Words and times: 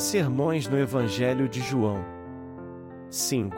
Sermões 0.00 0.66
no 0.66 0.78
Evangelho 0.78 1.46
de 1.46 1.60
João. 1.60 2.02
5. 3.10 3.54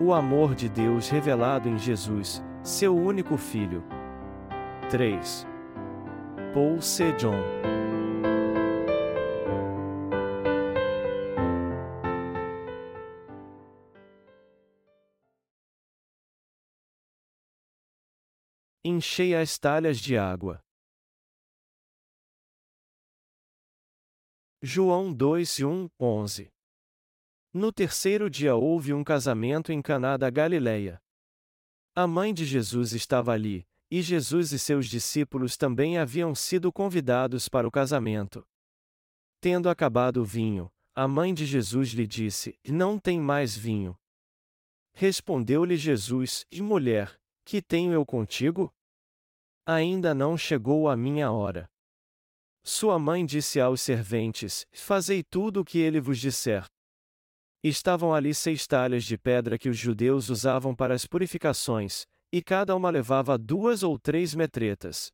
O 0.00 0.12
amor 0.12 0.56
de 0.56 0.68
Deus 0.68 1.08
revelado 1.08 1.68
em 1.68 1.78
Jesus, 1.78 2.42
seu 2.60 2.92
único 2.92 3.36
Filho. 3.36 3.84
3. 4.90 5.46
Paul 6.52 6.82
Sejong. 6.82 7.38
Enchei 18.84 19.36
as 19.36 19.56
talhas 19.56 19.98
de 19.98 20.18
água. 20.18 20.60
João 24.64 25.12
2 25.12 25.58
1, 25.64 25.88
11 25.98 26.48
No 27.52 27.72
terceiro 27.72 28.30
dia 28.30 28.54
houve 28.54 28.94
um 28.94 29.02
casamento 29.02 29.72
em 29.72 29.82
Caná 29.82 30.16
da 30.16 30.30
Galileia. 30.30 31.02
A 31.96 32.06
mãe 32.06 32.32
de 32.32 32.44
Jesus 32.44 32.92
estava 32.92 33.32
ali, 33.32 33.66
e 33.90 34.00
Jesus 34.00 34.52
e 34.52 34.60
seus 34.60 34.86
discípulos 34.86 35.56
também 35.56 35.98
haviam 35.98 36.32
sido 36.32 36.72
convidados 36.72 37.48
para 37.48 37.66
o 37.66 37.72
casamento. 37.72 38.46
Tendo 39.40 39.68
acabado 39.68 40.18
o 40.18 40.24
vinho, 40.24 40.70
a 40.94 41.08
mãe 41.08 41.34
de 41.34 41.44
Jesus 41.44 41.88
lhe 41.88 42.06
disse: 42.06 42.56
Não 42.64 43.00
tem 43.00 43.20
mais 43.20 43.56
vinho. 43.56 43.98
Respondeu-lhe 44.94 45.76
Jesus: 45.76 46.46
Mulher, 46.60 47.20
que 47.44 47.60
tenho 47.60 47.92
eu 47.92 48.06
contigo? 48.06 48.72
Ainda 49.66 50.14
não 50.14 50.38
chegou 50.38 50.88
a 50.88 50.96
minha 50.96 51.32
hora. 51.32 51.68
Sua 52.64 52.98
mãe 52.98 53.26
disse 53.26 53.60
aos 53.60 53.80
serventes: 53.80 54.64
Fazei 54.72 55.22
tudo 55.22 55.60
o 55.60 55.64
que 55.64 55.78
ele 55.78 56.00
vos 56.00 56.18
disser. 56.18 56.64
Estavam 57.62 58.14
ali 58.14 58.34
seis 58.34 58.66
talhas 58.66 59.04
de 59.04 59.16
pedra 59.16 59.58
que 59.58 59.68
os 59.68 59.76
judeus 59.76 60.28
usavam 60.28 60.74
para 60.74 60.94
as 60.94 61.06
purificações, 61.06 62.06
e 62.32 62.42
cada 62.42 62.74
uma 62.74 62.90
levava 62.90 63.36
duas 63.36 63.82
ou 63.82 63.98
três 63.98 64.34
metretas. 64.34 65.12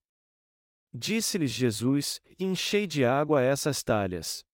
Disse-lhes 0.93 1.51
Jesus: 1.51 2.21
Enchei 2.39 2.87
de 2.87 3.05
água 3.05 3.43
essas 3.43 3.83
talhas. 3.83 4.45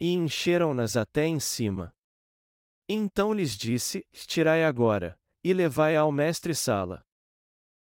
E 0.00 0.12
encheram-nas 0.12 0.96
até 0.96 1.26
em 1.26 1.40
cima. 1.40 1.92
Então 2.88 3.32
lhes 3.32 3.56
disse: 3.56 4.06
Tirai 4.12 4.64
agora, 4.64 5.18
e 5.42 5.52
levai 5.52 5.96
ao 5.96 6.10
mestre-sala. 6.10 7.02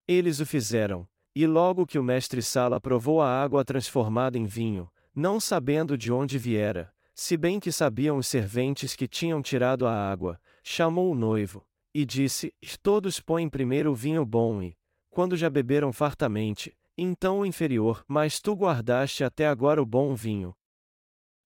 Eles 0.07 0.41
o 0.41 0.47
fizeram, 0.47 1.09
e 1.41 1.47
logo 1.47 1.87
que 1.87 2.01
o 2.01 2.03
mestre-sala 2.03 2.81
provou 2.81 3.23
a 3.23 3.31
água 3.31 3.65
transformada 3.65 4.37
em 4.37 4.45
vinho, 4.45 4.91
não 5.15 5.39
sabendo 5.39 5.97
de 5.97 6.13
onde 6.13 6.37
viera, 6.37 6.93
se 7.15 7.37
bem 7.37 7.61
que 7.61 7.71
sabiam 7.71 8.17
os 8.17 8.27
serventes 8.27 8.97
que 8.97 9.07
tinham 9.07 9.41
tirado 9.41 9.87
a 9.87 9.93
água, 9.93 10.41
chamou 10.65 11.13
o 11.13 11.15
noivo, 11.15 11.65
e 11.95 12.05
disse: 12.05 12.53
Todos 12.83 13.21
põem 13.21 13.49
primeiro 13.49 13.93
o 13.93 13.95
vinho 13.95 14.27
bom 14.27 14.61
e, 14.61 14.77
quando 15.11 15.37
já 15.37 15.49
beberam 15.49 15.93
fartamente, 15.93 16.77
então 16.97 17.39
o 17.39 17.47
inferior, 17.47 18.05
mas 18.09 18.41
tu 18.41 18.53
guardaste 18.55 19.23
até 19.23 19.47
agora 19.47 19.81
o 19.81 19.87
bom 19.87 20.17
vinho. 20.17 20.53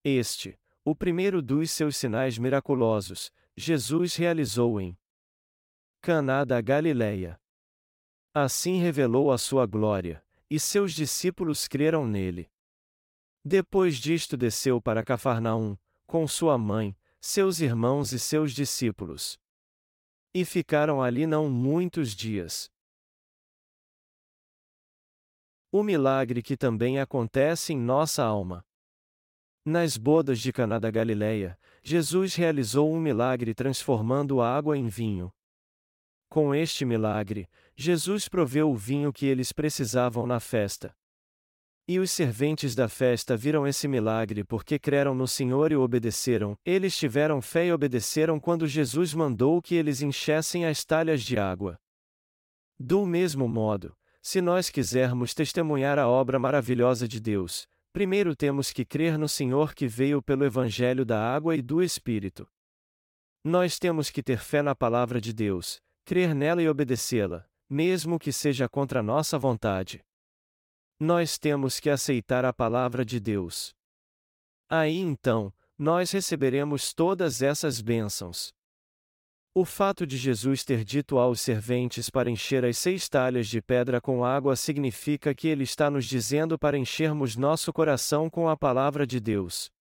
Este, 0.03 0.59
o 0.83 0.97
primeiro 0.97 1.43
dos 1.43 1.71
seus 1.71 1.99
sinais 1.99 2.39
miraculosos, 2.39 3.31
Jesus 3.55 4.17
realizou 4.17 4.81
em 4.81 4.97
Caná 6.01 6.47
da 6.47 6.63
Galileia. 6.63 7.42
Assim 8.35 8.79
revelou 8.79 9.31
a 9.31 9.37
sua 9.37 9.67
glória, 9.67 10.25
e 10.49 10.59
seus 10.59 10.95
discípulos 10.95 11.69
creram 11.69 12.07
nele. 12.07 12.51
Depois 13.45 13.97
disto 13.97 14.37
desceu 14.37 14.81
para 14.81 15.05
Cafarnaum, 15.05 15.77
com 16.07 16.27
sua 16.27 16.57
mãe, 16.57 16.97
seus 17.21 17.61
irmãos 17.61 18.13
e 18.13 18.19
seus 18.19 18.53
discípulos. 18.53 19.39
E 20.33 20.47
ficaram 20.47 21.03
ali 21.03 21.27
não 21.27 21.51
muitos 21.51 22.15
dias. 22.15 22.71
O 25.71 25.83
milagre 25.83 26.43
que 26.43 26.57
também 26.57 26.99
acontece 26.99 27.75
em 27.75 27.79
nossa 27.79 28.25
alma. 28.25 28.65
Nas 29.65 29.97
bodas 29.97 30.41
de 30.41 30.53
Caná 30.53 30.79
da 30.79 30.91
Galileia, 30.91 31.59
Jesus 31.83 32.35
realizou 32.35 32.93
um 32.93 33.01
milagre 33.01 33.55
transformando 33.55 34.41
a 34.41 34.57
água 34.57 34.77
em 34.77 34.89
vinho. 34.89 35.33
Com 36.29 36.55
este 36.55 36.85
milagre, 36.85 37.49
Jesus 37.83 38.29
proveu 38.29 38.71
o 38.71 38.77
vinho 38.77 39.13
que 39.13 39.27
eles 39.27 39.51
precisavam 39.51 40.25
na 40.25 40.39
festa. 40.39 40.95
E 41.89 41.99
os 41.99 42.13
serventes 42.13 42.77
da 42.77 42.89
festa 42.89 43.37
viram 43.37 43.67
esse 43.67 43.89
milagre 43.89 44.45
porque 44.45 44.79
creram 44.79 45.17
no 45.17 45.27
Senhor 45.27 45.73
e 45.73 45.77
obedeceram. 45.77 46.57
Eles 46.65 46.97
tiveram 46.97 47.43
fé 47.43 47.67
e 47.67 47.73
obedeceram 47.73 48.39
quando 48.39 48.69
Jesus 48.69 49.13
mandou 49.15 49.61
que 49.61 49.75
eles 49.75 50.01
enchessem 50.01 50.65
as 50.65 50.85
talhas 50.85 51.25
de 51.25 51.37
água. 51.37 51.77
Do 52.79 53.05
mesmo 53.05 53.49
modo, 53.49 53.97
se 54.23 54.41
nós 54.41 54.71
quisermos 54.71 55.35
testemunhar 55.35 55.99
a 55.99 56.07
obra 56.07 56.39
maravilhosa 56.39 57.09
de 57.09 57.19
Deus, 57.19 57.67
primeiro 57.93 58.37
temos 58.37 58.71
que 58.71 58.85
crer 58.85 59.19
no 59.19 59.29
Senhor 59.29 59.75
que 59.75 59.89
veio 59.89 60.23
pelo 60.23 60.45
Evangelho 60.45 61.05
da 61.05 61.21
água 61.21 61.57
e 61.57 61.61
do 61.61 61.83
Espírito. 61.83 62.47
Nós 63.43 63.77
temos 63.77 64.09
que 64.09 64.23
ter 64.23 64.39
fé 64.39 64.63
na 64.63 64.73
palavra 64.73 65.21
de 65.21 65.33
Deus, 65.33 65.81
crer 66.05 66.33
nela 66.33 66.63
e 66.63 66.69
obedecê-la, 66.69 67.45
mesmo 67.73 68.19
que 68.19 68.31
seja 68.31 68.69
contra 68.69 69.03
nossa 69.03 69.39
vontade. 69.39 70.05
Nós 71.01 71.39
temos 71.39 71.81
que 71.81 71.89
aceitar 71.89 72.45
a 72.45 72.53
palavra 72.53 73.03
de 73.03 73.19
Deus. 73.19 73.75
Aí 74.69 74.99
então, 74.99 75.51
nós 75.79 76.11
receberemos 76.11 76.93
todas 76.93 77.41
essas 77.41 77.81
bênçãos. 77.81 78.53
O 79.55 79.65
fato 79.65 80.07
de 80.07 80.19
Jesus 80.19 80.65
ter 80.65 80.85
dito 80.85 81.17
aos 81.19 81.41
serventes 81.41 82.11
para 82.11 82.31
encher 82.31 82.63
as 82.63 82.77
seis 82.77 83.09
talhas 83.09 83.49
de 83.49 83.63
pedra 83.63 84.03
com 84.03 84.23
água 84.23 84.55
significa 84.55 85.35
que 85.35 85.49
ele 85.49 85.65
está 85.65 85.91
nos 85.91 86.05
dizendo 86.05 86.59
para 86.59 86.77
enchermos 86.77 87.37
nosso 87.37 87.73
coração 87.73 88.29
com 88.29 88.51
a 88.51 88.57
palavra 88.57 89.07
de 89.07 89.19
Deus. 89.19 89.73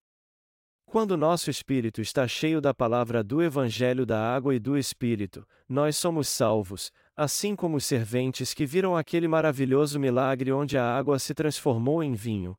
Quando 0.91 1.15
nosso 1.15 1.49
espírito 1.49 2.01
está 2.01 2.27
cheio 2.27 2.59
da 2.59 2.73
palavra 2.73 3.23
do 3.23 3.41
Evangelho 3.41 4.05
da 4.05 4.19
água 4.19 4.53
e 4.53 4.59
do 4.59 4.77
Espírito, 4.77 5.47
nós 5.69 5.95
somos 5.95 6.27
salvos, 6.27 6.91
assim 7.15 7.55
como 7.55 7.77
os 7.77 7.85
serventes 7.85 8.53
que 8.53 8.65
viram 8.65 8.95
aquele 8.95 9.27
maravilhoso 9.27 9.99
milagre 9.99 10.51
onde 10.51 10.77
a 10.77 10.85
água 10.85 11.19
se 11.19 11.33
transformou 11.33 12.03
em 12.03 12.13
vinho. 12.13 12.55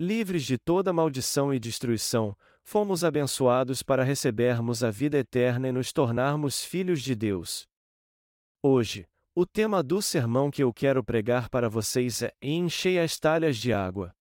Livres 0.00 0.44
de 0.44 0.56
toda 0.56 0.92
maldição 0.92 1.52
e 1.52 1.58
destruição, 1.58 2.36
fomos 2.62 3.02
abençoados 3.02 3.82
para 3.82 4.04
recebermos 4.04 4.84
a 4.84 4.90
vida 4.90 5.18
eterna 5.18 5.68
e 5.68 5.72
nos 5.72 5.92
tornarmos 5.92 6.64
filhos 6.64 7.02
de 7.02 7.14
Deus. 7.14 7.66
Hoje, 8.62 9.06
o 9.34 9.46
tema 9.46 9.82
do 9.82 10.02
sermão 10.02 10.50
que 10.50 10.62
eu 10.62 10.72
quero 10.72 11.02
pregar 11.02 11.48
para 11.48 11.68
vocês 11.68 12.22
é 12.22 12.32
Enchei 12.42 12.98
as 12.98 13.18
talhas 13.18 13.56
de 13.56 13.72
água. 13.72 14.12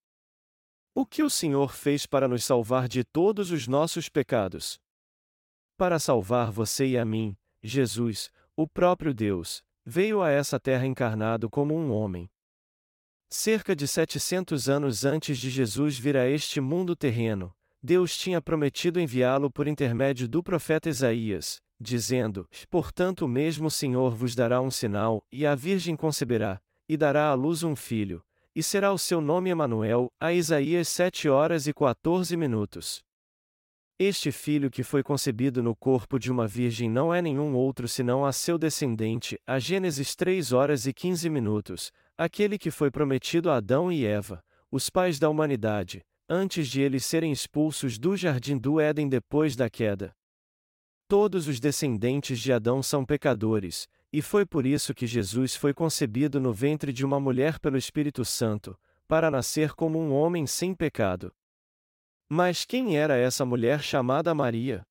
O 0.95 1.05
que 1.05 1.21
o 1.21 1.29
Senhor 1.29 1.73
fez 1.73 2.05
para 2.05 2.27
nos 2.27 2.43
salvar 2.43 2.87
de 2.87 3.03
todos 3.03 3.51
os 3.51 3.67
nossos 3.67 4.09
pecados? 4.09 4.79
Para 5.77 5.99
salvar 5.99 6.51
você 6.51 6.87
e 6.87 6.97
a 6.97 7.05
mim, 7.05 7.37
Jesus, 7.61 8.31
o 8.57 8.67
próprio 8.67 9.13
Deus, 9.13 9.61
veio 9.85 10.19
a 10.23 10.31
essa 10.31 10.59
terra 10.59 10.87
encarnado 10.87 11.47
como 11.47 11.75
um 11.75 11.91
homem. 11.91 12.27
Cerca 13.29 13.75
de 13.75 13.87
700 13.87 14.67
anos 14.67 15.05
antes 15.05 15.37
de 15.37 15.51
Jesus 15.51 15.99
vir 15.99 16.17
a 16.17 16.27
este 16.27 16.59
mundo 16.59 16.95
terreno, 16.95 17.53
Deus 17.83 18.17
tinha 18.17 18.41
prometido 18.41 18.99
enviá-lo 18.99 19.51
por 19.51 19.67
intermédio 19.67 20.27
do 20.27 20.41
profeta 20.41 20.89
Isaías, 20.89 21.61
dizendo: 21.79 22.49
Portanto, 22.67 23.25
o 23.25 23.27
mesmo 23.27 23.69
Senhor 23.69 24.15
vos 24.15 24.33
dará 24.33 24.59
um 24.59 24.71
sinal, 24.71 25.23
e 25.31 25.45
a 25.45 25.53
Virgem 25.53 25.95
conceberá, 25.95 26.59
e 26.89 26.97
dará 26.97 27.29
à 27.29 27.35
luz 27.35 27.61
um 27.61 27.75
filho, 27.75 28.23
e 28.55 28.63
será 28.63 28.91
o 28.91 28.97
seu 28.97 29.21
nome 29.21 29.51
Emanuel, 29.51 30.11
a 30.19 30.33
Isaías 30.33 30.87
7 30.87 31.29
horas 31.29 31.67
e 31.67 31.73
14 31.73 32.35
minutos. 32.35 33.05
Este 33.99 34.31
filho 34.31 34.69
que 34.69 34.83
foi 34.83 35.01
concebido 35.01 35.63
no 35.63 35.75
corpo 35.75 36.19
de 36.19 36.31
uma 36.31 36.47
virgem 36.47 36.87
não 36.87 37.11
é 37.11 37.19
nenhum 37.19 37.55
outro 37.55 37.87
senão 37.87 38.23
a 38.23 38.31
seu 38.31 38.55
descendente, 38.55 39.39
a 39.43 39.57
Gênesis 39.57 40.15
3 40.15 40.51
horas 40.51 40.85
e 40.85 40.93
15 40.93 41.27
minutos, 41.31 41.91
aquele 42.15 42.59
que 42.59 42.69
foi 42.69 42.91
prometido 42.91 43.49
a 43.49 43.55
Adão 43.57 43.91
e 43.91 44.05
Eva, 44.05 44.43
os 44.69 44.87
pais 44.87 45.17
da 45.17 45.27
humanidade, 45.31 46.05
antes 46.29 46.67
de 46.67 46.79
eles 46.79 47.05
serem 47.05 47.31
expulsos 47.31 47.97
do 47.97 48.15
jardim 48.15 48.55
do 48.55 48.79
Éden 48.79 49.09
depois 49.09 49.55
da 49.55 49.67
queda. 49.67 50.15
Todos 51.07 51.47
os 51.47 51.59
descendentes 51.59 52.39
de 52.39 52.53
Adão 52.53 52.83
são 52.83 53.03
pecadores, 53.03 53.87
e 54.13 54.21
foi 54.21 54.45
por 54.45 54.67
isso 54.67 54.93
que 54.93 55.07
Jesus 55.07 55.55
foi 55.55 55.73
concebido 55.73 56.39
no 56.39 56.53
ventre 56.53 56.93
de 56.93 57.03
uma 57.03 57.19
mulher 57.19 57.57
pelo 57.57 57.77
Espírito 57.77 58.23
Santo, 58.23 58.77
para 59.07 59.31
nascer 59.31 59.73
como 59.73 59.97
um 59.97 60.13
homem 60.13 60.45
sem 60.45 60.75
pecado. 60.75 61.33
Mas 62.29 62.65
quem 62.65 62.97
era 62.97 63.15
essa 63.15 63.45
mulher 63.45 63.81
chamada 63.81 64.35
Maria? 64.35 64.85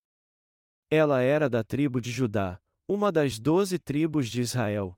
Ela 0.90 1.20
era 1.20 1.50
da 1.50 1.62
tribo 1.62 2.00
de 2.00 2.10
Judá, 2.10 2.58
uma 2.88 3.12
das 3.12 3.38
doze 3.38 3.78
tribos 3.78 4.28
de 4.30 4.40
Israel. 4.40 4.96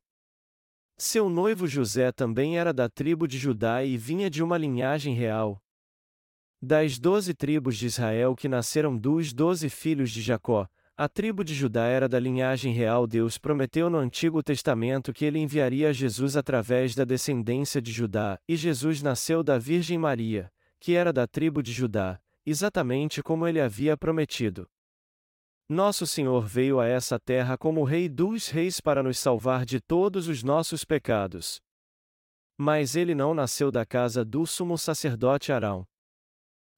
Seu 0.96 1.28
noivo 1.28 1.66
José 1.66 2.12
também 2.12 2.56
era 2.56 2.72
da 2.72 2.88
tribo 2.88 3.26
de 3.26 3.36
Judá 3.36 3.82
e 3.82 3.96
vinha 3.96 4.30
de 4.30 4.42
uma 4.42 4.56
linhagem 4.56 5.14
real. 5.14 5.60
Das 6.62 6.98
doze 6.98 7.34
tribos 7.34 7.76
de 7.76 7.86
Israel 7.86 8.36
que 8.36 8.48
nasceram 8.48 8.96
dos 8.96 9.32
doze 9.32 9.68
filhos 9.68 10.10
de 10.10 10.22
Jacó, 10.22 10.68
a 10.96 11.08
tribo 11.08 11.42
de 11.42 11.54
Judá 11.54 11.86
era 11.86 12.08
da 12.08 12.20
linhagem 12.20 12.72
real. 12.72 13.06
Deus 13.06 13.38
prometeu 13.38 13.88
no 13.90 13.98
Antigo 13.98 14.42
Testamento 14.42 15.12
que 15.12 15.24
ele 15.24 15.38
enviaria 15.38 15.92
Jesus 15.92 16.36
através 16.36 16.94
da 16.94 17.04
descendência 17.04 17.80
de 17.80 17.90
Judá, 17.90 18.38
e 18.48 18.54
Jesus 18.56 19.02
nasceu 19.02 19.42
da 19.42 19.58
Virgem 19.58 19.96
Maria, 19.98 20.52
que 20.80 20.94
era 20.94 21.12
da 21.12 21.26
tribo 21.26 21.62
de 21.62 21.72
Judá, 21.72 22.20
exatamente 22.48 23.22
como 23.22 23.46
ele 23.46 23.60
havia 23.60 23.96
prometido. 23.96 24.68
Nosso 25.68 26.06
Senhor 26.06 26.46
veio 26.46 26.80
a 26.80 26.86
essa 26.86 27.20
terra 27.20 27.58
como 27.58 27.84
Rei 27.84 28.08
dos 28.08 28.48
Reis 28.48 28.80
para 28.80 29.02
nos 29.02 29.18
salvar 29.18 29.66
de 29.66 29.80
todos 29.80 30.26
os 30.26 30.42
nossos 30.42 30.82
pecados. 30.82 31.60
Mas 32.56 32.96
ele 32.96 33.14
não 33.14 33.34
nasceu 33.34 33.70
da 33.70 33.84
casa 33.84 34.24
do 34.24 34.46
sumo 34.46 34.78
sacerdote 34.78 35.52
Arão. 35.52 35.86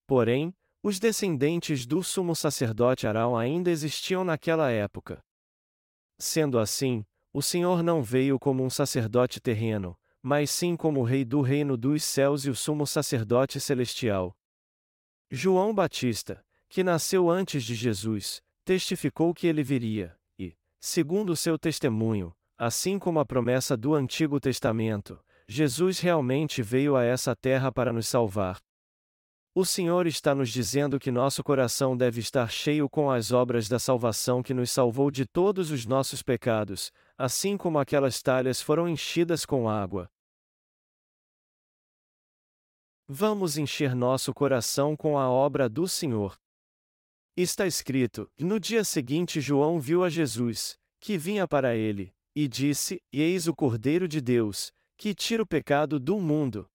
Porém, 0.07 0.53
os 0.83 0.99
descendentes 0.99 1.87
do 1.87 2.03
sumo 2.03 2.35
sacerdote 2.35 3.07
Arão 3.07 3.37
ainda 3.37 3.71
existiam 3.71 4.25
naquela 4.25 4.71
época. 4.73 5.23
Sendo 6.19 6.59
assim, 6.59 7.05
o 7.33 7.41
Senhor 7.41 7.83
não 7.83 8.03
veio 8.03 8.41
como 8.41 8.65
um 8.65 8.69
sacerdote 8.69 9.41
terreno, 9.41 9.97
mas 10.21 10.51
sim 10.51 10.77
como 10.77 11.01
o 11.01 11.05
rei 11.05 11.25
do 11.25 11.41
reino 11.41 11.77
dos 11.77 12.03
céus 12.03 12.45
e 12.45 12.51
o 12.51 12.57
sumo 12.57 12.87
sacerdote 12.87 13.61
celestial. 13.61 14.35
João 15.33 15.73
Batista, 15.73 16.45
que 16.69 16.83
nasceu 16.83 17.31
antes 17.31 17.63
de 17.63 17.77
Jesus, 17.77 18.43
testificou 18.65 19.33
que 19.33 19.47
ele 19.47 19.63
viria, 19.63 20.17
e, 20.37 20.57
segundo 20.81 21.37
seu 21.37 21.57
testemunho, 21.57 22.33
assim 22.59 22.99
como 22.99 23.21
a 23.21 23.25
promessa 23.25 23.77
do 23.77 23.95
Antigo 23.95 24.41
Testamento, 24.41 25.21
Jesus 25.47 26.01
realmente 26.01 26.63
veio 26.63 26.97
a 26.97 27.05
essa 27.05 27.37
terra 27.37 27.71
para 27.71 27.93
nos 27.93 28.09
salvar. 28.09 28.59
O 29.55 29.65
Senhor 29.65 30.09
está 30.09 30.35
nos 30.35 30.51
dizendo 30.51 30.99
que 30.99 31.13
nosso 31.13 31.45
coração 31.45 31.97
deve 31.97 32.19
estar 32.19 32.51
cheio 32.51 32.89
com 32.89 33.09
as 33.09 33.31
obras 33.31 33.69
da 33.69 33.79
salvação 33.79 34.43
que 34.43 34.53
nos 34.55 34.73
salvou 34.73 35.13
de 35.13 35.25
todos 35.27 35.71
os 35.71 35.87
nossos 35.87 36.23
pecados, 36.23 36.91
assim 37.17 37.57
como 37.57 37.79
aquelas 37.79 38.21
talhas 38.21 38.61
foram 38.61 38.89
enchidas 38.89 39.47
com 39.47 39.69
água. 39.69 40.11
Vamos 43.13 43.59
encher 43.59 43.93
nosso 43.93 44.33
coração 44.33 44.97
com 44.97 45.19
a 45.19 45.29
obra 45.29 45.69
do 45.69 45.89
Senhor. 45.89 46.39
Está 47.37 47.67
escrito: 47.67 48.31
No 48.39 48.61
dia 48.61 48.85
seguinte, 48.85 49.41
João 49.41 49.81
viu 49.81 50.05
a 50.05 50.09
Jesus, 50.09 50.79
que 51.01 51.19
vinha 51.19 51.49
para 51.49 51.75
ele, 51.75 52.15
e 52.37 52.47
disse: 52.47 53.03
Eis 53.13 53.49
o 53.49 53.53
Cordeiro 53.53 54.07
de 54.07 54.21
Deus, 54.21 54.71
que 54.97 55.13
tira 55.13 55.43
o 55.43 55.47
pecado 55.47 55.99
do 55.99 56.21
mundo. 56.21 56.71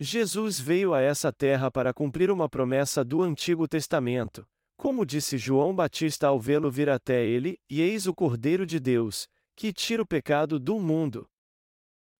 Jesus 0.00 0.58
veio 0.58 0.92
a 0.92 1.00
essa 1.00 1.32
terra 1.32 1.70
para 1.70 1.94
cumprir 1.94 2.28
uma 2.28 2.48
promessa 2.48 3.04
do 3.04 3.22
Antigo 3.22 3.68
Testamento, 3.68 4.44
como 4.76 5.06
disse 5.06 5.38
João 5.38 5.72
Batista 5.72 6.26
ao 6.26 6.40
vê-lo 6.40 6.72
vir 6.72 6.90
até 6.90 7.24
ele, 7.24 7.56
e 7.70 7.80
eis 7.80 8.08
o 8.08 8.12
Cordeiro 8.12 8.66
de 8.66 8.80
Deus, 8.80 9.28
que 9.54 9.72
tira 9.72 10.02
o 10.02 10.06
pecado 10.06 10.58
do 10.58 10.80
mundo. 10.80 11.30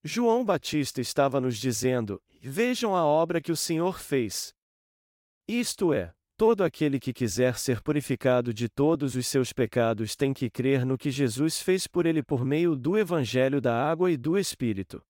João 0.06 0.44
Batista 0.44 1.00
estava 1.00 1.40
nos 1.40 1.58
dizendo: 1.58 2.22
Vejam 2.40 2.94
a 2.94 3.04
obra 3.04 3.40
que 3.40 3.50
o 3.50 3.56
Senhor 3.56 3.98
fez. 3.98 4.54
Isto 5.48 5.92
é, 5.92 6.14
todo 6.36 6.62
aquele 6.62 7.00
que 7.00 7.12
quiser 7.12 7.58
ser 7.58 7.82
purificado 7.82 8.54
de 8.54 8.68
todos 8.68 9.16
os 9.16 9.26
seus 9.26 9.52
pecados 9.52 10.14
tem 10.14 10.32
que 10.32 10.48
crer 10.48 10.86
no 10.86 10.96
que 10.96 11.10
Jesus 11.10 11.60
fez 11.60 11.88
por 11.88 12.06
ele 12.06 12.22
por 12.22 12.44
meio 12.44 12.76
do 12.76 12.96
Evangelho 12.96 13.60
da 13.60 13.74
Água 13.74 14.08
e 14.08 14.16
do 14.16 14.38
Espírito. 14.38 15.02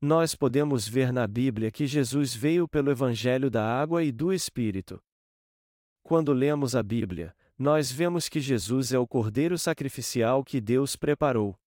Nós 0.00 0.34
podemos 0.34 0.88
ver 0.88 1.12
na 1.12 1.26
Bíblia 1.26 1.70
que 1.70 1.86
Jesus 1.86 2.34
veio 2.34 2.66
pelo 2.66 2.90
Evangelho 2.90 3.50
da 3.50 3.62
água 3.62 4.02
e 4.02 4.10
do 4.10 4.32
Espírito. 4.32 5.02
Quando 6.02 6.32
lemos 6.32 6.74
a 6.74 6.82
Bíblia, 6.82 7.34
nós 7.58 7.92
vemos 7.92 8.26
que 8.28 8.40
Jesus 8.40 8.92
é 8.92 8.98
o 8.98 9.06
Cordeiro 9.06 9.58
sacrificial 9.58 10.42
que 10.42 10.60
Deus 10.60 10.96
preparou. 10.96 11.58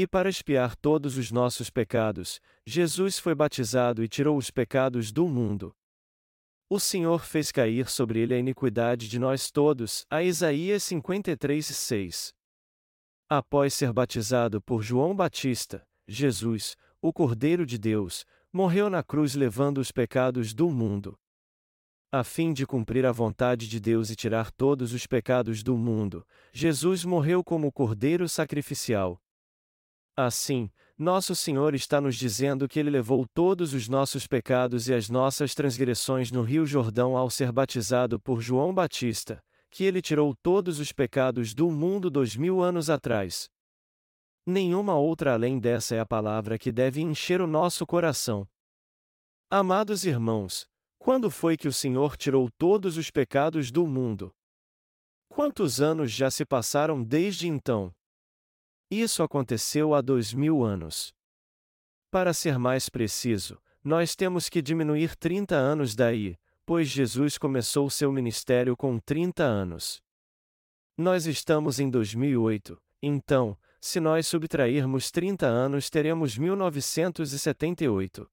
E 0.00 0.06
para 0.06 0.30
expiar 0.30 0.74
todos 0.76 1.18
os 1.18 1.30
nossos 1.30 1.68
pecados, 1.68 2.40
Jesus 2.64 3.18
foi 3.18 3.34
batizado 3.34 4.02
e 4.02 4.08
tirou 4.08 4.38
os 4.38 4.50
pecados 4.50 5.12
do 5.12 5.28
mundo. 5.28 5.76
O 6.70 6.80
Senhor 6.80 7.22
fez 7.22 7.52
cair 7.52 7.86
sobre 7.90 8.20
ele 8.20 8.32
a 8.32 8.38
iniquidade 8.38 9.10
de 9.10 9.18
nós 9.18 9.50
todos, 9.50 10.06
a 10.08 10.22
Isaías 10.22 10.84
53:6. 10.84 12.32
Após 13.28 13.74
ser 13.74 13.92
batizado 13.92 14.62
por 14.62 14.80
João 14.82 15.14
Batista, 15.14 15.86
Jesus, 16.08 16.76
o 17.02 17.12
Cordeiro 17.12 17.66
de 17.66 17.76
Deus, 17.76 18.24
morreu 18.50 18.88
na 18.88 19.02
cruz 19.02 19.34
levando 19.34 19.82
os 19.82 19.92
pecados 19.92 20.54
do 20.54 20.70
mundo. 20.70 21.14
A 22.10 22.24
fim 22.24 22.54
de 22.54 22.66
cumprir 22.66 23.04
a 23.04 23.12
vontade 23.12 23.68
de 23.68 23.78
Deus 23.78 24.08
e 24.08 24.16
tirar 24.16 24.50
todos 24.50 24.94
os 24.94 25.06
pecados 25.06 25.62
do 25.62 25.76
mundo, 25.76 26.26
Jesus 26.54 27.04
morreu 27.04 27.44
como 27.44 27.70
Cordeiro 27.70 28.26
sacrificial. 28.30 29.20
Assim, 30.26 30.70
nosso 30.98 31.34
Senhor 31.34 31.74
está 31.74 31.98
nos 31.98 32.14
dizendo 32.14 32.68
que 32.68 32.78
Ele 32.78 32.90
levou 32.90 33.26
todos 33.32 33.72
os 33.72 33.88
nossos 33.88 34.26
pecados 34.26 34.86
e 34.86 34.92
as 34.92 35.08
nossas 35.08 35.54
transgressões 35.54 36.30
no 36.30 36.42
Rio 36.42 36.66
Jordão 36.66 37.16
ao 37.16 37.30
ser 37.30 37.50
batizado 37.50 38.20
por 38.20 38.42
João 38.42 38.74
Batista, 38.74 39.42
que 39.70 39.82
Ele 39.82 40.02
tirou 40.02 40.34
todos 40.42 40.78
os 40.78 40.92
pecados 40.92 41.54
do 41.54 41.70
mundo 41.70 42.10
dois 42.10 42.36
mil 42.36 42.60
anos 42.60 42.90
atrás. 42.90 43.48
Nenhuma 44.46 44.94
outra 44.94 45.32
além 45.32 45.58
dessa 45.58 45.94
é 45.94 46.00
a 46.00 46.06
palavra 46.06 46.58
que 46.58 46.70
deve 46.70 47.00
encher 47.00 47.40
o 47.40 47.46
nosso 47.46 47.86
coração. 47.86 48.46
Amados 49.48 50.04
irmãos, 50.04 50.66
quando 50.98 51.30
foi 51.30 51.56
que 51.56 51.66
o 51.66 51.72
Senhor 51.72 52.14
tirou 52.14 52.50
todos 52.58 52.98
os 52.98 53.10
pecados 53.10 53.70
do 53.70 53.86
mundo? 53.86 54.30
Quantos 55.30 55.80
anos 55.80 56.12
já 56.12 56.30
se 56.30 56.44
passaram 56.44 57.02
desde 57.02 57.48
então? 57.48 57.90
Isso 58.90 59.22
aconteceu 59.22 59.94
há 59.94 60.00
dois 60.00 60.34
mil 60.34 60.64
anos. 60.64 61.14
Para 62.10 62.34
ser 62.34 62.58
mais 62.58 62.88
preciso, 62.88 63.56
nós 63.84 64.16
temos 64.16 64.48
que 64.48 64.60
diminuir 64.60 65.14
30 65.14 65.54
anos 65.54 65.94
daí, 65.94 66.36
pois 66.66 66.88
Jesus 66.88 67.38
começou 67.38 67.88
seu 67.88 68.10
ministério 68.10 68.76
com 68.76 68.98
30 68.98 69.44
anos. 69.44 70.02
Nós 70.96 71.24
estamos 71.26 71.78
em 71.78 71.88
2008, 71.88 72.82
então, 73.00 73.56
se 73.80 74.00
nós 74.00 74.26
subtrairmos 74.26 75.12
30 75.12 75.46
anos, 75.46 75.88
teremos 75.88 76.36
1978. 76.36 78.28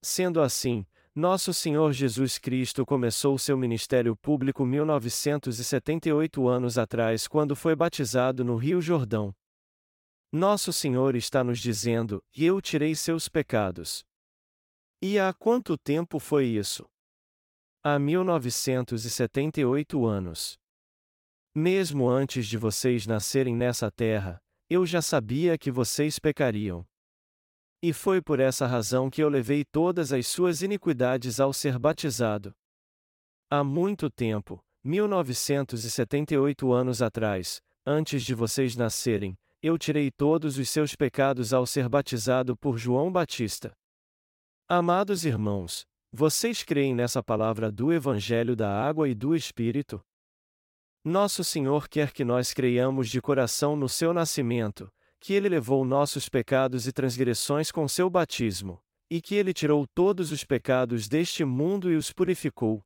Sendo 0.00 0.40
assim, 0.40 0.86
nosso 1.12 1.52
Senhor 1.52 1.92
Jesus 1.92 2.38
Cristo 2.38 2.86
começou 2.86 3.36
seu 3.36 3.58
ministério 3.58 4.14
público 4.14 4.64
1978 4.64 6.46
anos 6.46 6.78
atrás 6.78 7.26
quando 7.26 7.56
foi 7.56 7.74
batizado 7.74 8.44
no 8.44 8.54
Rio 8.56 8.80
Jordão. 8.80 9.34
Nosso 10.36 10.70
Senhor 10.70 11.16
está 11.16 11.42
nos 11.42 11.58
dizendo: 11.58 12.22
E 12.36 12.44
eu 12.44 12.60
tirei 12.60 12.94
seus 12.94 13.26
pecados. 13.26 14.04
E 15.00 15.18
há 15.18 15.32
quanto 15.32 15.78
tempo 15.78 16.18
foi 16.18 16.44
isso? 16.44 16.84
Há 17.82 17.98
1978 17.98 20.04
anos. 20.04 20.58
Mesmo 21.54 22.06
antes 22.06 22.46
de 22.46 22.58
vocês 22.58 23.06
nascerem 23.06 23.56
nessa 23.56 23.90
terra, 23.90 24.38
eu 24.68 24.84
já 24.84 25.00
sabia 25.00 25.56
que 25.56 25.70
vocês 25.70 26.18
pecariam. 26.18 26.86
E 27.82 27.94
foi 27.94 28.20
por 28.20 28.38
essa 28.38 28.66
razão 28.66 29.08
que 29.08 29.22
eu 29.22 29.30
levei 29.30 29.64
todas 29.64 30.12
as 30.12 30.26
suas 30.26 30.60
iniquidades 30.60 31.40
ao 31.40 31.54
ser 31.54 31.78
batizado. 31.78 32.52
Há 33.50 33.64
muito 33.64 34.10
tempo, 34.10 34.62
1978 34.84 36.74
anos 36.74 37.00
atrás, 37.00 37.62
antes 37.86 38.22
de 38.22 38.34
vocês 38.34 38.76
nascerem, 38.76 39.34
eu 39.66 39.76
tirei 39.76 40.12
todos 40.12 40.58
os 40.58 40.70
seus 40.70 40.94
pecados 40.94 41.52
ao 41.52 41.66
ser 41.66 41.88
batizado 41.88 42.56
por 42.56 42.78
João 42.78 43.10
Batista. 43.10 43.72
Amados 44.68 45.24
irmãos, 45.24 45.84
vocês 46.12 46.62
creem 46.62 46.94
nessa 46.94 47.20
palavra 47.20 47.70
do 47.72 47.92
Evangelho 47.92 48.54
da 48.54 48.70
Água 48.70 49.08
e 49.08 49.14
do 49.14 49.34
Espírito? 49.34 50.00
Nosso 51.04 51.42
Senhor 51.42 51.88
quer 51.88 52.12
que 52.12 52.24
nós 52.24 52.54
creiamos 52.54 53.08
de 53.08 53.20
coração 53.20 53.74
no 53.74 53.88
seu 53.88 54.14
nascimento, 54.14 54.88
que 55.18 55.32
ele 55.32 55.48
levou 55.48 55.84
nossos 55.84 56.28
pecados 56.28 56.86
e 56.86 56.92
transgressões 56.92 57.72
com 57.72 57.88
seu 57.88 58.08
batismo, 58.08 58.80
e 59.10 59.20
que 59.20 59.34
ele 59.34 59.52
tirou 59.52 59.84
todos 59.84 60.30
os 60.30 60.44
pecados 60.44 61.08
deste 61.08 61.44
mundo 61.44 61.90
e 61.90 61.96
os 61.96 62.12
purificou. 62.12 62.84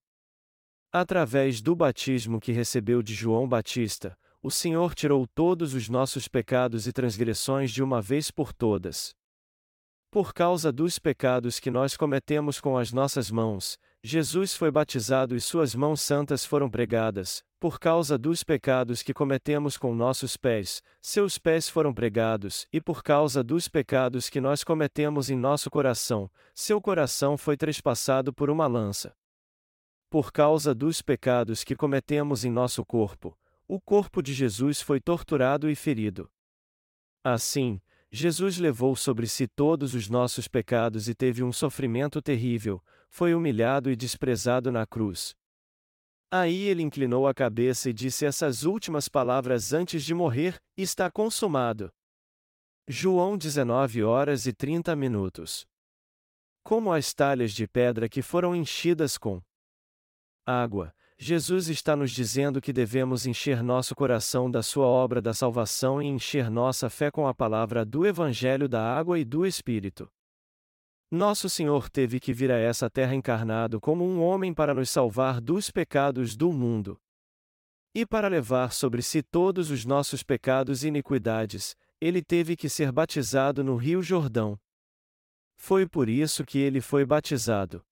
Através 0.90 1.60
do 1.60 1.76
batismo 1.76 2.40
que 2.40 2.52
recebeu 2.52 3.02
de 3.02 3.12
João 3.12 3.46
Batista, 3.46 4.18
o 4.42 4.50
Senhor 4.50 4.94
tirou 4.94 5.26
todos 5.26 5.75
os 5.75 5.88
nossos 5.88 6.26
pecados 6.26 6.87
e 6.87 6.92
transgressões 6.92 7.70
de 7.70 7.82
uma 7.82 8.00
vez 8.00 8.30
por 8.30 8.52
todas. 8.52 9.14
Por 10.11 10.32
causa 10.32 10.73
dos 10.73 10.99
pecados 10.99 11.61
que 11.61 11.70
nós 11.70 11.97
cometemos 11.97 12.61
com 12.61 12.76
as 12.76 12.90
nossas 12.90 13.30
mãos, 13.30 13.78
Jesus 14.02 14.54
foi 14.54 14.70
batizado 14.70 15.37
e 15.37 15.40
suas 15.40 15.75
mãos 15.75 16.00
santas 16.00 16.44
foram 16.44 16.70
pregadas, 16.70 17.44
por 17.61 17.78
causa 17.78 18.16
dos 18.16 18.42
pecados 18.42 19.02
que 19.02 19.12
cometemos 19.12 19.76
com 19.76 19.94
nossos 19.94 20.37
pés, 20.38 20.82
seus 21.02 21.37
pés 21.37 21.68
foram 21.68 21.92
pregados, 21.92 22.66
e 22.73 22.80
por 22.80 23.02
causa 23.02 23.44
dos 23.44 23.68
pecados 23.68 24.30
que 24.30 24.40
nós 24.40 24.64
cometemos 24.64 25.28
em 25.28 25.37
nosso 25.37 25.70
coração, 25.70 26.30
seu 26.54 26.80
coração 26.80 27.37
foi 27.37 27.56
trespassado 27.59 28.32
por 28.32 28.49
uma 28.49 28.66
lança. 28.66 29.14
por 30.11 30.32
causa 30.32 30.75
dos 30.75 31.00
pecados 31.00 31.62
que 31.62 31.76
cometemos 31.76 32.44
em 32.44 32.50
nosso 32.50 32.85
corpo, 32.85 33.38
o 33.73 33.81
corpo 33.81 34.21
de 34.21 34.35
Jesus 34.35 34.81
foi 34.81 35.00
torturado 35.00 35.71
e 35.71 35.77
ferido. 35.77 36.29
Assim, 37.23 37.81
Jesus 38.11 38.59
levou 38.59 38.97
sobre 38.97 39.29
si 39.29 39.47
todos 39.47 39.95
os 39.95 40.09
nossos 40.09 40.49
pecados 40.49 41.09
e 41.09 41.15
teve 41.15 41.45
um 41.45 41.53
sofrimento 41.53 42.21
terrível, 42.21 42.83
foi 43.09 43.33
humilhado 43.33 43.89
e 43.89 43.95
desprezado 43.95 44.73
na 44.73 44.85
cruz. 44.85 45.37
Aí 46.33 46.62
ele 46.62 46.83
inclinou 46.83 47.29
a 47.29 47.35
cabeça 47.35 47.89
e 47.89 47.93
disse 47.93 48.27
essas 48.27 48.65
últimas 48.65 49.09
palavras 49.09 49.73
antes 49.73 50.05
de 50.05 50.15
morrer: 50.15 50.61
Está 50.77 51.09
consumado. 51.09 51.93
João 52.89 53.39
19 53.39 54.03
horas 54.03 54.47
e 54.47 54.53
30 54.53 54.97
minutos. 54.97 55.65
Como 56.65 56.93
as 56.93 57.15
talhas 57.15 57.53
de 57.53 57.69
pedra 57.69 58.09
que 58.09 58.21
foram 58.21 58.57
enchidas 58.57 59.17
com 59.17 59.41
água, 60.45 60.93
Jesus 61.23 61.69
está 61.69 61.95
nos 61.95 62.12
dizendo 62.12 62.62
que 62.62 62.73
devemos 62.73 63.27
encher 63.27 63.62
nosso 63.62 63.95
coração 63.95 64.50
da 64.50 64.62
sua 64.62 64.87
obra 64.87 65.21
da 65.21 65.35
salvação 65.35 66.00
e 66.00 66.07
encher 66.07 66.50
nossa 66.50 66.89
fé 66.89 67.11
com 67.11 67.29
a 67.29 67.35
palavra 67.35 67.85
do 67.85 68.07
Evangelho 68.07 68.67
da 68.67 68.83
água 68.83 69.19
e 69.19 69.25
do 69.25 69.45
Espírito. 69.45 70.11
Nosso 71.11 71.50
Senhor 71.50 71.91
teve 71.91 72.19
que 72.19 72.33
vir 72.33 72.50
a 72.50 72.57
essa 72.57 72.89
terra 72.89 73.15
encarnado 73.15 73.79
como 73.79 74.03
um 74.03 74.23
homem 74.23 74.55
para 74.55 74.73
nos 74.73 74.89
salvar 74.89 75.43
dos 75.43 75.71
pecados 75.71 76.35
do 76.35 76.50
mundo. 76.55 76.99
E 77.95 78.07
para 78.07 78.27
levar 78.27 78.73
sobre 78.73 79.03
si 79.03 79.23
todos 79.23 79.71
os 79.71 79.85
nossos 79.85 80.23
pecados 80.23 80.85
e 80.85 80.89
iniquidades, 80.89 81.77
ele 82.00 82.23
teve 82.23 82.57
que 82.57 82.67
ser 82.67 82.91
batizado 82.91 83.62
no 83.62 83.77
Rio 83.77 84.00
Jordão. 84.00 84.59
Foi 85.59 85.87
por 85.87 86.09
isso 86.09 86.47
que 86.47 86.59
ele 86.59 86.81
foi 86.81 87.05
batizado. 87.05 87.85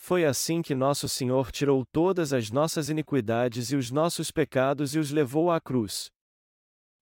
Foi 0.00 0.24
assim 0.24 0.62
que 0.62 0.76
nosso 0.76 1.08
Senhor 1.08 1.50
tirou 1.50 1.84
todas 1.84 2.32
as 2.32 2.50
nossas 2.50 2.88
iniquidades 2.88 3.72
e 3.72 3.76
os 3.76 3.90
nossos 3.90 4.30
pecados 4.30 4.94
e 4.94 4.98
os 4.98 5.10
levou 5.10 5.50
à 5.50 5.60
cruz. 5.60 6.08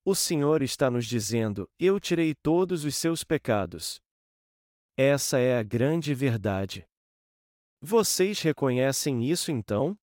O 0.04 0.14
Senhor 0.14 0.62
está 0.62 0.90
nos 0.90 1.06
dizendo: 1.06 1.68
Eu 1.78 2.00
tirei 2.00 2.34
todos 2.34 2.84
os 2.84 2.96
seus 2.96 3.22
pecados. 3.22 4.00
Essa 4.96 5.38
é 5.38 5.58
a 5.58 5.62
grande 5.62 6.14
verdade. 6.14 6.88
Vocês 7.80 8.40
reconhecem 8.40 9.24
isso 9.24 9.52
então? 9.52 9.96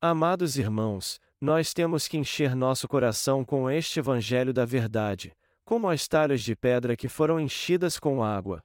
Amados 0.00 0.58
irmãos, 0.58 1.18
nós 1.40 1.72
temos 1.72 2.06
que 2.06 2.18
encher 2.18 2.54
nosso 2.54 2.86
coração 2.86 3.44
com 3.44 3.70
este 3.70 3.98
Evangelho 3.98 4.52
da 4.52 4.66
Verdade, 4.66 5.34
como 5.64 5.88
as 5.88 6.06
talhas 6.06 6.42
de 6.42 6.54
pedra 6.54 6.96
que 6.96 7.08
foram 7.08 7.40
enchidas 7.40 7.98
com 7.98 8.22
água. 8.22 8.62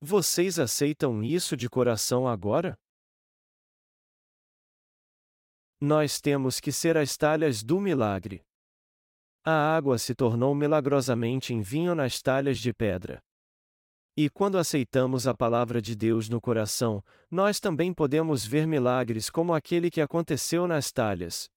Vocês 0.00 0.60
aceitam 0.60 1.24
isso 1.24 1.56
de 1.56 1.68
coração 1.68 2.28
agora? 2.28 2.78
Nós 5.80 6.20
temos 6.20 6.60
que 6.60 6.70
ser 6.70 6.96
as 6.96 7.16
talhas 7.16 7.64
do 7.64 7.80
milagre. 7.80 8.44
A 9.44 9.76
água 9.76 9.98
se 9.98 10.14
tornou 10.14 10.54
milagrosamente 10.54 11.52
em 11.52 11.62
vinho 11.62 11.96
nas 11.96 12.22
talhas 12.22 12.58
de 12.58 12.72
pedra. 12.72 13.20
E 14.16 14.30
quando 14.30 14.58
aceitamos 14.58 15.26
a 15.26 15.34
palavra 15.34 15.82
de 15.82 15.96
Deus 15.96 16.28
no 16.28 16.40
coração, 16.40 17.02
nós 17.30 17.58
também 17.58 17.92
podemos 17.92 18.44
ver 18.44 18.66
milagres 18.66 19.28
como 19.30 19.52
aquele 19.52 19.90
que 19.90 20.00
aconteceu 20.00 20.68
nas 20.68 20.92
talhas. 20.92 21.48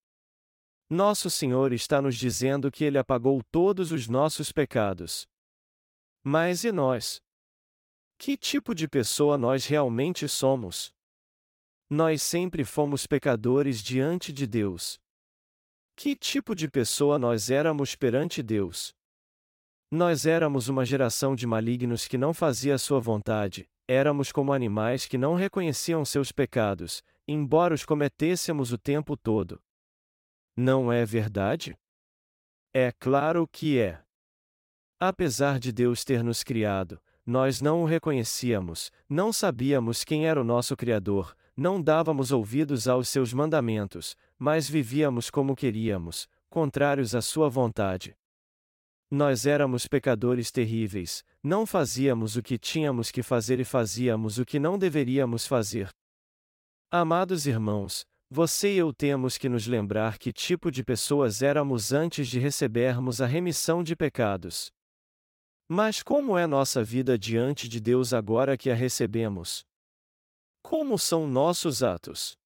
Nosso 0.90 1.30
Senhor 1.30 1.74
está 1.74 2.02
nos 2.02 2.16
dizendo 2.16 2.72
que 2.72 2.84
Ele 2.84 2.98
apagou 2.98 3.42
todos 3.52 3.92
os 3.92 4.08
nossos 4.08 4.52
pecados. 4.52 5.28
Mas 6.24 6.64
e 6.64 6.72
nós? 6.72 7.22
Que 8.22 8.38
tipo 8.38 8.76
de 8.76 8.88
pessoa 8.88 9.36
nós 9.36 9.66
realmente 9.66 10.28
somos? 10.28 10.94
Nós 11.90 12.22
sempre 12.22 12.64
fomos 12.64 13.08
pecadores 13.08 13.82
diante 13.82 14.32
de 14.32 14.46
Deus. 14.46 15.00
Que 15.96 16.16
tipo 16.16 16.54
de 16.54 16.70
pessoa 16.70 17.18
nós 17.18 17.50
éramos 17.50 17.96
perante 17.96 18.44
Deus? 18.44 18.94
Nós 19.90 20.28
éramos 20.28 20.68
uma 20.68 20.86
geração 20.86 21.36
de 21.36 21.48
malignos 21.48 22.08
que 22.08 22.16
não 22.16 22.32
fazia 22.32 22.78
sua 22.78 23.00
vontade, 23.00 23.68
éramos 23.88 24.32
como 24.32 24.54
animais 24.54 25.08
que 25.08 25.18
não 25.18 25.34
reconheciam 25.34 26.06
seus 26.06 26.32
pecados, 26.32 27.02
embora 27.28 27.74
os 27.74 27.84
cometêssemos 27.84 28.72
o 28.72 28.78
tempo 28.78 29.18
todo. 29.18 29.60
Não 30.56 30.94
é 30.94 31.04
verdade? 31.06 31.76
É 32.72 32.92
claro 32.92 33.48
que 33.48 33.80
é. 33.80 34.00
Apesar 35.00 35.58
de 35.58 35.72
Deus 35.72 36.06
ter 36.06 36.24
nos 36.24 36.44
criado, 36.44 37.02
nós 37.26 37.62
não 37.62 37.84
o 37.84 37.86
reconhecíamos, 37.86 38.92
não 39.08 39.32
sabíamos 39.32 40.04
quem 40.04 40.28
era 40.28 40.42
o 40.42 40.44
nosso 40.44 40.76
Criador, 40.76 41.36
não 41.56 41.82
dávamos 41.82 42.32
ouvidos 42.32 42.88
aos 42.88 43.08
seus 43.10 43.34
mandamentos, 43.34 44.16
mas 44.38 44.70
vivíamos 44.70 45.30
como 45.30 45.56
queríamos, 45.56 46.28
contrários 46.50 47.14
à 47.14 47.22
sua 47.22 47.50
vontade. 47.50 48.16
Nós 49.10 49.46
éramos 49.46 49.88
pecadores 49.88 50.52
terríveis, 50.52 51.24
não 51.44 51.66
fazíamos 51.66 52.38
o 52.38 52.42
que 52.42 52.58
tínhamos 52.58 53.12
que 53.12 53.22
fazer 53.22 53.60
e 53.60 53.66
fazíamos 53.66 54.38
o 54.38 54.46
que 54.46 54.58
não 54.58 54.78
deveríamos 54.78 55.46
fazer. 55.46 55.90
Amados 56.90 57.46
irmãos, 57.46 58.06
você 58.30 58.74
e 58.74 58.78
eu 58.78 58.94
temos 58.94 59.38
que 59.38 59.50
nos 59.50 59.68
lembrar 59.68 60.18
que 60.18 60.32
tipo 60.32 60.72
de 60.72 60.84
pessoas 60.84 61.42
éramos 61.42 61.92
antes 61.92 62.30
de 62.30 62.40
recebermos 62.40 63.20
a 63.20 63.26
remissão 63.26 63.84
de 63.84 63.94
pecados. 63.94 64.72
Mas 65.74 66.04
como 66.04 66.38
é 66.38 66.46
nossa 66.46 66.84
vida 66.84 67.18
diante 67.18 67.70
de 67.70 67.80
Deus 67.80 68.12
agora 68.12 68.58
que 68.58 68.70
a 68.70 68.76
recebemos? 68.76 69.66
Como 70.62 71.00
são 71.00 71.26
nossos 71.26 71.82
atos? 71.82 72.38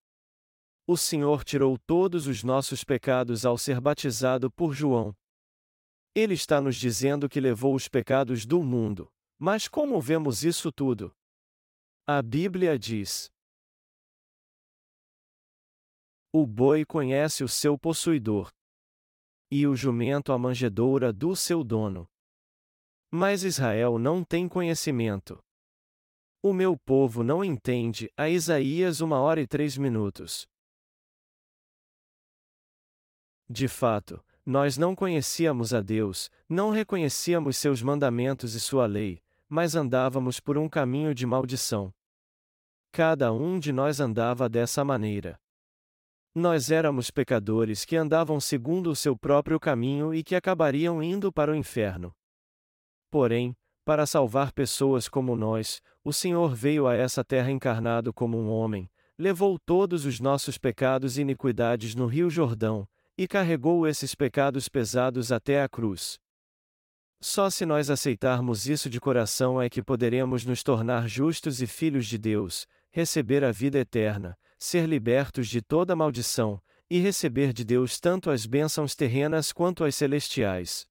O 0.86 0.96
Senhor 0.96 1.44
tirou 1.44 1.76
todos 1.88 2.28
os 2.28 2.44
nossos 2.44 2.84
pecados 2.84 3.44
ao 3.44 3.58
ser 3.58 3.82
batizado 3.82 4.52
por 4.52 4.76
João. 4.76 5.12
Ele 6.14 6.36
está 6.36 6.62
nos 6.62 6.76
dizendo 6.76 7.28
que 7.28 7.40
levou 7.40 7.74
os 7.74 7.88
pecados 7.88 8.46
do 8.46 8.62
mundo. 8.62 9.12
Mas 9.40 9.68
como 9.68 10.00
vemos 10.00 10.44
isso 10.44 10.72
tudo? 10.72 11.12
A 12.06 12.22
Bíblia 12.22 12.78
diz: 12.78 13.32
O 16.32 16.46
boi 16.46 16.86
conhece 16.86 17.44
o 17.44 17.48
seu 17.48 17.76
possuidor, 17.76 18.52
e 19.50 19.66
o 19.66 19.76
jumento 19.76 20.32
a 20.32 20.38
manjedoura 20.38 21.12
do 21.12 21.36
seu 21.36 21.64
dono. 21.64 22.08
Mas 23.18 23.46
Israel 23.46 23.98
não 23.98 24.26
tem 24.26 24.46
conhecimento. 24.46 25.42
O 26.44 26.52
meu 26.52 26.78
povo 26.78 27.24
não 27.24 27.46
entende. 27.46 28.12
A 28.18 28.28
Isaías 28.28 29.00
uma 29.00 29.22
hora 29.22 29.40
e 29.40 29.48
três 29.48 29.78
minutos. 29.78 30.46
De 33.50 33.70
fato, 33.70 34.22
nós 34.46 34.78
não 34.78 34.94
conhecíamos 34.94 35.74
a 35.74 35.80
Deus, 35.80 36.30
não 36.50 36.72
reconhecíamos 36.72 37.56
seus 37.56 37.82
mandamentos 37.82 38.54
e 38.54 38.60
sua 38.60 38.86
lei, 38.86 39.22
mas 39.48 39.76
andávamos 39.76 40.42
por 40.42 40.58
um 40.58 40.68
caminho 40.68 41.16
de 41.16 41.26
maldição. 41.26 41.94
Cada 42.92 43.32
um 43.32 43.58
de 43.58 43.72
nós 43.72 44.02
andava 44.02 44.50
dessa 44.50 44.84
maneira. 44.84 45.40
Nós 46.36 46.70
éramos 46.70 47.10
pecadores 47.10 47.86
que 47.86 47.96
andavam 47.96 48.42
segundo 48.42 48.90
o 48.90 48.96
seu 48.96 49.18
próprio 49.18 49.58
caminho 49.58 50.14
e 50.14 50.22
que 50.22 50.36
acabariam 50.36 51.02
indo 51.02 51.32
para 51.32 51.54
o 51.54 51.56
inferno. 51.56 52.14
Porém, 53.16 53.56
para 53.86 54.06
salvar 54.06 54.52
pessoas 54.52 55.08
como 55.08 55.38
nós, 55.38 55.82
o 56.04 56.12
Senhor 56.12 56.54
veio 56.54 56.86
a 56.86 56.96
essa 56.96 57.24
terra 57.24 57.50
encarnado 57.50 58.14
como 58.14 58.38
um 58.38 58.50
homem, 58.50 58.92
levou 59.18 59.58
todos 59.58 60.04
os 60.04 60.20
nossos 60.20 60.58
pecados 60.58 61.18
e 61.18 61.22
iniquidades 61.22 61.96
no 61.96 62.08
Rio 62.08 62.30
Jordão, 62.30 62.86
e 63.18 63.26
carregou 63.26 63.88
esses 63.88 64.14
pecados 64.14 64.68
pesados 64.68 65.32
até 65.32 65.64
a 65.64 65.70
cruz. 65.70 66.20
Só 67.22 67.50
se 67.50 67.66
nós 67.66 67.90
aceitarmos 67.90 68.68
isso 68.68 68.90
de 68.90 69.00
coração 69.00 69.62
é 69.62 69.70
que 69.70 69.82
poderemos 69.82 70.44
nos 70.44 70.62
tornar 70.62 71.08
justos 71.08 71.62
e 71.62 71.68
filhos 71.68 72.08
de 72.08 72.18
Deus, 72.18 72.68
receber 72.92 73.46
a 73.46 73.52
vida 73.54 73.80
eterna, 73.80 74.38
ser 74.60 74.86
libertos 74.90 75.48
de 75.48 75.62
toda 75.62 75.96
maldição, 75.96 76.62
e 76.90 77.00
receber 77.00 77.54
de 77.54 77.64
Deus 77.64 77.98
tanto 77.98 78.30
as 78.30 78.46
bênçãos 78.46 78.94
terrenas 78.94 79.54
quanto 79.54 79.86
as 79.86 79.96
celestiais. 79.96 80.86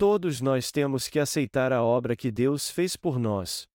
Todos 0.00 0.40
nós 0.40 0.72
temos 0.72 1.08
que 1.08 1.18
aceitar 1.18 1.74
a 1.74 1.84
obra 1.84 2.16
que 2.16 2.30
Deus 2.30 2.70
fez 2.70 2.96
por 2.96 3.18
nós. 3.18 3.68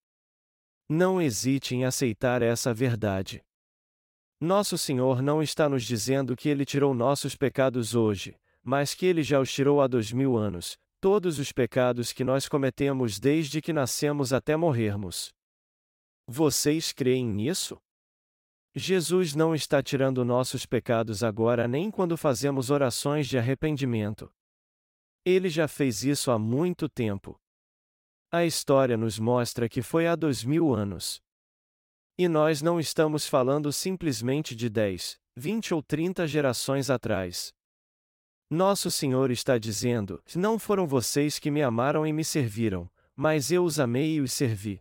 Não 0.89 1.22
hesite 1.22 1.75
em 1.75 1.86
aceitar 1.86 2.41
essa 2.41 2.74
verdade. 2.74 3.44
Nosso 4.41 4.75
Senhor 4.75 5.22
não 5.22 5.39
está 5.39 5.70
nos 5.70 5.84
dizendo 5.84 6.36
que 6.36 6.50
Ele 6.50 6.65
tirou 6.65 6.96
nossos 6.96 7.36
pecados 7.36 7.94
hoje, 7.94 8.36
mas 8.63 8.96
que 8.96 9.05
Ele 9.05 9.22
já 9.22 9.39
os 9.39 9.53
tirou 9.53 9.79
há 9.79 9.86
dois 9.86 10.12
mil 10.12 10.36
anos, 10.36 10.79
todos 11.00 11.38
os 11.38 11.51
pecados 11.51 12.12
que 12.12 12.24
nós 12.24 12.50
cometemos 12.50 13.20
desde 13.20 13.62
que 13.62 13.72
nascemos 13.72 14.34
até 14.34 14.58
morrermos. 14.58 15.32
Vocês 16.27 16.91
creem 16.91 17.27
nisso? 17.27 17.77
Jesus 18.74 19.36
não 19.36 19.53
está 19.53 19.79
tirando 19.84 20.25
nossos 20.25 20.65
pecados 20.65 21.24
agora 21.24 21.67
nem 21.67 21.91
quando 21.91 22.17
fazemos 22.17 22.72
orações 22.72 23.27
de 23.27 23.38
arrependimento. 23.38 24.27
Ele 25.25 25.50
já 25.50 25.67
fez 25.67 26.03
isso 26.03 26.29
há 26.29 26.38
muito 26.38 26.88
tempo. 26.88 27.36
A 28.32 28.46
história 28.46 28.96
nos 28.96 29.17
mostra 29.17 29.67
que 29.67 29.82
foi 29.82 30.05
há 30.05 30.15
dois 30.15 30.44
mil 30.44 30.74
anos. 30.74 31.20
E 32.15 32.27
nós 32.27 32.62
não 32.62 32.79
estamos 32.79 33.27
falando 33.27 33.74
simplesmente 33.74 34.55
de 34.55 34.70
10, 34.70 35.20
20 35.36 35.74
ou 35.74 35.82
30 35.82 36.27
gerações 36.27 36.89
atrás. 36.91 37.51
Nosso 38.50 38.91
Senhor 38.91 39.32
está 39.32 39.58
dizendo: 39.58 40.24
Não 40.36 40.60
foram 40.60 40.86
vocês 40.86 41.39
que 41.39 41.50
me 41.50 41.63
amaram 41.63 42.05
e 42.05 42.13
me 42.13 42.24
serviram, 42.24 42.88
mas 43.15 43.51
eu 43.51 43.63
os 43.63 43.79
amei 43.79 44.15
e 44.15 44.22
os 44.22 44.32
servi. 44.32 44.79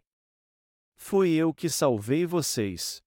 Fui 0.95 1.33
eu 1.33 1.55
que 1.55 1.71
salvei 1.71 2.27
vocês. 2.27 3.03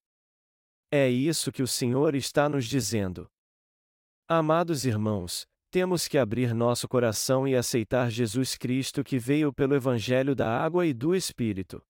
É 0.91 1.07
isso 1.07 1.51
que 1.51 1.61
o 1.61 1.67
Senhor 1.67 2.15
está 2.15 2.49
nos 2.49 2.65
dizendo. 2.65 3.29
Amados 4.27 4.85
irmãos, 4.85 5.47
temos 5.69 6.07
que 6.07 6.17
abrir 6.17 6.53
nosso 6.53 6.87
coração 6.87 7.47
e 7.47 7.55
aceitar 7.55 8.09
Jesus 8.09 8.55
Cristo 8.55 9.03
que 9.03 9.19
veio 9.19 9.51
pelo 9.53 9.75
Evangelho 9.75 10.35
da 10.35 10.49
Água 10.49 10.85
e 10.85 10.93
do 10.93 11.13
Espírito. 11.13 11.81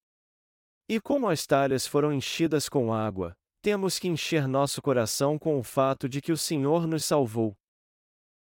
E 0.89 0.99
como 0.99 1.29
as 1.29 1.45
talhas 1.45 1.85
foram 1.85 2.13
enchidas 2.13 2.69
com 2.69 2.93
água, 2.93 3.35
temos 3.61 3.99
que 3.99 4.07
encher 4.07 4.47
nosso 4.47 4.81
coração 4.81 5.37
com 5.37 5.59
o 5.59 5.63
fato 5.63 6.07
de 6.07 6.21
que 6.21 6.31
o 6.31 6.37
Senhor 6.37 6.87
nos 6.87 7.03
salvou. 7.03 7.55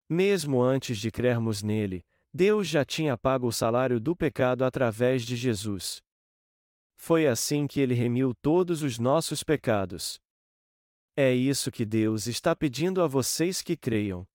Mesmo 0.08 0.60
antes 0.60 0.98
de 0.98 1.10
crermos 1.10 1.62
nele, 1.62 2.04
Deus 2.34 2.66
já 2.66 2.84
tinha 2.84 3.16
pago 3.16 3.46
o 3.46 3.52
salário 3.52 4.00
do 4.00 4.16
pecado 4.16 4.64
através 4.64 5.22
de 5.22 5.36
Jesus. 5.36 6.02
Foi 6.96 7.26
assim 7.26 7.66
que 7.66 7.80
ele 7.80 7.94
remiu 7.94 8.34
todos 8.34 8.82
os 8.82 8.98
nossos 8.98 9.42
pecados. 9.42 10.20
É 11.16 11.32
isso 11.32 11.70
que 11.70 11.84
Deus 11.84 12.26
está 12.26 12.56
pedindo 12.56 13.02
a 13.02 13.06
vocês 13.06 13.62
que 13.62 13.76
creiam. 13.76 14.26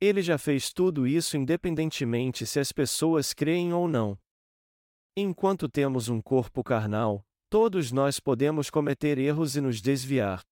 Ele 0.00 0.22
já 0.22 0.38
fez 0.38 0.72
tudo 0.72 1.06
isso 1.06 1.36
independentemente 1.36 2.46
se 2.46 2.60
as 2.60 2.70
pessoas 2.70 3.34
creem 3.34 3.72
ou 3.72 3.88
não. 3.88 4.16
Enquanto 5.16 5.68
temos 5.68 6.08
um 6.08 6.20
corpo 6.20 6.62
carnal, 6.62 7.26
todos 7.50 7.90
nós 7.90 8.20
podemos 8.20 8.70
cometer 8.70 9.18
erros 9.18 9.56
e 9.56 9.60
nos 9.60 9.80
desviar. 9.80 10.44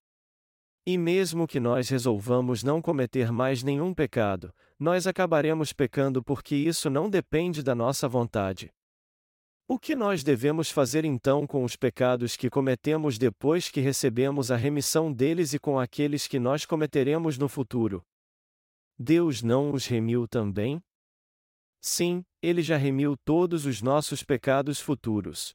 E 0.84 0.98
mesmo 0.98 1.46
que 1.46 1.60
nós 1.60 1.88
resolvamos 1.88 2.64
não 2.64 2.82
cometer 2.82 3.30
mais 3.30 3.62
nenhum 3.62 3.94
pecado, 3.94 4.52
nós 4.78 5.06
acabaremos 5.06 5.72
pecando 5.72 6.22
porque 6.22 6.56
isso 6.56 6.90
não 6.90 7.08
depende 7.08 7.62
da 7.62 7.74
nossa 7.74 8.08
vontade. 8.08 8.72
O 9.68 9.78
que 9.78 9.94
nós 9.94 10.24
devemos 10.24 10.70
fazer 10.70 11.04
então 11.04 11.46
com 11.46 11.62
os 11.64 11.76
pecados 11.76 12.36
que 12.36 12.50
cometemos 12.50 13.18
depois 13.18 13.68
que 13.68 13.80
recebemos 13.80 14.50
a 14.50 14.56
remissão 14.56 15.12
deles 15.12 15.52
e 15.54 15.58
com 15.58 15.78
aqueles 15.78 16.26
que 16.26 16.38
nós 16.38 16.64
cometeremos 16.64 17.38
no 17.38 17.48
futuro? 17.48 18.04
Deus 18.98 19.42
não 19.42 19.72
os 19.72 19.86
remiu 19.86 20.26
também? 20.26 20.82
Sim, 21.80 22.24
Ele 22.42 22.62
já 22.62 22.76
remiu 22.76 23.16
todos 23.16 23.66
os 23.66 23.82
nossos 23.82 24.22
pecados 24.22 24.80
futuros. 24.80 25.54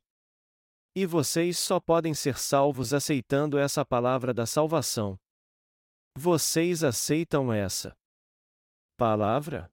E 0.95 1.05
vocês 1.05 1.57
só 1.57 1.79
podem 1.79 2.13
ser 2.13 2.38
salvos 2.38 2.93
aceitando 2.93 3.57
essa 3.57 3.86
palavra 3.86 4.33
da 4.33 4.45
salvação. 4.45 5.17
Vocês 6.17 6.83
aceitam 6.83 7.51
essa 7.51 7.95
palavra? 8.98 9.71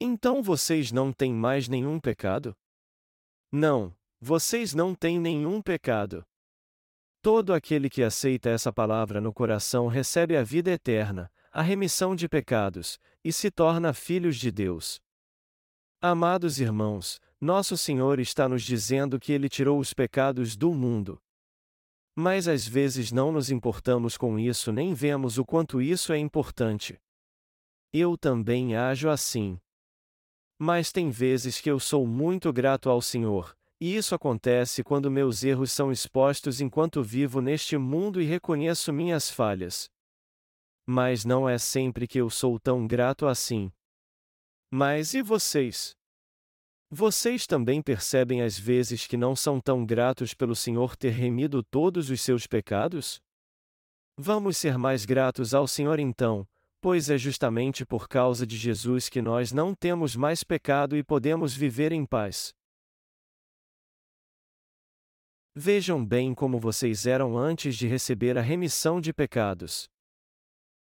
Então 0.00 0.42
vocês 0.42 0.90
não 0.92 1.12
têm 1.12 1.32
mais 1.34 1.68
nenhum 1.68 2.00
pecado? 2.00 2.56
Não, 3.52 3.94
vocês 4.20 4.72
não 4.72 4.94
têm 4.94 5.18
nenhum 5.18 5.60
pecado. 5.60 6.24
Todo 7.20 7.52
aquele 7.52 7.90
que 7.90 8.02
aceita 8.02 8.48
essa 8.50 8.72
palavra 8.72 9.20
no 9.20 9.32
coração 9.32 9.86
recebe 9.88 10.36
a 10.36 10.42
vida 10.42 10.70
eterna, 10.70 11.30
a 11.52 11.60
remissão 11.60 12.16
de 12.16 12.26
pecados, 12.26 12.98
e 13.22 13.30
se 13.30 13.50
torna 13.50 13.92
filhos 13.92 14.36
de 14.36 14.50
Deus. 14.50 15.02
Amados 16.00 16.58
irmãos, 16.58 17.20
nosso 17.38 17.76
Senhor 17.76 18.18
está 18.18 18.48
nos 18.48 18.62
dizendo 18.62 19.20
que 19.20 19.32
Ele 19.32 19.50
tirou 19.50 19.78
os 19.78 19.92
pecados 19.92 20.56
do 20.56 20.72
mundo. 20.72 21.20
Mas 22.16 22.48
às 22.48 22.66
vezes 22.66 23.12
não 23.12 23.30
nos 23.30 23.50
importamos 23.50 24.16
com 24.16 24.38
isso 24.38 24.72
nem 24.72 24.94
vemos 24.94 25.36
o 25.36 25.44
quanto 25.44 25.80
isso 25.80 26.12
é 26.12 26.18
importante. 26.18 26.98
Eu 27.92 28.16
também 28.16 28.74
ajo 28.74 29.10
assim. 29.10 29.60
Mas 30.58 30.90
tem 30.90 31.10
vezes 31.10 31.60
que 31.60 31.70
eu 31.70 31.78
sou 31.78 32.06
muito 32.06 32.50
grato 32.50 32.88
ao 32.88 33.02
Senhor, 33.02 33.54
e 33.78 33.94
isso 33.94 34.14
acontece 34.14 34.82
quando 34.82 35.10
meus 35.10 35.44
erros 35.44 35.70
são 35.70 35.92
expostos 35.92 36.62
enquanto 36.62 37.02
vivo 37.02 37.42
neste 37.42 37.76
mundo 37.76 38.22
e 38.22 38.24
reconheço 38.24 38.90
minhas 38.92 39.28
falhas. 39.28 39.90
Mas 40.86 41.24
não 41.24 41.48
é 41.48 41.58
sempre 41.58 42.06
que 42.06 42.18
eu 42.18 42.28
sou 42.28 42.58
tão 42.58 42.86
grato 42.86 43.26
assim. 43.26 43.70
Mas 44.70 45.14
e 45.14 45.22
vocês? 45.22 45.94
Vocês 46.90 47.46
também 47.46 47.80
percebem 47.80 48.42
às 48.42 48.58
vezes 48.58 49.06
que 49.06 49.16
não 49.16 49.34
são 49.34 49.60
tão 49.60 49.86
gratos 49.86 50.34
pelo 50.34 50.54
Senhor 50.54 50.94
ter 50.94 51.10
remido 51.10 51.62
todos 51.62 52.10
os 52.10 52.20
seus 52.20 52.46
pecados? 52.46 53.20
Vamos 54.16 54.58
ser 54.58 54.76
mais 54.76 55.06
gratos 55.06 55.54
ao 55.54 55.66
Senhor 55.66 55.98
então, 55.98 56.46
pois 56.82 57.08
é 57.08 57.16
justamente 57.16 57.86
por 57.86 58.08
causa 58.08 58.46
de 58.46 58.58
Jesus 58.58 59.08
que 59.08 59.22
nós 59.22 59.52
não 59.52 59.74
temos 59.74 60.14
mais 60.14 60.44
pecado 60.44 60.96
e 60.96 61.02
podemos 61.02 61.54
viver 61.54 61.92
em 61.92 62.04
paz. 62.04 62.52
Vejam 65.54 66.04
bem 66.04 66.34
como 66.34 66.58
vocês 66.58 67.06
eram 67.06 67.38
antes 67.38 67.76
de 67.76 67.86
receber 67.86 68.36
a 68.36 68.42
remissão 68.42 69.00
de 69.00 69.12
pecados. 69.12 69.88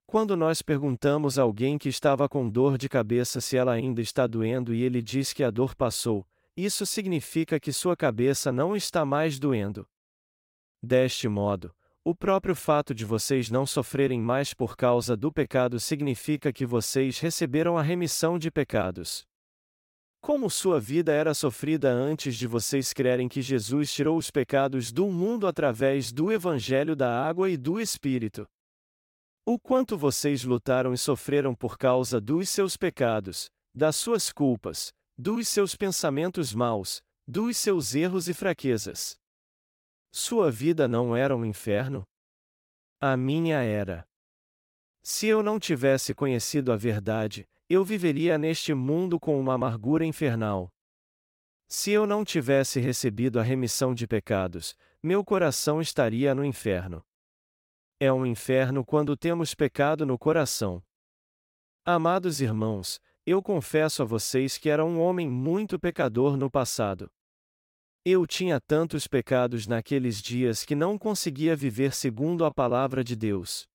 Quando 0.10 0.36
nós 0.36 0.64
perguntamos 0.64 1.38
a 1.38 1.44
alguém 1.44 1.78
que 1.78 1.88
estava 1.88 2.28
com 2.28 2.50
dor 2.50 2.80
de 2.80 2.90
cabeça 2.90 3.40
se 3.40 3.56
ela 3.56 3.74
ainda 3.74 4.02
está 4.02 4.26
doendo 4.26 4.74
e 4.74 4.82
ele 4.82 5.04
diz 5.04 5.34
que 5.34 5.44
a 5.44 5.52
dor 5.52 5.76
passou, 5.76 6.26
isso 6.58 6.84
significa 6.84 7.60
que 7.60 7.72
sua 7.72 7.96
cabeça 7.96 8.52
não 8.52 8.76
está 8.76 9.06
mais 9.06 9.38
doendo. 9.38 9.88
Deste 10.82 11.28
modo, 11.28 11.72
o 12.04 12.16
próprio 12.16 12.56
fato 12.56 12.92
de 12.92 13.06
vocês 13.06 13.52
não 13.52 13.68
sofrerem 13.68 14.20
mais 14.20 14.52
por 14.52 14.76
causa 14.76 15.16
do 15.16 15.32
pecado 15.32 15.80
significa 15.80 16.52
que 16.52 16.66
vocês 16.66 17.20
receberam 17.20 17.78
a 17.78 17.84
remissão 17.84 18.40
de 18.40 18.50
pecados. 18.50 19.28
Como 20.20 20.50
sua 20.50 20.80
vida 20.80 21.12
era 21.12 21.36
sofrida 21.36 21.92
antes 21.92 22.36
de 22.36 22.48
vocês 22.48 22.94
crerem 22.94 23.28
que 23.28 23.44
Jesus 23.44 23.94
tirou 23.94 24.18
os 24.18 24.32
pecados 24.32 24.92
do 24.92 25.06
mundo 25.12 25.46
através 25.46 26.12
do 26.12 26.32
Evangelho 26.32 26.96
da 26.96 27.24
Água 27.24 27.48
e 27.48 27.56
do 27.56 27.80
Espírito. 27.80 28.50
O 29.52 29.58
quanto 29.58 29.98
vocês 29.98 30.44
lutaram 30.44 30.94
e 30.94 30.98
sofreram 31.00 31.56
por 31.56 31.76
causa 31.76 32.22
dos 32.22 32.48
seus 32.52 32.78
pecados, 32.78 33.50
das 33.74 33.96
suas 33.96 34.32
culpas, 34.32 34.94
dos 35.18 35.48
seus 35.48 35.76
pensamentos 35.76 36.54
maus, 36.54 37.02
dos 37.28 37.58
seus 37.58 37.96
erros 37.96 38.30
e 38.30 38.34
fraquezas. 38.36 39.18
Sua 40.14 40.52
vida 40.52 40.88
não 40.88 41.16
era 41.16 41.36
um 41.36 41.44
inferno? 41.44 42.04
A 43.02 43.18
minha 43.18 43.64
era. 43.64 44.06
Se 45.02 45.26
eu 45.26 45.42
não 45.42 45.60
tivesse 45.60 46.14
conhecido 46.14 46.72
a 46.72 46.76
verdade, 46.76 47.44
eu 47.68 47.84
viveria 47.84 48.38
neste 48.38 48.72
mundo 48.76 49.20
com 49.20 49.40
uma 49.40 49.56
amargura 49.56 50.06
infernal. 50.06 50.70
Se 51.68 51.90
eu 51.90 52.06
não 52.06 52.24
tivesse 52.24 52.80
recebido 52.80 53.40
a 53.40 53.42
remissão 53.42 53.96
de 53.96 54.06
pecados, 54.06 54.76
meu 55.02 55.26
coração 55.26 55.82
estaria 55.82 56.36
no 56.36 56.46
inferno. 56.46 57.04
É 58.02 58.14
um 58.14 58.26
inferno 58.26 58.86
quando 58.86 59.18
temos 59.18 59.54
pecado 59.54 60.06
no 60.06 60.18
coração. 60.18 60.82
Amados 61.84 62.40
irmãos, 62.40 62.98
eu 63.26 63.44
confesso 63.44 64.02
a 64.02 64.06
vocês 64.06 64.58
que 64.58 64.70
era 64.70 64.86
um 64.86 65.02
homem 65.02 65.30
muito 65.30 65.78
pecador 65.78 66.38
no 66.38 66.50
passado. 66.50 67.12
Eu 68.06 68.26
tinha 68.26 68.62
tantos 68.62 69.06
pecados 69.06 69.68
naqueles 69.68 70.22
dias 70.22 70.64
que 70.64 70.76
não 70.76 70.98
conseguia 70.98 71.58
viver 71.58 71.94
segundo 71.94 72.46
a 72.46 72.54
palavra 72.54 73.04
de 73.04 73.18
Deus. 73.18 73.68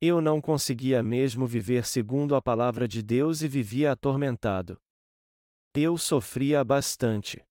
Eu 0.00 0.20
não 0.20 0.40
conseguia 0.40 1.00
mesmo 1.00 1.46
viver 1.46 1.86
segundo 1.86 2.34
a 2.34 2.42
palavra 2.42 2.88
de 2.88 3.04
Deus 3.04 3.40
e 3.42 3.46
vivia 3.46 3.92
atormentado. 3.92 4.80
Eu 5.72 5.96
sofria 5.96 6.64
bastante. 6.64 7.47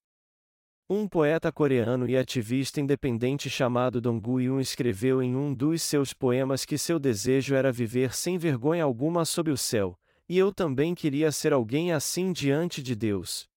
Um 0.89 1.05
poeta 1.05 1.51
coreano 1.51 2.09
e 2.09 2.15
ativista 2.15 2.79
independente 2.79 3.49
chamado 3.49 3.99
Dong 3.99 4.21
Gu-yun 4.21 4.57
escreveu 4.61 5.21
em 5.21 5.35
um 5.35 5.53
dos 5.53 5.81
seus 5.81 6.13
poemas 6.13 6.63
que 6.63 6.77
seu 6.77 6.97
desejo 6.97 7.55
era 7.55 7.73
viver 7.73 8.15
sem 8.15 8.37
vergonha 8.37 8.85
alguma 8.85 9.25
sob 9.25 9.51
o 9.51 9.57
céu, 9.57 9.99
e 10.29 10.37
eu 10.37 10.53
também 10.53 10.95
queria 10.95 11.29
ser 11.29 11.51
alguém 11.51 11.91
assim 11.91 12.31
diante 12.31 12.81
de 12.81 12.95
Deus. 12.95 13.49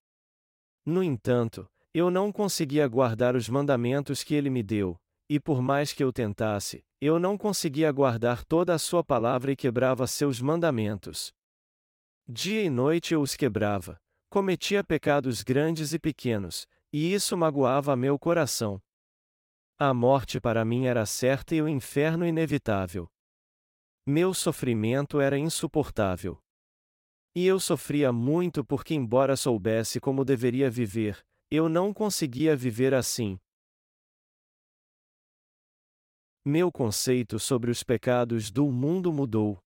No 0.84 1.04
entanto, 1.04 1.70
eu 1.94 2.10
não 2.10 2.32
conseguia 2.32 2.88
guardar 2.88 3.36
os 3.36 3.48
mandamentos 3.48 4.24
que 4.24 4.34
ele 4.34 4.50
me 4.50 4.64
deu, 4.64 5.00
e 5.28 5.38
por 5.38 5.62
mais 5.62 5.92
que 5.92 6.02
eu 6.02 6.12
tentasse, 6.12 6.84
eu 7.00 7.20
não 7.20 7.38
conseguia 7.38 7.92
guardar 7.92 8.44
toda 8.44 8.74
a 8.74 8.78
sua 8.78 9.04
palavra 9.04 9.52
e 9.52 9.56
quebrava 9.56 10.04
seus 10.08 10.40
mandamentos. 10.40 11.32
Dia 12.28 12.64
e 12.64 12.70
noite 12.70 13.14
eu 13.14 13.20
os 13.20 13.36
quebrava, 13.36 14.00
cometia 14.28 14.82
pecados 14.82 15.44
grandes 15.44 15.92
e 15.92 15.98
pequenos, 15.98 16.66
e 16.92 17.12
isso 17.12 17.36
magoava 17.36 17.96
meu 17.96 18.18
coração. 18.18 18.80
A 19.78 19.94
morte 19.94 20.40
para 20.40 20.64
mim 20.64 20.86
era 20.86 21.06
certa 21.06 21.54
e 21.54 21.62
o 21.62 21.68
inferno 21.68 22.26
inevitável. 22.26 23.08
Meu 24.06 24.34
sofrimento 24.34 25.20
era 25.20 25.38
insuportável. 25.38 26.38
E 27.34 27.46
eu 27.46 27.60
sofria 27.60 28.12
muito 28.12 28.64
porque, 28.64 28.92
embora 28.92 29.36
soubesse 29.36 30.00
como 30.00 30.24
deveria 30.24 30.68
viver, 30.68 31.24
eu 31.50 31.68
não 31.68 31.94
conseguia 31.94 32.56
viver 32.56 32.92
assim. 32.92 33.38
Meu 36.44 36.72
conceito 36.72 37.38
sobre 37.38 37.70
os 37.70 37.82
pecados 37.82 38.50
do 38.50 38.70
mundo 38.72 39.12
mudou. 39.12 39.62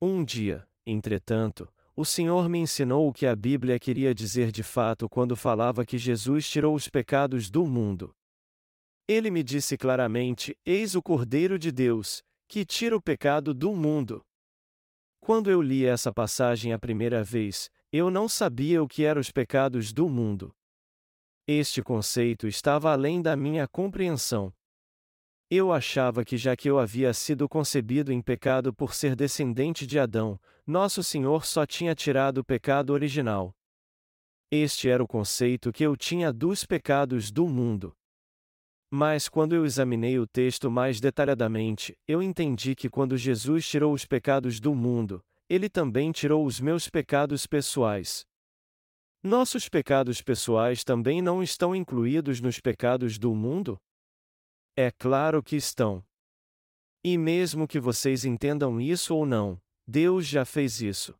Um 0.00 0.24
dia, 0.24 0.68
entretanto, 0.86 1.72
o 2.00 2.04
Senhor 2.04 2.48
me 2.48 2.58
ensinou 2.58 3.06
o 3.06 3.12
que 3.12 3.26
a 3.26 3.36
Bíblia 3.36 3.78
queria 3.78 4.14
dizer 4.14 4.50
de 4.50 4.62
fato 4.62 5.06
quando 5.06 5.36
falava 5.36 5.84
que 5.84 5.98
Jesus 5.98 6.48
tirou 6.48 6.74
os 6.74 6.88
pecados 6.88 7.50
do 7.50 7.66
mundo. 7.66 8.14
Ele 9.06 9.30
me 9.30 9.42
disse 9.42 9.76
claramente: 9.76 10.56
Eis 10.64 10.94
o 10.94 11.02
Cordeiro 11.02 11.58
de 11.58 11.70
Deus, 11.70 12.22
que 12.48 12.64
tira 12.64 12.96
o 12.96 13.02
pecado 13.02 13.52
do 13.52 13.76
mundo. 13.76 14.24
Quando 15.20 15.50
eu 15.50 15.60
li 15.60 15.84
essa 15.84 16.10
passagem 16.10 16.72
a 16.72 16.78
primeira 16.78 17.22
vez, 17.22 17.68
eu 17.92 18.10
não 18.10 18.30
sabia 18.30 18.82
o 18.82 18.88
que 18.88 19.04
eram 19.04 19.20
os 19.20 19.30
pecados 19.30 19.92
do 19.92 20.08
mundo. 20.08 20.54
Este 21.46 21.82
conceito 21.82 22.46
estava 22.46 22.92
além 22.92 23.20
da 23.20 23.36
minha 23.36 23.68
compreensão. 23.68 24.50
Eu 25.52 25.72
achava 25.72 26.24
que 26.24 26.36
já 26.36 26.54
que 26.54 26.70
eu 26.70 26.78
havia 26.78 27.12
sido 27.12 27.48
concebido 27.48 28.12
em 28.12 28.22
pecado 28.22 28.72
por 28.72 28.94
ser 28.94 29.16
descendente 29.16 29.84
de 29.84 29.98
Adão, 29.98 30.38
nosso 30.64 31.02
Senhor 31.02 31.44
só 31.44 31.66
tinha 31.66 31.92
tirado 31.92 32.38
o 32.38 32.44
pecado 32.44 32.90
original. 32.90 33.52
Este 34.48 34.88
era 34.88 35.02
o 35.02 35.08
conceito 35.08 35.72
que 35.72 35.82
eu 35.82 35.96
tinha 35.96 36.32
dos 36.32 36.64
pecados 36.64 37.32
do 37.32 37.48
mundo. 37.48 37.92
Mas 38.88 39.28
quando 39.28 39.52
eu 39.52 39.64
examinei 39.64 40.20
o 40.20 40.26
texto 40.26 40.70
mais 40.70 41.00
detalhadamente, 41.00 41.98
eu 42.06 42.22
entendi 42.22 42.76
que 42.76 42.88
quando 42.88 43.16
Jesus 43.16 43.68
tirou 43.68 43.92
os 43.92 44.06
pecados 44.06 44.60
do 44.60 44.72
mundo, 44.72 45.20
ele 45.48 45.68
também 45.68 46.12
tirou 46.12 46.46
os 46.46 46.60
meus 46.60 46.88
pecados 46.88 47.44
pessoais. 47.44 48.24
Nossos 49.20 49.68
pecados 49.68 50.22
pessoais 50.22 50.84
também 50.84 51.20
não 51.20 51.42
estão 51.42 51.74
incluídos 51.74 52.40
nos 52.40 52.60
pecados 52.60 53.18
do 53.18 53.34
mundo? 53.34 53.80
É 54.82 54.90
claro 54.90 55.42
que 55.42 55.56
estão. 55.56 56.02
E 57.04 57.18
mesmo 57.18 57.68
que 57.68 57.78
vocês 57.78 58.24
entendam 58.24 58.80
isso 58.80 59.14
ou 59.14 59.26
não, 59.26 59.60
Deus 59.86 60.26
já 60.26 60.42
fez 60.46 60.80
isso. 60.80 61.14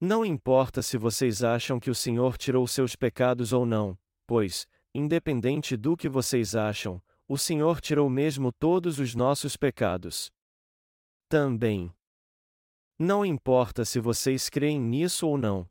Não 0.00 0.24
importa 0.24 0.82
se 0.82 0.98
vocês 0.98 1.44
acham 1.44 1.78
que 1.78 1.90
o 1.90 1.94
Senhor 1.94 2.36
tirou 2.36 2.66
seus 2.66 2.96
pecados 2.96 3.52
ou 3.52 3.64
não, 3.64 3.96
pois, 4.26 4.66
independente 4.92 5.76
do 5.76 5.96
que 5.96 6.08
vocês 6.08 6.56
acham, 6.56 7.00
o 7.28 7.38
Senhor 7.38 7.80
tirou 7.80 8.10
mesmo 8.10 8.50
todos 8.50 8.98
os 8.98 9.14
nossos 9.14 9.56
pecados. 9.56 10.32
Também. 11.28 11.94
Não 12.98 13.24
importa 13.24 13.84
se 13.84 14.00
vocês 14.00 14.48
creem 14.48 14.80
nisso 14.80 15.28
ou 15.28 15.38
não. 15.38 15.70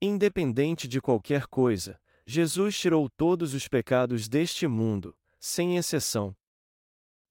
Independente 0.00 0.88
de 0.88 0.98
qualquer 0.98 1.46
coisa, 1.46 2.00
Jesus 2.24 2.78
tirou 2.78 3.06
todos 3.10 3.52
os 3.52 3.68
pecados 3.68 4.30
deste 4.30 4.66
mundo, 4.66 5.14
sem 5.40 5.78
exceção. 5.78 6.36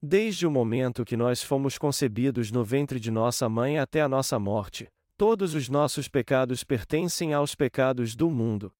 Desde 0.02 0.48
o 0.48 0.52
momento 0.52 1.06
que 1.06 1.16
nós 1.16 1.44
fomos 1.44 1.78
concebidos 1.78 2.52
no 2.52 2.64
ventre 2.64 3.00
de 3.00 3.12
nossa 3.12 3.48
mãe 3.48 3.78
até 3.78 4.02
a 4.02 4.10
nossa 4.10 4.40
morte, 4.40 4.90
todos 5.16 5.54
os 5.54 5.70
nossos 5.70 6.08
pecados 6.08 6.64
pertencem 6.64 7.34
aos 7.34 7.54
pecados 7.54 8.16
do 8.16 8.32
mundo. 8.32 8.74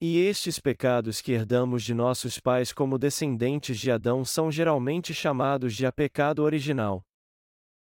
E 0.00 0.18
estes 0.18 0.58
pecados 0.58 1.20
que 1.20 1.30
herdamos 1.30 1.84
de 1.84 1.94
nossos 1.94 2.40
pais 2.40 2.72
como 2.72 2.98
descendentes 2.98 3.78
de 3.78 3.88
Adão 3.88 4.24
são 4.24 4.50
geralmente 4.50 5.14
chamados 5.14 5.76
de 5.76 5.86
a 5.86 5.92
pecado 5.92 6.42
original. 6.42 7.04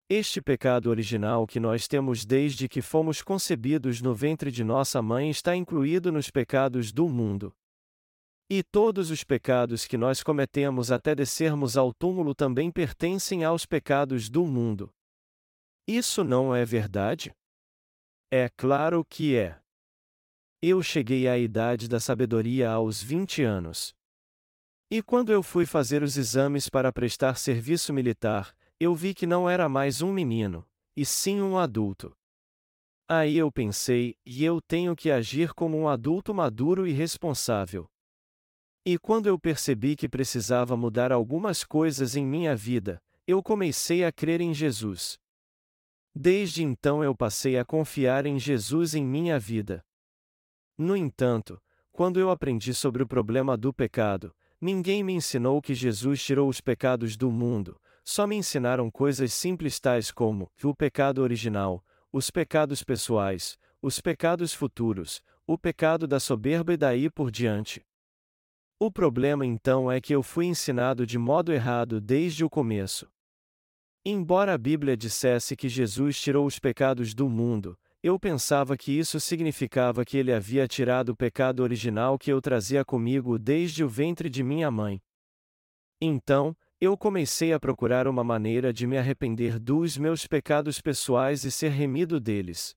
Este 0.09 0.41
pecado 0.41 0.89
original 0.89 1.47
que 1.47 1.57
nós 1.57 1.87
temos 1.87 2.25
desde 2.25 2.67
que 2.67 2.81
fomos 2.81 3.21
concebidos 3.21 4.01
no 4.01 4.13
ventre 4.13 4.51
de 4.51 4.61
nossa 4.61 5.01
mãe 5.01 5.29
está 5.29 5.55
incluído 5.55 6.11
nos 6.11 6.29
pecados 6.29 6.91
do 6.91 7.07
mundo. 7.07 7.55
E 8.53 8.61
todos 8.61 9.09
os 9.11 9.23
pecados 9.23 9.85
que 9.85 9.97
nós 9.97 10.21
cometemos 10.21 10.91
até 10.91 11.15
descermos 11.15 11.77
ao 11.77 11.93
túmulo 11.93 12.35
também 12.35 12.69
pertencem 12.69 13.45
aos 13.45 13.65
pecados 13.65 14.29
do 14.29 14.45
mundo. 14.45 14.93
Isso 15.87 16.21
não 16.21 16.53
é 16.53 16.65
verdade? 16.65 17.33
É 18.29 18.49
claro 18.49 19.05
que 19.05 19.37
é. 19.37 19.57
Eu 20.61 20.83
cheguei 20.83 21.29
à 21.29 21.37
idade 21.37 21.87
da 21.87 21.97
sabedoria 21.97 22.69
aos 22.69 23.01
20 23.01 23.41
anos. 23.41 23.93
E 24.91 25.01
quando 25.01 25.31
eu 25.31 25.41
fui 25.41 25.65
fazer 25.65 26.03
os 26.03 26.17
exames 26.17 26.67
para 26.67 26.91
prestar 26.91 27.35
serviço 27.35 27.93
militar, 27.93 28.53
eu 28.77 28.93
vi 28.93 29.13
que 29.13 29.25
não 29.25 29.49
era 29.49 29.69
mais 29.69 30.01
um 30.01 30.11
menino, 30.11 30.67
e 30.93 31.05
sim 31.05 31.41
um 31.41 31.57
adulto. 31.57 32.13
Aí 33.09 33.37
eu 33.37 33.49
pensei, 33.49 34.17
e 34.25 34.43
eu 34.43 34.59
tenho 34.61 34.93
que 34.93 35.09
agir 35.09 35.53
como 35.53 35.77
um 35.77 35.87
adulto 35.87 36.33
maduro 36.33 36.85
e 36.85 36.91
responsável. 36.91 37.89
E 38.83 38.97
quando 38.97 39.27
eu 39.27 39.37
percebi 39.37 39.95
que 39.95 40.09
precisava 40.09 40.75
mudar 40.75 41.11
algumas 41.11 41.63
coisas 41.63 42.15
em 42.15 42.25
minha 42.25 42.55
vida, 42.55 42.99
eu 43.27 43.43
comecei 43.43 44.03
a 44.03 44.11
crer 44.11 44.41
em 44.41 44.55
Jesus. 44.55 45.19
Desde 46.15 46.63
então 46.63 47.03
eu 47.03 47.15
passei 47.15 47.59
a 47.59 47.63
confiar 47.63 48.25
em 48.25 48.39
Jesus 48.39 48.95
em 48.95 49.05
minha 49.05 49.37
vida. 49.37 49.85
No 50.75 50.97
entanto, 50.97 51.61
quando 51.91 52.19
eu 52.19 52.31
aprendi 52.31 52.73
sobre 52.73 53.03
o 53.03 53.07
problema 53.07 53.55
do 53.55 53.71
pecado, 53.71 54.35
ninguém 54.59 55.03
me 55.03 55.13
ensinou 55.13 55.61
que 55.61 55.75
Jesus 55.75 56.23
tirou 56.23 56.49
os 56.49 56.59
pecados 56.59 57.15
do 57.15 57.31
mundo, 57.31 57.79
só 58.03 58.25
me 58.25 58.35
ensinaram 58.35 58.89
coisas 58.89 59.31
simples 59.31 59.79
tais 59.79 60.11
como 60.11 60.51
o 60.63 60.75
pecado 60.75 61.21
original, 61.21 61.85
os 62.11 62.31
pecados 62.31 62.83
pessoais, 62.83 63.59
os 63.79 64.01
pecados 64.01 64.55
futuros, 64.55 65.21
o 65.45 65.55
pecado 65.55 66.07
da 66.07 66.19
soberba 66.19 66.73
e 66.73 66.77
daí 66.77 67.11
por 67.11 67.29
diante. 67.29 67.85
O 68.83 68.89
problema 68.89 69.45
então 69.45 69.91
é 69.91 70.01
que 70.01 70.11
eu 70.11 70.23
fui 70.23 70.47
ensinado 70.47 71.05
de 71.05 71.15
modo 71.15 71.53
errado 71.53 72.01
desde 72.01 72.43
o 72.43 72.49
começo. 72.49 73.07
Embora 74.03 74.55
a 74.55 74.57
Bíblia 74.57 74.97
dissesse 74.97 75.55
que 75.55 75.69
Jesus 75.69 76.19
tirou 76.19 76.47
os 76.47 76.57
pecados 76.57 77.13
do 77.13 77.29
mundo, 77.29 77.77
eu 78.01 78.19
pensava 78.19 78.75
que 78.75 78.91
isso 78.91 79.19
significava 79.19 80.03
que 80.03 80.17
ele 80.17 80.33
havia 80.33 80.67
tirado 80.67 81.09
o 81.09 81.15
pecado 81.15 81.61
original 81.61 82.17
que 82.17 82.33
eu 82.33 82.41
trazia 82.41 82.83
comigo 82.83 83.37
desde 83.37 83.83
o 83.83 83.87
ventre 83.87 84.31
de 84.31 84.41
minha 84.41 84.71
mãe. 84.71 84.99
Então, 86.01 86.57
eu 86.79 86.97
comecei 86.97 87.53
a 87.53 87.59
procurar 87.59 88.07
uma 88.07 88.23
maneira 88.23 88.73
de 88.73 88.87
me 88.87 88.97
arrepender 88.97 89.59
dos 89.59 89.95
meus 89.95 90.25
pecados 90.25 90.81
pessoais 90.81 91.43
e 91.43 91.51
ser 91.51 91.69
remido 91.69 92.19
deles. 92.19 92.75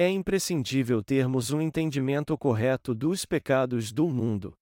É 0.00 0.08
imprescindível 0.08 1.04
termos 1.04 1.50
um 1.50 1.60
entendimento 1.60 2.34
correto 2.38 2.94
dos 2.94 3.26
pecados 3.26 3.92
do 3.92 4.08
mundo. 4.08 4.54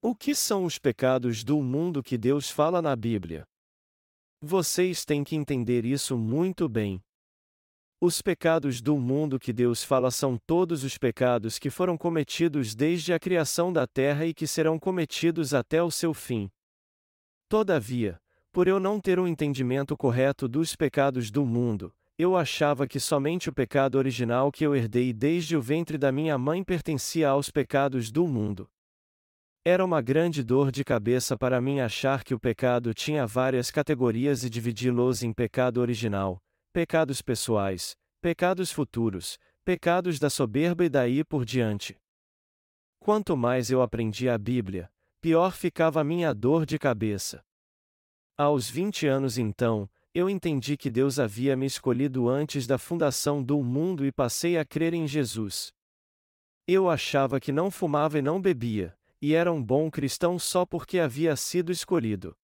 O 0.00 0.14
que 0.14 0.36
são 0.36 0.64
os 0.64 0.78
pecados 0.78 1.42
do 1.42 1.60
mundo 1.60 2.00
que 2.00 2.16
Deus 2.16 2.48
fala 2.48 2.80
na 2.80 2.94
Bíblia? 2.94 3.44
Vocês 4.40 5.04
têm 5.04 5.24
que 5.24 5.34
entender 5.34 5.84
isso 5.84 6.16
muito 6.16 6.68
bem. 6.68 7.02
Os 8.00 8.22
pecados 8.22 8.80
do 8.80 8.96
mundo 8.96 9.36
que 9.36 9.52
Deus 9.52 9.82
fala 9.82 10.12
são 10.12 10.38
todos 10.46 10.84
os 10.84 10.96
pecados 10.96 11.58
que 11.58 11.68
foram 11.68 11.98
cometidos 11.98 12.72
desde 12.72 13.12
a 13.12 13.18
criação 13.18 13.72
da 13.72 13.84
terra 13.84 14.26
e 14.26 14.32
que 14.32 14.46
serão 14.46 14.78
cometidos 14.78 15.54
até 15.54 15.82
o 15.82 15.90
seu 15.90 16.14
fim. 16.14 16.48
Todavia, 17.48 18.16
por 18.52 18.68
eu 18.68 18.78
não 18.78 19.00
ter 19.00 19.18
um 19.18 19.26
entendimento 19.26 19.96
correto 19.96 20.46
dos 20.46 20.76
pecados 20.76 21.32
do 21.32 21.44
mundo, 21.44 21.92
eu 22.18 22.34
achava 22.34 22.86
que 22.86 22.98
somente 22.98 23.50
o 23.50 23.52
pecado 23.52 23.96
original 23.96 24.50
que 24.50 24.64
eu 24.64 24.74
herdei 24.74 25.12
desde 25.12 25.56
o 25.56 25.60
ventre 25.60 25.98
da 25.98 26.10
minha 26.10 26.38
mãe 26.38 26.64
pertencia 26.64 27.28
aos 27.28 27.50
pecados 27.50 28.10
do 28.10 28.26
mundo. 28.26 28.68
Era 29.64 29.84
uma 29.84 30.00
grande 30.00 30.42
dor 30.42 30.70
de 30.70 30.82
cabeça 30.82 31.36
para 31.36 31.60
mim 31.60 31.80
achar 31.80 32.24
que 32.24 32.32
o 32.32 32.38
pecado 32.40 32.94
tinha 32.94 33.26
várias 33.26 33.70
categorias 33.70 34.44
e 34.44 34.48
dividi-los 34.48 35.22
em 35.22 35.32
pecado 35.32 35.78
original, 35.78 36.40
pecados 36.72 37.20
pessoais, 37.20 37.96
pecados 38.22 38.72
futuros, 38.72 39.36
pecados 39.64 40.18
da 40.18 40.30
soberba 40.30 40.84
e 40.84 40.88
daí 40.88 41.24
por 41.24 41.44
diante. 41.44 41.96
Quanto 42.98 43.36
mais 43.36 43.70
eu 43.70 43.82
aprendia 43.82 44.34
a 44.34 44.38
Bíblia, 44.38 44.88
pior 45.20 45.52
ficava 45.52 46.00
a 46.00 46.04
minha 46.04 46.32
dor 46.32 46.64
de 46.64 46.78
cabeça. 46.78 47.42
Aos 48.38 48.70
20 48.70 49.06
anos 49.06 49.36
então, 49.36 49.90
eu 50.16 50.30
entendi 50.30 50.78
que 50.78 50.88
Deus 50.88 51.18
havia 51.18 51.54
me 51.54 51.66
escolhido 51.66 52.26
antes 52.26 52.66
da 52.66 52.78
fundação 52.78 53.42
do 53.42 53.62
mundo 53.62 54.06
e 54.06 54.10
passei 54.10 54.56
a 54.56 54.64
crer 54.64 54.94
em 54.94 55.06
Jesus. 55.06 55.74
Eu 56.66 56.88
achava 56.88 57.38
que 57.38 57.52
não 57.52 57.70
fumava 57.70 58.18
e 58.18 58.22
não 58.22 58.40
bebia, 58.40 58.96
e 59.20 59.34
era 59.34 59.52
um 59.52 59.62
bom 59.62 59.90
cristão 59.90 60.38
só 60.38 60.64
porque 60.64 60.98
havia 60.98 61.36
sido 61.36 61.70
escolhido. 61.70 62.34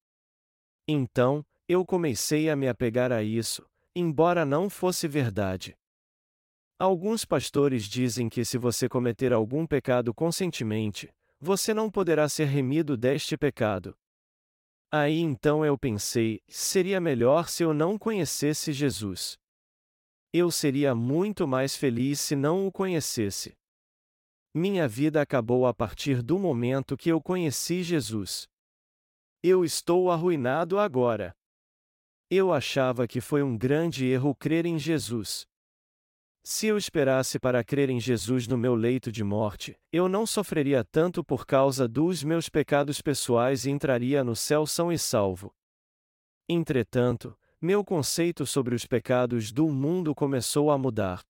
Então, 0.87 1.43
eu 1.67 1.83
comecei 1.83 2.51
a 2.51 2.55
me 2.55 2.69
apegar 2.69 3.11
a 3.11 3.23
isso, 3.23 3.65
embora 3.97 4.45
não 4.45 4.69
fosse 4.69 5.09
verdade. 5.09 5.75
Alguns 6.79 7.25
pastores 7.25 7.85
dizem 7.85 8.29
que 8.29 8.45
se 8.45 8.59
você 8.59 8.87
cometer 8.87 9.33
algum 9.33 9.67
pecado 9.67 10.13
conscientemente, 10.13 11.09
você 11.41 11.73
não 11.73 11.91
poderá 11.91 12.29
ser 12.29 12.45
remido 12.45 12.99
deste 12.99 13.35
pecado, 13.35 13.97
Aí 14.95 15.21
então 15.21 15.65
eu 15.65 15.79
pensei: 15.79 16.43
seria 16.47 17.01
melhor 17.01 17.49
se 17.49 17.63
eu 17.63 17.73
não 17.73 17.99
conhecesse 17.99 18.75
Jesus. 18.75 19.39
Eu 20.35 20.51
seria 20.51 20.95
muito 20.95 21.49
mais 21.49 21.75
feliz 21.75 22.21
se 22.21 22.37
não 22.37 22.67
o 22.67 22.73
conhecesse. 22.73 23.57
Minha 24.55 24.87
vida 24.87 25.23
acabou 25.23 25.67
a 25.67 25.73
partir 25.73 26.23
do 26.23 26.39
momento 26.39 26.95
que 26.95 27.11
eu 27.11 27.23
conheci 27.23 27.83
Jesus. 27.83 28.47
Eu 29.43 29.65
estou 29.65 30.11
arruinado 30.11 30.79
agora. 30.79 31.35
Eu 32.31 32.53
achava 32.53 33.09
que 33.09 33.21
foi 33.21 33.43
um 33.43 33.57
grande 33.57 34.05
erro 34.05 34.35
crer 34.35 34.67
em 34.67 34.79
Jesus. 34.79 35.47
Se 36.45 36.67
eu 36.67 36.77
esperasse 36.77 37.39
para 37.39 37.63
crer 37.63 37.89
em 37.89 38.01
Jesus 38.01 38.49
no 38.49 38.59
meu 38.59 38.75
leito 38.75 39.13
de 39.13 39.23
morte, 39.23 39.79
eu 39.93 40.09
não 40.09 40.27
sofreria 40.27 40.83
tanto 40.83 41.23
por 41.23 41.47
causa 41.47 41.87
dos 41.87 42.25
meus 42.25 42.49
pecados 42.49 43.01
pessoais 43.01 43.65
e 43.65 43.71
entraria 43.71 44.25
no 44.25 44.35
céu 44.35 44.67
são 44.67 44.93
e 44.93 44.99
salvo. 44.99 45.55
Entretanto, 46.49 47.39
meu 47.61 47.85
conceito 47.85 48.45
sobre 48.45 48.75
os 48.75 48.85
pecados 48.85 49.53
do 49.53 49.69
mundo 49.69 50.17
começou 50.17 50.73
a 50.73 50.77
mudar. 50.77 51.23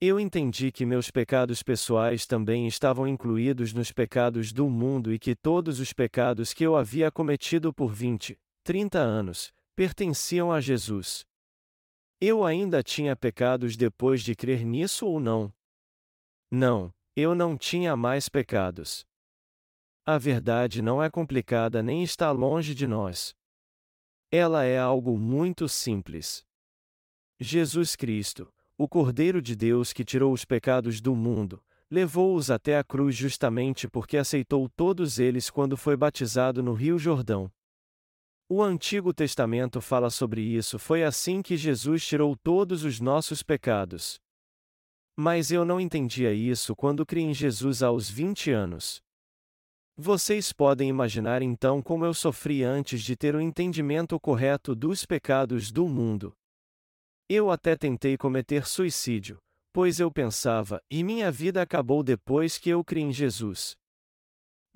Eu 0.00 0.18
entendi 0.18 0.72
que 0.72 0.84
meus 0.84 1.08
pecados 1.08 1.62
pessoais 1.62 2.26
também 2.26 2.66
estavam 2.66 3.06
incluídos 3.06 3.72
nos 3.72 3.92
pecados 3.92 4.52
do 4.52 4.68
mundo 4.68 5.12
e 5.12 5.20
que 5.20 5.36
todos 5.36 5.78
os 5.78 5.92
pecados 5.92 6.52
que 6.52 6.64
eu 6.64 6.76
havia 6.76 7.12
cometido 7.12 7.72
por 7.72 7.94
20, 7.94 8.36
30 8.64 8.98
anos, 8.98 9.52
pertenciam 9.76 10.50
a 10.50 10.60
Jesus. 10.60 11.24
Eu 12.20 12.44
ainda 12.44 12.82
tinha 12.82 13.14
pecados 13.14 13.76
depois 13.76 14.22
de 14.22 14.34
crer 14.34 14.64
nisso 14.64 15.06
ou 15.06 15.20
não? 15.20 15.52
Não, 16.50 16.94
eu 17.14 17.34
não 17.34 17.58
tinha 17.58 17.94
mais 17.94 18.28
pecados. 18.28 19.06
A 20.04 20.16
verdade 20.16 20.80
não 20.80 21.02
é 21.02 21.10
complicada 21.10 21.82
nem 21.82 22.02
está 22.02 22.30
longe 22.30 22.74
de 22.74 22.86
nós. 22.86 23.34
Ela 24.30 24.64
é 24.64 24.78
algo 24.78 25.18
muito 25.18 25.68
simples. 25.68 26.46
Jesus 27.38 27.94
Cristo, 27.94 28.50
o 28.78 28.88
Cordeiro 28.88 29.42
de 29.42 29.54
Deus 29.54 29.92
que 29.92 30.04
tirou 30.04 30.32
os 30.32 30.44
pecados 30.44 31.02
do 31.02 31.14
mundo, 31.14 31.62
levou-os 31.90 32.50
até 32.50 32.78
a 32.78 32.84
cruz 32.84 33.14
justamente 33.14 33.86
porque 33.88 34.16
aceitou 34.16 34.68
todos 34.70 35.18
eles 35.18 35.50
quando 35.50 35.76
foi 35.76 35.96
batizado 35.96 36.62
no 36.62 36.72
Rio 36.72 36.98
Jordão. 36.98 37.52
O 38.48 38.62
Antigo 38.62 39.12
Testamento 39.12 39.80
fala 39.80 40.08
sobre 40.08 40.40
isso, 40.40 40.78
foi 40.78 41.02
assim 41.02 41.42
que 41.42 41.56
Jesus 41.56 42.06
tirou 42.06 42.36
todos 42.36 42.84
os 42.84 43.00
nossos 43.00 43.42
pecados. 43.42 44.20
Mas 45.16 45.50
eu 45.50 45.64
não 45.64 45.80
entendia 45.80 46.32
isso 46.32 46.76
quando 46.76 47.04
criei 47.04 47.26
em 47.26 47.34
Jesus 47.34 47.82
aos 47.82 48.08
20 48.08 48.52
anos. 48.52 49.02
Vocês 49.96 50.52
podem 50.52 50.88
imaginar 50.88 51.42
então 51.42 51.82
como 51.82 52.04
eu 52.04 52.14
sofri 52.14 52.62
antes 52.62 53.02
de 53.02 53.16
ter 53.16 53.34
o 53.34 53.40
entendimento 53.40 54.20
correto 54.20 54.76
dos 54.76 55.04
pecados 55.04 55.72
do 55.72 55.88
mundo. 55.88 56.32
Eu 57.28 57.50
até 57.50 57.74
tentei 57.74 58.16
cometer 58.16 58.64
suicídio, 58.64 59.38
pois 59.72 59.98
eu 59.98 60.08
pensava, 60.08 60.80
e 60.88 61.02
minha 61.02 61.32
vida 61.32 61.60
acabou 61.60 62.00
depois 62.00 62.58
que 62.58 62.70
eu 62.70 62.84
criei 62.84 63.06
em 63.06 63.12
Jesus. 63.12 63.76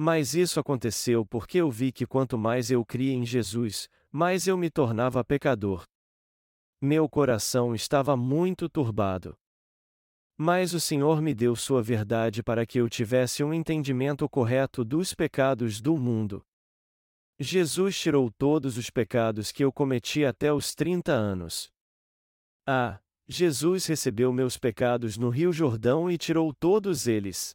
Mas 0.03 0.33
isso 0.33 0.59
aconteceu 0.59 1.27
porque 1.27 1.59
eu 1.59 1.71
vi 1.71 1.93
que 1.93 2.07
quanto 2.07 2.39
mais 2.39 2.71
eu 2.71 2.83
cria 2.83 3.13
em 3.13 3.27
Jesus, 3.27 3.87
mais 4.11 4.47
eu 4.47 4.57
me 4.57 4.71
tornava 4.71 5.23
pecador. 5.23 5.85
Meu 6.81 7.07
coração 7.07 7.75
estava 7.75 8.17
muito 8.17 8.67
turbado. 8.67 9.37
Mas 10.39 10.73
o 10.73 10.81
Senhor 10.81 11.21
me 11.21 11.35
deu 11.35 11.55
sua 11.55 11.83
verdade 11.83 12.43
para 12.43 12.65
que 12.65 12.79
eu 12.79 12.89
tivesse 12.89 13.45
um 13.45 13.53
entendimento 13.53 14.27
correto 14.27 14.87
dos 14.87 15.13
pecados 15.13 15.83
do 15.83 15.99
mundo. 15.99 16.43
Jesus 17.39 18.01
tirou 18.01 18.31
todos 18.31 18.79
os 18.79 18.89
pecados 18.89 19.53
que 19.53 19.63
eu 19.63 19.71
cometi 19.71 20.25
até 20.25 20.51
os 20.51 20.75
30 20.75 21.13
anos. 21.13 21.71
Ah, 22.67 22.99
Jesus 23.29 23.85
recebeu 23.85 24.33
meus 24.33 24.57
pecados 24.57 25.19
no 25.19 25.29
Rio 25.29 25.53
Jordão 25.53 26.11
e 26.11 26.17
tirou 26.17 26.55
todos 26.55 27.07
eles. 27.07 27.55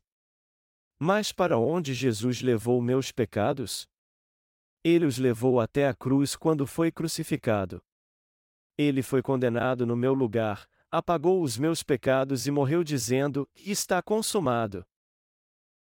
Mas 0.99 1.31
para 1.31 1.57
onde 1.57 1.93
Jesus 1.93 2.41
levou 2.41 2.81
meus 2.81 3.11
pecados? 3.11 3.87
Ele 4.83 5.05
os 5.05 5.17
levou 5.17 5.59
até 5.59 5.87
a 5.87 5.93
cruz 5.93 6.35
quando 6.35 6.65
foi 6.65 6.91
crucificado. 6.91 7.83
Ele 8.77 9.01
foi 9.01 9.21
condenado 9.21 9.85
no 9.85 9.95
meu 9.95 10.13
lugar, 10.13 10.67
apagou 10.91 11.41
os 11.41 11.57
meus 11.57 11.83
pecados 11.83 12.47
e 12.47 12.51
morreu 12.51 12.83
dizendo: 12.83 13.49
Está 13.55 14.01
consumado. 14.01 14.85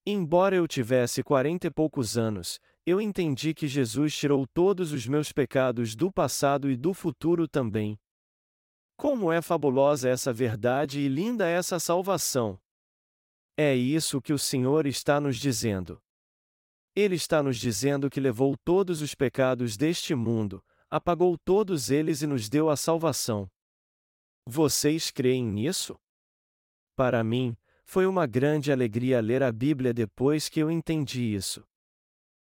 Embora 0.07 0.57
eu 0.57 0.67
tivesse 0.67 1.23
quarenta 1.23 1.69
e 1.69 1.71
poucos 1.71 2.19
anos, 2.19 2.61
eu 2.85 3.01
entendi 3.01 3.55
que 3.55 3.67
Jesus 3.67 4.15
tirou 4.17 4.47
todos 4.47 4.93
os 4.93 5.07
meus 5.07 5.33
pecados 5.33 5.95
do 5.95 6.13
passado 6.13 6.71
e 6.71 6.77
do 6.77 6.93
futuro 6.93 7.49
também. 7.49 7.99
Como 8.97 9.33
é 9.33 9.41
fabulosa 9.41 10.09
essa 10.09 10.33
verdade 10.33 11.01
e 11.01 11.09
linda 11.09 11.49
essa 11.49 11.81
salvação! 11.81 12.61
É 13.57 13.75
isso 13.75 14.21
que 14.21 14.33
o 14.33 14.39
Senhor 14.39 14.85
está 14.85 15.21
nos 15.21 15.37
dizendo. 15.37 16.03
Ele 16.95 17.15
está 17.15 17.43
nos 17.43 17.57
dizendo 17.57 18.11
que 18.11 18.19
levou 18.19 18.57
todos 18.57 19.01
os 19.01 19.15
pecados 19.15 19.77
deste 19.77 20.15
mundo, 20.15 20.65
apagou 20.91 21.39
todos 21.39 21.91
eles 21.91 22.23
e 22.23 22.27
nos 22.27 22.49
deu 22.49 22.69
a 22.69 22.77
salvação. 22.77 23.49
Vocês 24.45 25.11
creem 25.11 25.45
nisso? 25.45 25.97
Para 26.97 27.23
mim, 27.23 27.57
foi 27.85 28.07
uma 28.07 28.27
grande 28.27 28.73
alegria 28.73 29.21
ler 29.21 29.43
a 29.43 29.53
Bíblia 29.53 29.95
depois 29.95 30.49
que 30.49 30.61
eu 30.61 30.71
entendi 30.71 31.35
isso. 31.35 31.65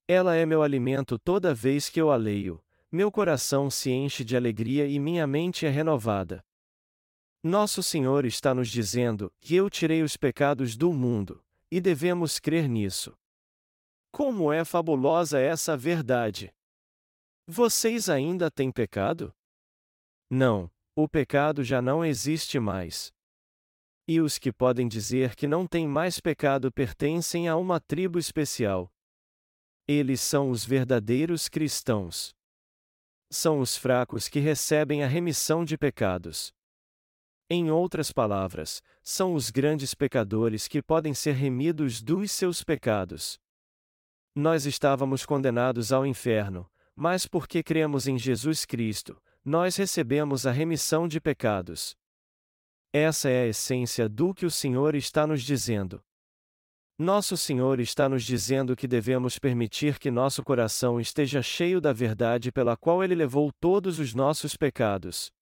Ela 0.07 0.37
é 0.37 0.45
meu 0.45 0.63
alimento 0.63 1.19
toda 1.19 1.55
vez 1.55 1.89
que 1.89 2.01
eu 2.01 2.11
a 2.11 2.17
leio, 2.17 2.63
meu 2.93 3.11
coração 3.11 3.71
se 3.71 3.91
enche 3.91 4.25
de 4.25 4.37
alegria 4.37 4.87
e 4.87 4.99
minha 4.99 5.27
mente 5.27 5.65
é 5.65 5.71
renovada. 5.71 6.45
Nosso 7.43 7.83
Senhor 7.83 8.27
está 8.27 8.55
nos 8.55 8.69
dizendo 8.69 9.33
que 9.41 9.57
eu 9.57 9.71
tirei 9.71 10.03
os 10.03 10.15
pecados 10.15 10.77
do 10.77 10.93
mundo, 10.93 11.43
e 11.71 11.81
devemos 11.81 12.39
crer 12.39 12.69
nisso. 12.69 13.17
Como 14.13 14.53
é 14.53 14.63
fabulosa 14.63 15.41
essa 15.41 15.75
verdade! 15.75 16.53
Vocês 17.47 18.11
ainda 18.11 18.51
têm 18.51 18.71
pecado? 18.71 19.35
Não, 20.29 20.71
o 20.95 21.09
pecado 21.09 21.65
já 21.65 21.81
não 21.81 22.05
existe 22.05 22.61
mais. 22.61 23.11
E 24.07 24.21
os 24.21 24.39
que 24.39 24.53
podem 24.53 24.87
dizer 24.87 25.35
que 25.35 25.47
não 25.47 25.67
têm 25.67 25.89
mais 25.89 26.21
pecado 26.21 26.71
pertencem 26.71 27.49
a 27.49 27.57
uma 27.57 27.81
tribo 27.81 28.19
especial. 28.19 28.93
Eles 29.89 30.21
são 30.21 30.51
os 30.51 30.63
verdadeiros 30.63 31.49
cristãos. 31.49 32.35
São 33.31 33.61
os 33.61 33.77
fracos 33.77 34.29
que 34.29 34.41
recebem 34.41 35.03
a 35.03 35.07
remissão 35.07 35.65
de 35.65 35.79
pecados. 35.79 36.53
Em 37.53 37.69
outras 37.69 38.13
palavras, 38.13 38.81
são 39.03 39.35
os 39.35 39.51
grandes 39.51 39.93
pecadores 39.93 40.69
que 40.69 40.81
podem 40.81 41.13
ser 41.13 41.33
remidos 41.33 42.01
dos 42.01 42.31
seus 42.31 42.63
pecados. 42.63 43.41
Nós 44.33 44.67
estávamos 44.67 45.27
condenados 45.27 45.91
ao 45.91 46.07
inferno, 46.07 46.71
mas 46.95 47.27
porque 47.27 47.61
cremos 47.61 48.07
em 48.07 48.17
Jesus 48.17 48.65
Cristo, 48.65 49.21
nós 49.45 49.75
recebemos 49.75 50.47
a 50.47 50.53
remissão 50.53 51.09
de 51.09 51.21
pecados. 51.21 51.97
Essa 52.93 53.29
é 53.29 53.43
a 53.43 53.47
essência 53.49 54.09
do 54.09 54.33
que 54.33 54.47
o 54.47 54.51
Senhor 54.51 54.95
está 54.95 55.27
nos 55.27 55.43
dizendo. 55.43 56.01
Nosso 56.97 57.37
Senhor 57.37 57.81
está 57.81 58.09
nos 58.09 58.23
dizendo 58.23 58.77
que 58.77 58.87
devemos 58.87 59.41
permitir 59.41 59.99
que 59.99 60.09
nosso 60.09 60.45
coração 60.45 61.01
esteja 61.01 61.43
cheio 61.43 61.81
da 61.81 61.93
verdade 61.93 62.53
pela 62.53 62.77
qual 62.77 63.03
Ele 63.03 63.17
levou 63.17 63.51
todos 63.59 63.99
os 63.99 64.15
nossos 64.15 64.57
pecados. 64.57 65.33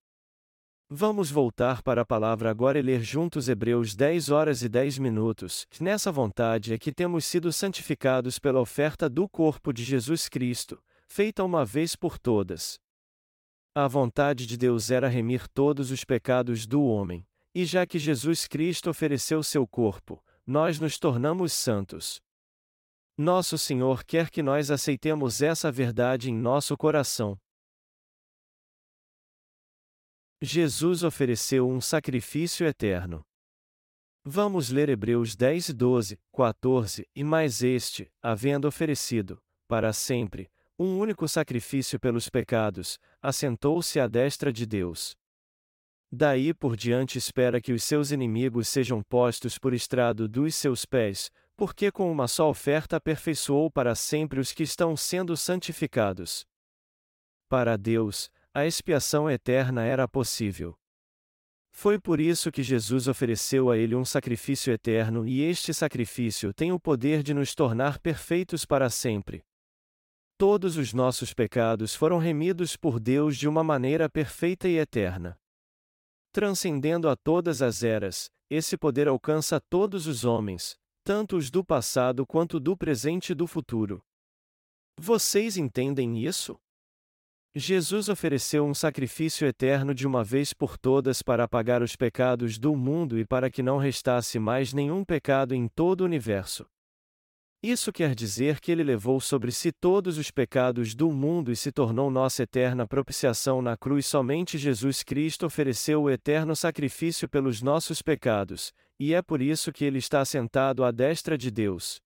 Vamos 0.91 1.31
voltar 1.31 1.83
para 1.83 2.01
a 2.01 2.05
palavra 2.05 2.51
agora 2.51 2.79
e 2.79 2.83
ler 2.83 3.03
juntos 3.03 3.47
Hebreus 3.47 3.95
10 3.95 4.31
horas 4.31 4.63
e 4.63 4.71
10 4.71 4.97
minutos. 4.97 5.67
Nessa 5.79 6.11
vontade 6.11 6.73
é 6.73 6.79
que 6.79 6.91
temos 6.91 7.27
sido 7.27 7.53
santificados 7.53 8.39
pela 8.39 8.59
oferta 8.59 9.07
do 9.07 9.29
corpo 9.29 9.71
de 9.71 9.85
Jesus 9.85 10.31
Cristo, 10.31 10.83
feita 11.07 11.45
uma 11.45 11.63
vez 11.63 11.95
por 11.95 12.19
todas. 12.19 12.81
A 13.75 13.87
vontade 13.87 14.47
de 14.47 14.57
Deus 14.57 14.91
era 14.91 15.09
remir 15.09 15.47
todos 15.49 15.91
os 15.91 16.05
pecados 16.05 16.67
do 16.67 16.83
homem, 16.83 17.27
e 17.55 17.67
já 17.67 17.87
que 17.87 17.99
Jesus 17.99 18.47
Cristo 18.47 18.89
ofereceu 18.89 19.43
seu 19.43 19.67
corpo, 19.67 20.25
nós 20.47 20.81
nos 20.81 20.99
tornamos 20.99 21.53
santos. 21.53 22.19
Nosso 23.15 23.59
Senhor 23.59 24.05
quer 24.05 24.31
que 24.31 24.43
nós 24.43 24.71
aceitemos 24.71 25.43
essa 25.43 25.71
verdade 25.71 26.31
em 26.31 26.35
nosso 26.35 26.79
coração. 26.79 27.39
Jesus 30.41 31.03
ofereceu 31.03 31.69
um 31.69 31.81
sacrifício 31.81 32.65
eterno. 32.65 33.27
Vamos 34.25 34.71
ler 34.71 34.89
Hebreus 34.89 35.35
10, 35.35 35.75
12, 35.75 36.17
14, 36.33 37.09
e 37.13 37.25
mais 37.25 37.61
este, 37.61 38.09
havendo 38.23 38.69
oferecido, 38.69 39.43
para 39.67 39.93
sempre, 39.93 40.49
um 40.79 40.97
único 40.97 41.27
sacrifício 41.27 41.99
pelos 41.99 42.29
pecados, 42.29 43.01
assentou-se 43.21 43.99
à 43.99 44.07
destra 44.07 44.53
de 44.53 44.65
Deus. 44.65 45.17
Daí 46.11 46.55
por 46.55 46.77
diante 46.77 47.19
espera 47.19 47.61
que 47.61 47.73
os 47.73 47.83
seus 47.83 48.13
inimigos 48.13 48.69
sejam 48.69 49.03
postos 49.03 49.59
por 49.59 49.75
estrado 49.75 50.29
dos 50.29 50.55
seus 50.55 50.87
pés, 50.87 51.33
porque 51.57 51.91
com 51.91 52.13
uma 52.13 52.29
só 52.29 52.49
oferta 52.49 52.97
aperfeiçoou 52.97 53.69
para 53.73 53.97
sempre 53.97 54.39
os 54.39 54.53
que 54.53 54.63
estão 54.63 54.97
sendo 54.97 55.37
santificados. 55.37 56.47
Para 57.49 57.77
Deus, 57.77 58.31
a 58.59 58.67
expiação 58.67 59.31
eterna 59.31 59.85
era 59.85 60.09
possível. 60.09 60.77
Foi 61.71 61.99
por 61.99 62.19
isso 62.19 62.51
que 62.51 62.63
Jesus 62.63 63.07
ofereceu 63.07 63.71
a 63.71 63.79
ele 63.79 63.95
um 63.95 64.05
sacrifício 64.05 64.73
eterno 64.73 65.27
e 65.27 65.43
este 65.43 65.73
sacrifício 65.73 66.53
tem 66.53 66.73
o 66.73 66.81
poder 66.81 67.23
de 67.23 67.33
nos 67.33 67.55
tornar 67.55 68.01
perfeitos 68.01 68.65
para 68.65 68.91
sempre. 68.91 69.45
Todos 70.37 70.77
os 70.77 70.93
nossos 70.93 71.33
pecados 71.33 71.95
foram 71.95 72.19
remidos 72.19 72.77
por 72.77 72.99
Deus 72.99 73.37
de 73.37 73.47
uma 73.47 73.63
maneira 73.63 74.09
perfeita 74.09 74.69
e 74.69 74.77
eterna. 74.77 75.39
Transcendendo 76.33 77.09
a 77.09 77.15
todas 77.15 77.63
as 77.63 77.85
eras, 77.85 78.29
esse 78.51 78.77
poder 78.77 79.07
alcança 79.07 79.61
todos 79.61 80.09
os 80.09 80.25
homens, 80.25 80.77
tanto 81.05 81.37
os 81.37 81.49
do 81.49 81.65
passado 81.65 82.27
quanto 82.27 82.59
do 82.59 82.77
presente 82.77 83.31
e 83.31 83.35
do 83.35 83.47
futuro. 83.47 84.03
Vocês 84.99 85.57
entendem 85.57 86.25
isso? 86.25 86.59
Jesus 87.59 88.09
ofereceu 88.09 88.65
um 88.65 88.73
sacrifício 88.73 89.47
eterno 89.47 89.93
de 89.93 90.07
uma 90.07 90.23
vez 90.23 90.53
por 90.53 90.79
todas 90.79 91.23
para 91.23 91.45
apagar 91.45 91.83
os 91.83 91.97
pecados 91.97 92.59
do 92.59 92.77
mundo 92.77 93.19
e 93.19 93.25
para 93.25 93.51
que 93.51 93.63
não 93.63 93.79
restasse 93.79 94.39
mais 94.39 94.73
nenhum 94.73 95.05
pecado 95.05 95.55
em 95.55 95.67
todo 95.67 96.03
o 96.03 96.05
universo. 96.05 96.67
Isso 97.61 97.93
quer 97.93 98.15
dizer 98.15 98.61
que 98.61 98.71
ele 98.71 98.85
levou 98.85 99.21
sobre 99.21 99.51
si 99.51 99.73
todos 99.73 100.17
os 100.17 100.31
pecados 100.31 100.95
do 100.95 101.11
mundo 101.11 101.51
e 101.51 101.57
se 101.57 101.73
tornou 101.73 102.09
nossa 102.09 102.45
eterna 102.45 102.87
propiciação 102.87 103.61
na 103.61 103.77
cruz. 103.77 104.07
Somente 104.07 104.57
Jesus 104.57 105.03
Cristo 105.03 105.45
ofereceu 105.45 106.03
o 106.03 106.11
eterno 106.11 106.55
sacrifício 106.55 107.29
pelos 107.29 107.61
nossos 107.61 108.01
pecados, 108.01 108.73
e 109.01 109.13
é 109.13 109.21
por 109.21 109.43
isso 109.43 109.73
que 109.73 109.85
ele 109.85 109.99
está 109.99 110.25
sentado 110.25 110.85
à 110.85 110.93
destra 110.93 111.37
de 111.37 111.51
Deus. 111.51 112.01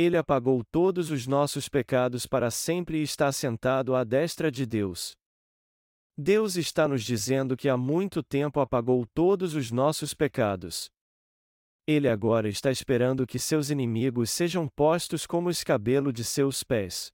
Ele 0.00 0.16
apagou 0.16 0.62
todos 0.62 1.10
os 1.10 1.26
nossos 1.26 1.68
pecados 1.68 2.24
para 2.24 2.52
sempre 2.52 3.00
e 3.00 3.02
está 3.02 3.32
sentado 3.32 3.96
à 3.96 4.04
destra 4.04 4.48
de 4.48 4.64
Deus. 4.64 5.16
Deus 6.16 6.54
está 6.54 6.86
nos 6.86 7.02
dizendo 7.02 7.56
que 7.56 7.68
há 7.68 7.76
muito 7.76 8.22
tempo 8.22 8.60
apagou 8.60 9.04
todos 9.12 9.56
os 9.56 9.72
nossos 9.72 10.14
pecados. 10.14 10.88
Ele 11.84 12.08
agora 12.08 12.48
está 12.48 12.70
esperando 12.70 13.26
que 13.26 13.40
seus 13.40 13.70
inimigos 13.70 14.30
sejam 14.30 14.68
postos 14.68 15.26
como 15.26 15.50
escabelo 15.50 16.12
de 16.12 16.22
seus 16.22 16.62
pés. 16.62 17.10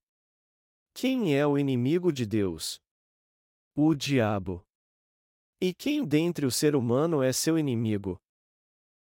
Quem 0.92 1.34
é 1.34 1.46
o 1.46 1.56
inimigo 1.56 2.12
de 2.12 2.26
Deus? 2.26 2.78
O 3.74 3.94
diabo. 3.94 4.62
E 5.58 5.72
quem 5.72 6.04
dentre 6.04 6.44
o 6.44 6.50
ser 6.50 6.76
humano 6.76 7.22
é 7.22 7.32
seu 7.32 7.58
inimigo? 7.58 8.20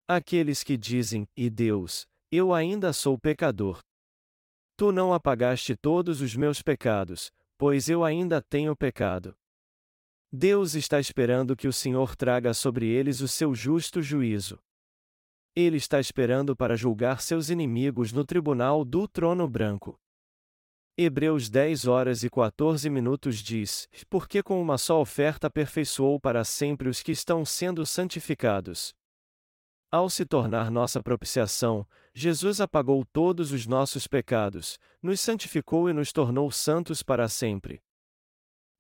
Aqueles 0.09 0.65
que 0.65 0.77
dizem, 0.77 1.29
e 1.37 1.49
Deus, 1.49 2.09
eu 2.31 2.53
ainda 2.53 2.93
sou 2.93 3.19
pecador. 3.19 3.81
Tu 4.77 4.93
não 4.93 5.13
apagaste 5.13 5.75
todos 5.77 6.21
os 6.21 6.37
meus 6.37 6.63
pecados, 6.63 7.33
pois 7.57 7.89
eu 7.89 8.05
ainda 8.05 8.43
tenho 8.43 8.77
pecado. 8.77 9.35
Deus 10.31 10.75
está 10.75 11.01
esperando 11.01 11.57
que 11.57 11.67
o 11.67 11.73
Senhor 11.73 12.15
traga 12.15 12.53
sobre 12.53 12.87
eles 12.87 13.21
o 13.21 13.29
seu 13.29 13.55
justo 13.55 14.03
juízo. 14.03 14.59
Ele 15.57 15.79
está 15.79 15.99
esperando 15.99 16.55
para 16.55 16.77
julgar 16.77 17.23
seus 17.23 17.49
inimigos 17.49 18.13
no 18.13 18.25
tribunal 18.25 18.85
do 18.85 19.09
trono 19.09 19.49
branco. 19.49 19.99
Hebreus 20.97 21.49
10 21.49 21.87
horas 21.87 22.23
e 22.23 22.29
14 22.29 22.91
minutos 22.91 23.39
diz: 23.39 23.89
Porque 24.11 24.43
com 24.43 24.61
uma 24.61 24.77
só 24.77 25.01
oferta 25.01 25.47
aperfeiçoou 25.47 26.21
para 26.21 26.45
sempre 26.45 26.89
os 26.89 27.03
que 27.03 27.13
estão 27.13 27.45
sendo 27.45 27.87
santificados. 27.87 28.95
Ao 29.91 30.11
se 30.11 30.27
tornar 30.27 30.71
nossa 30.71 31.03
propiciação, 31.03 31.87
Jesus 32.21 32.61
apagou 32.61 33.05
todos 33.13 33.53
os 33.53 33.65
nossos 33.65 34.09
pecados, 34.09 34.77
nos 35.01 35.21
santificou 35.21 35.89
e 35.89 35.93
nos 35.93 36.11
tornou 36.11 36.51
santos 36.51 37.01
para 37.01 37.29
sempre. 37.29 37.81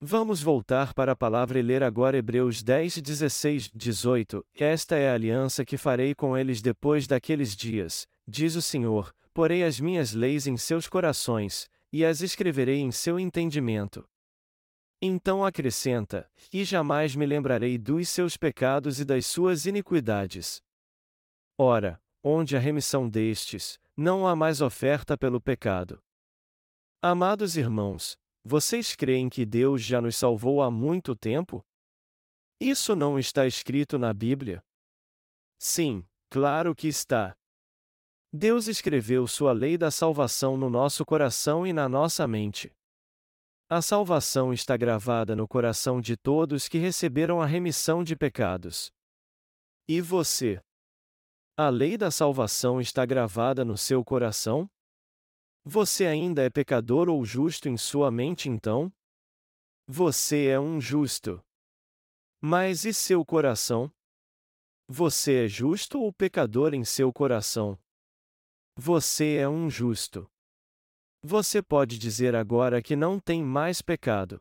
Vamos 0.00 0.42
voltar 0.42 0.92
para 0.92 1.12
a 1.12 1.16
palavra 1.16 1.56
e 1.60 1.62
ler 1.62 1.84
agora 1.84 2.16
Hebreus 2.16 2.64
10, 2.64 3.00
16, 3.00 3.70
18. 3.72 4.44
Esta 4.56 4.96
é 4.96 5.08
a 5.08 5.14
aliança 5.14 5.64
que 5.64 5.76
farei 5.76 6.16
com 6.16 6.36
eles 6.36 6.60
depois 6.60 7.06
daqueles 7.06 7.54
dias, 7.54 8.08
diz 8.26 8.56
o 8.56 8.62
Senhor: 8.62 9.14
porei 9.32 9.62
as 9.62 9.78
minhas 9.78 10.12
leis 10.12 10.48
em 10.48 10.56
seus 10.56 10.88
corações, 10.88 11.70
e 11.92 12.04
as 12.04 12.22
escreverei 12.22 12.80
em 12.80 12.90
seu 12.90 13.20
entendimento. 13.20 14.04
Então 15.00 15.44
acrescenta: 15.44 16.28
E 16.52 16.64
jamais 16.64 17.14
me 17.14 17.24
lembrarei 17.24 17.78
dos 17.78 18.08
seus 18.08 18.36
pecados 18.36 18.98
e 18.98 19.04
das 19.04 19.26
suas 19.26 19.64
iniquidades. 19.64 20.60
Ora, 21.56 22.00
onde 22.28 22.54
a 22.54 22.60
remissão 22.60 23.08
destes, 23.08 23.78
não 23.96 24.26
há 24.26 24.36
mais 24.36 24.60
oferta 24.60 25.16
pelo 25.16 25.40
pecado. 25.40 25.98
Amados 27.00 27.56
irmãos, 27.56 28.18
vocês 28.44 28.94
creem 28.94 29.30
que 29.30 29.46
Deus 29.46 29.82
já 29.82 30.00
nos 30.00 30.16
salvou 30.16 30.60
há 30.62 30.70
muito 30.70 31.16
tempo? 31.16 31.64
Isso 32.60 32.94
não 32.94 33.18
está 33.18 33.46
escrito 33.46 33.98
na 33.98 34.12
Bíblia? 34.12 34.62
Sim, 35.58 36.04
claro 36.28 36.74
que 36.74 36.86
está. 36.86 37.34
Deus 38.30 38.68
escreveu 38.68 39.26
sua 39.26 39.52
lei 39.52 39.78
da 39.78 39.90
salvação 39.90 40.56
no 40.56 40.68
nosso 40.68 41.06
coração 41.06 41.66
e 41.66 41.72
na 41.72 41.88
nossa 41.88 42.28
mente. 42.28 42.70
A 43.70 43.80
salvação 43.80 44.52
está 44.52 44.76
gravada 44.76 45.34
no 45.34 45.48
coração 45.48 45.98
de 45.98 46.14
todos 46.16 46.68
que 46.68 46.76
receberam 46.76 47.40
a 47.40 47.46
remissão 47.46 48.04
de 48.04 48.14
pecados. 48.14 48.92
E 49.88 50.00
você? 50.02 50.60
A 51.60 51.70
lei 51.70 51.98
da 51.98 52.08
salvação 52.08 52.80
está 52.80 53.04
gravada 53.04 53.64
no 53.64 53.76
seu 53.76 54.04
coração? 54.04 54.70
Você 55.64 56.06
ainda 56.06 56.44
é 56.44 56.48
pecador 56.48 57.08
ou 57.08 57.24
justo 57.24 57.68
em 57.68 57.76
sua 57.76 58.12
mente 58.12 58.48
então? 58.48 58.92
Você 59.84 60.46
é 60.46 60.60
um 60.60 60.80
justo. 60.80 61.44
Mas 62.40 62.84
e 62.84 62.94
seu 62.94 63.24
coração? 63.24 63.92
Você 64.86 65.46
é 65.46 65.48
justo 65.48 66.00
ou 66.00 66.12
pecador 66.12 66.74
em 66.74 66.84
seu 66.84 67.12
coração? 67.12 67.76
Você 68.76 69.34
é 69.34 69.48
um 69.48 69.68
justo. 69.68 70.30
Você 71.24 71.60
pode 71.60 71.98
dizer 71.98 72.36
agora 72.36 72.80
que 72.80 72.94
não 72.94 73.18
tem 73.18 73.42
mais 73.42 73.82
pecado. 73.82 74.40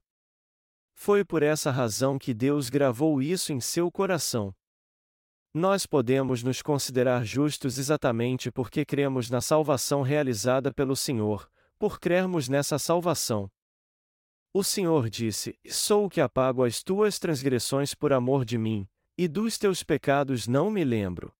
Foi 0.94 1.26
por 1.26 1.42
essa 1.42 1.72
razão 1.72 2.20
que 2.20 2.32
Deus 2.32 2.70
gravou 2.70 3.24
isso 3.24 3.52
em 3.52 3.60
seu 3.60 3.92
coração. 3.92 4.56
Nós 5.58 5.88
podemos 5.88 6.44
nos 6.44 6.62
considerar 6.62 7.26
justos 7.26 7.80
exatamente 7.80 8.52
porque 8.52 8.86
cremos 8.86 9.28
na 9.28 9.42
salvação 9.42 10.04
realizada 10.04 10.72
pelo 10.72 10.96
Senhor, 10.96 11.50
por 11.80 12.00
crermos 12.00 12.48
nessa 12.48 12.78
salvação. 12.78 13.50
O 14.54 14.64
Senhor 14.64 15.10
disse: 15.10 15.58
Sou 15.68 16.06
o 16.06 16.10
que 16.12 16.22
apago 16.22 16.64
as 16.64 16.84
tuas 16.84 17.18
transgressões 17.18 17.96
por 17.96 18.14
amor 18.14 18.46
de 18.46 18.56
mim, 18.56 18.88
e 19.18 19.28
dos 19.28 19.58
teus 19.58 19.82
pecados 19.82 20.48
não 20.48 20.70
me 20.70 20.84
lembro. 20.84 21.34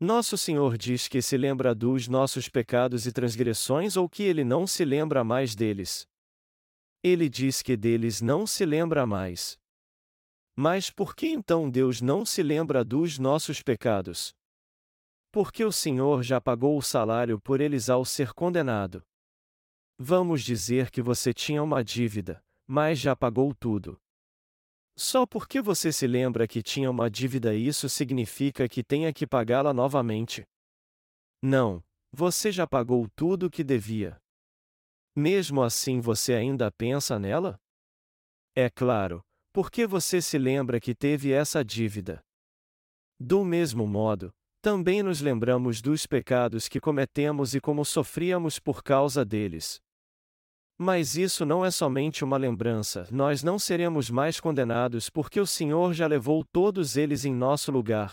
Nosso 0.00 0.38
Senhor 0.38 0.78
diz 0.78 1.06
que 1.06 1.20
se 1.20 1.36
lembra 1.36 1.74
dos 1.74 2.08
nossos 2.08 2.48
pecados 2.48 3.06
e 3.06 3.12
transgressões 3.12 3.94
ou 3.94 4.08
que 4.08 4.22
ele 4.22 4.42
não 4.42 4.66
se 4.66 4.86
lembra 4.86 5.22
mais 5.22 5.54
deles. 5.54 6.08
Ele 7.02 7.28
diz 7.28 7.60
que 7.60 7.76
deles 7.76 8.22
não 8.22 8.46
se 8.46 8.64
lembra 8.64 9.06
mais. 9.06 9.58
Mas 10.60 10.90
por 10.90 11.14
que 11.14 11.28
então 11.28 11.70
Deus 11.70 12.00
não 12.00 12.24
se 12.24 12.42
lembra 12.42 12.84
dos 12.84 13.16
nossos 13.16 13.62
pecados? 13.62 14.34
Porque 15.30 15.64
o 15.64 15.70
Senhor 15.70 16.24
já 16.24 16.40
pagou 16.40 16.76
o 16.76 16.82
salário 16.82 17.40
por 17.40 17.60
eles 17.60 17.88
ao 17.88 18.04
ser 18.04 18.32
condenado. 18.32 19.00
Vamos 19.96 20.42
dizer 20.42 20.90
que 20.90 21.00
você 21.00 21.32
tinha 21.32 21.62
uma 21.62 21.84
dívida, 21.84 22.42
mas 22.66 22.98
já 22.98 23.14
pagou 23.14 23.54
tudo. 23.54 24.00
Só 24.96 25.24
porque 25.24 25.62
você 25.62 25.92
se 25.92 26.08
lembra 26.08 26.48
que 26.48 26.60
tinha 26.60 26.90
uma 26.90 27.08
dívida, 27.08 27.54
isso 27.54 27.88
significa 27.88 28.68
que 28.68 28.82
tenha 28.82 29.12
que 29.12 29.28
pagá-la 29.28 29.72
novamente. 29.72 30.44
Não, 31.40 31.84
você 32.12 32.50
já 32.50 32.66
pagou 32.66 33.08
tudo 33.14 33.46
o 33.46 33.50
que 33.50 33.62
devia. 33.62 34.20
Mesmo 35.14 35.62
assim, 35.62 36.00
você 36.00 36.34
ainda 36.34 36.68
pensa 36.72 37.16
nela? 37.16 37.60
É 38.56 38.68
claro, 38.68 39.22
porque 39.52 39.86
você 39.86 40.20
se 40.20 40.38
lembra 40.38 40.80
que 40.80 40.94
teve 40.94 41.32
essa 41.32 41.64
dívida. 41.64 42.22
Do 43.18 43.44
mesmo 43.44 43.86
modo, 43.86 44.32
também 44.60 45.02
nos 45.02 45.20
lembramos 45.20 45.80
dos 45.80 46.06
pecados 46.06 46.68
que 46.68 46.80
cometemos 46.80 47.54
e 47.54 47.60
como 47.60 47.84
sofríamos 47.84 48.58
por 48.58 48.82
causa 48.82 49.24
deles. 49.24 49.80
Mas 50.76 51.16
isso 51.16 51.44
não 51.44 51.64
é 51.64 51.70
somente 51.70 52.22
uma 52.22 52.36
lembrança, 52.36 53.08
nós 53.10 53.42
não 53.42 53.58
seremos 53.58 54.10
mais 54.10 54.38
condenados 54.38 55.10
porque 55.10 55.40
o 55.40 55.46
Senhor 55.46 55.92
já 55.92 56.06
levou 56.06 56.44
todos 56.52 56.96
eles 56.96 57.24
em 57.24 57.34
nosso 57.34 57.72
lugar. 57.72 58.12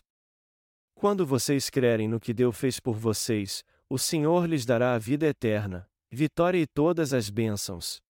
Quando 0.95 1.25
vocês 1.25 1.69
crerem 1.69 2.07
no 2.07 2.19
que 2.19 2.33
Deus 2.33 2.57
fez 2.57 2.79
por 2.79 2.95
vocês, 2.95 3.63
o 3.89 3.99
Senhor 3.99 4.47
lhes 4.47 4.65
dará 4.65 4.95
a 4.95 4.97
vida 4.97 5.27
eterna, 5.27 5.87
vitória 6.11 6.57
e 6.57 6.65
todas 6.65 7.13
as 7.13 7.29
bênçãos. 7.29 8.01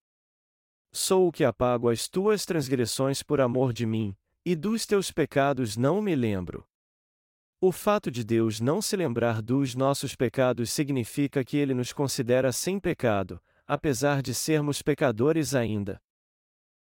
Sou 0.98 1.28
o 1.28 1.32
que 1.32 1.44
apago 1.44 1.90
as 1.90 2.08
tuas 2.08 2.46
transgressões 2.46 3.22
por 3.22 3.42
amor 3.42 3.74
de 3.74 3.86
mim, 3.86 4.16
e 4.46 4.56
dos 4.56 4.86
teus 4.86 5.12
pecados 5.12 5.76
não 5.76 6.02
me 6.02 6.16
lembro. 6.16 6.66
O 7.60 7.74
fato 7.74 8.10
de 8.10 8.24
Deus 8.24 8.62
não 8.62 8.82
se 8.82 8.96
lembrar 8.96 9.42
dos 9.42 9.76
nossos 9.76 10.16
pecados 10.16 10.72
significa 10.72 11.44
que 11.44 11.58
ele 11.58 11.74
nos 11.74 11.92
considera 11.92 12.54
sem 12.54 12.80
pecado, 12.80 13.42
apesar 13.68 14.22
de 14.22 14.34
sermos 14.34 14.82
pecadores 14.82 15.54
ainda. 15.54 16.02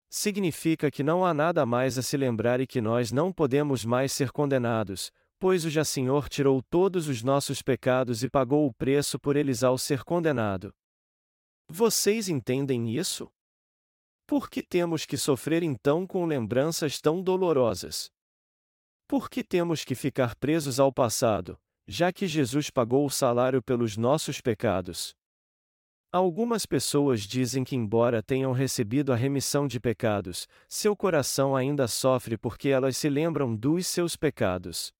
significa 0.09 0.89
que 0.89 1.03
não 1.03 1.23
há 1.23 1.31
nada 1.31 1.63
mais 1.63 1.95
a 1.99 2.01
se 2.01 2.17
lembrar 2.17 2.59
e 2.59 2.65
que 2.65 2.81
nós 2.81 3.11
não 3.11 3.31
podemos 3.31 3.85
mais 3.85 4.11
ser 4.11 4.31
condenados, 4.31 5.11
pois 5.37 5.65
o 5.65 5.69
já 5.69 5.85
Senhor 5.85 6.27
tirou 6.27 6.63
todos 6.63 7.07
os 7.07 7.21
nossos 7.21 7.61
pecados 7.61 8.23
e 8.23 8.29
pagou 8.29 8.65
o 8.65 8.73
preço 8.73 9.19
por 9.19 9.35
eles 9.35 9.61
ao 9.61 9.77
ser 9.77 10.03
condenado. 10.03 10.73
Vocês 11.69 12.27
entendem 12.27 12.89
isso? 12.89 13.31
Por 14.29 14.47
que 14.47 14.61
temos 14.61 15.07
que 15.07 15.17
sofrer 15.17 15.63
então 15.63 16.05
com 16.05 16.23
lembranças 16.23 17.01
tão 17.01 17.19
dolorosas? 17.19 18.11
Por 19.07 19.27
que 19.27 19.43
temos 19.43 19.83
que 19.83 19.95
ficar 19.95 20.35
presos 20.35 20.79
ao 20.79 20.93
passado, 20.93 21.57
já 21.87 22.13
que 22.13 22.27
Jesus 22.27 22.69
pagou 22.69 23.07
o 23.07 23.09
salário 23.09 23.59
pelos 23.59 23.97
nossos 23.97 24.39
pecados? 24.39 25.15
Algumas 26.11 26.67
pessoas 26.67 27.21
dizem 27.21 27.63
que, 27.63 27.75
embora 27.75 28.21
tenham 28.21 28.51
recebido 28.51 29.11
a 29.11 29.15
remissão 29.15 29.65
de 29.65 29.79
pecados, 29.79 30.47
seu 30.67 30.95
coração 30.95 31.55
ainda 31.55 31.87
sofre 31.87 32.37
porque 32.37 32.69
elas 32.69 32.97
se 32.97 33.09
lembram 33.09 33.55
dos 33.55 33.87
seus 33.87 34.15
pecados. 34.15 34.93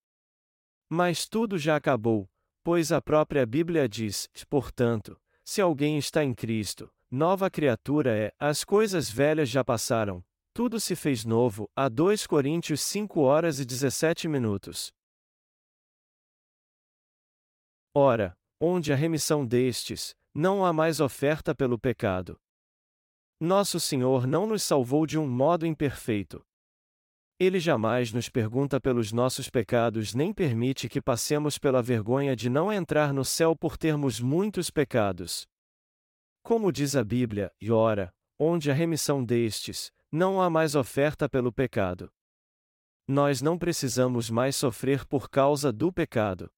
Mas 0.89 1.27
tudo 1.27 1.55
já 1.55 1.75
acabou, 1.75 2.27
pois 2.63 2.91
a 2.91 2.99
própria 2.99 3.45
Bíblia 3.45 3.88
diz: 3.88 4.27
portanto, 4.49 5.21
se 5.45 5.61
alguém 5.61 5.99
está 5.99 6.23
em 6.23 6.34
Cristo, 6.34 6.91
nova 7.12 7.49
criatura 7.49 8.18
é, 8.18 8.34
as 8.39 8.64
coisas 8.64 9.10
velhas 9.10 9.49
já 9.49 9.64
passaram, 9.64 10.24
tudo 10.53 10.80
se 10.80 10.95
fez 10.95 11.24
novo. 11.24 11.70
A 11.76 11.88
2 11.88 12.28
Coríntios 12.28 12.82
5 12.82 13.22
horas 13.22 13.60
e 13.60 13.66
17 13.66 14.28
minutos. 14.28 14.91
Ora, 17.95 18.38
onde 18.60 18.91
a 18.91 18.95
remissão 18.95 19.45
destes, 19.45 20.14
não 20.34 20.66
há 20.66 20.74
mais 20.74 20.99
oferta 20.99 21.55
pelo 21.55 21.80
pecado. 21.80 22.38
Nosso 23.39 23.80
Senhor 23.80 24.28
não 24.28 24.45
nos 24.45 24.64
salvou 24.64 25.05
de 25.07 25.18
um 25.18 25.28
modo 25.28 25.66
imperfeito. 25.66 26.45
Ele 27.39 27.57
jamais 27.57 28.12
nos 28.12 28.28
pergunta 28.28 28.82
pelos 28.82 29.14
nossos 29.14 29.49
pecados 29.49 30.14
nem 30.14 30.34
permite 30.34 30.89
que 30.89 31.01
passemos 31.01 31.57
pela 31.57 31.82
vergonha 31.82 32.36
de 32.36 32.49
não 32.49 32.72
entrar 32.72 33.14
no 33.14 33.24
céu 33.24 33.55
por 33.55 33.78
termos 33.78 34.20
muitos 34.20 34.70
pecados. 34.70 35.47
Como 36.41 36.71
diz 36.71 36.95
a 36.95 37.03
Bíblia, 37.03 37.53
e 37.59 37.71
ora, 37.71 38.13
onde 38.39 38.71
a 38.71 38.73
remissão 38.73 39.23
destes, 39.23 39.91
não 40.11 40.41
há 40.41 40.49
mais 40.49 40.75
oferta 40.75 41.29
pelo 41.29 41.51
pecado. 41.51 42.11
Nós 43.07 43.41
não 43.41 43.57
precisamos 43.57 44.29
mais 44.29 44.55
sofrer 44.55 45.05
por 45.05 45.29
causa 45.29 45.71
do 45.71 45.91
pecado. 45.91 46.51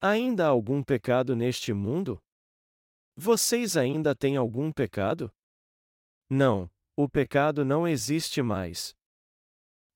Ainda 0.00 0.44
há 0.44 0.48
algum 0.48 0.82
pecado 0.82 1.34
neste 1.34 1.72
mundo? 1.72 2.22
Vocês 3.16 3.76
ainda 3.76 4.14
têm 4.14 4.36
algum 4.36 4.70
pecado? 4.70 5.32
Não, 6.28 6.70
o 6.96 7.08
pecado 7.08 7.64
não 7.64 7.88
existe 7.88 8.42
mais. 8.42 8.94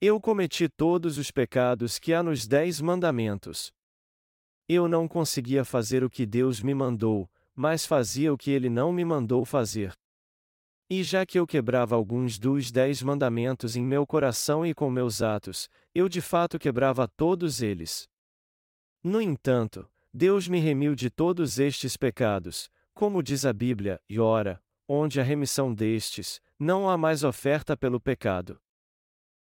Eu 0.00 0.20
cometi 0.20 0.68
todos 0.68 1.18
os 1.18 1.30
pecados 1.30 1.98
que 1.98 2.14
há 2.14 2.22
nos 2.22 2.46
Dez 2.46 2.80
Mandamentos. 2.80 3.72
Eu 4.68 4.86
não 4.86 5.08
conseguia 5.08 5.64
fazer 5.64 6.04
o 6.04 6.10
que 6.10 6.24
Deus 6.24 6.60
me 6.62 6.74
mandou, 6.74 7.30
mas 7.58 7.84
fazia 7.84 8.32
o 8.32 8.38
que 8.38 8.52
Ele 8.52 8.70
não 8.70 8.92
me 8.92 9.04
mandou 9.04 9.44
fazer. 9.44 9.92
E 10.88 11.02
já 11.02 11.26
que 11.26 11.36
eu 11.36 11.44
quebrava 11.44 11.96
alguns 11.96 12.38
dos 12.38 12.70
Dez 12.70 13.02
Mandamentos 13.02 13.74
em 13.74 13.84
meu 13.84 14.06
coração 14.06 14.64
e 14.64 14.72
com 14.72 14.88
meus 14.88 15.22
atos, 15.22 15.68
eu 15.92 16.08
de 16.08 16.20
fato 16.20 16.56
quebrava 16.56 17.08
todos 17.08 17.60
eles. 17.60 18.08
No 19.02 19.20
entanto, 19.20 19.90
Deus 20.14 20.46
me 20.46 20.60
remiu 20.60 20.94
de 20.94 21.10
todos 21.10 21.58
estes 21.58 21.96
pecados, 21.96 22.70
como 22.94 23.24
diz 23.24 23.44
a 23.44 23.52
Bíblia, 23.52 24.00
e 24.08 24.20
ora, 24.20 24.62
onde 24.86 25.20
a 25.20 25.24
remissão 25.24 25.74
destes, 25.74 26.40
não 26.56 26.88
há 26.88 26.96
mais 26.96 27.24
oferta 27.24 27.76
pelo 27.76 28.00
pecado. 28.00 28.60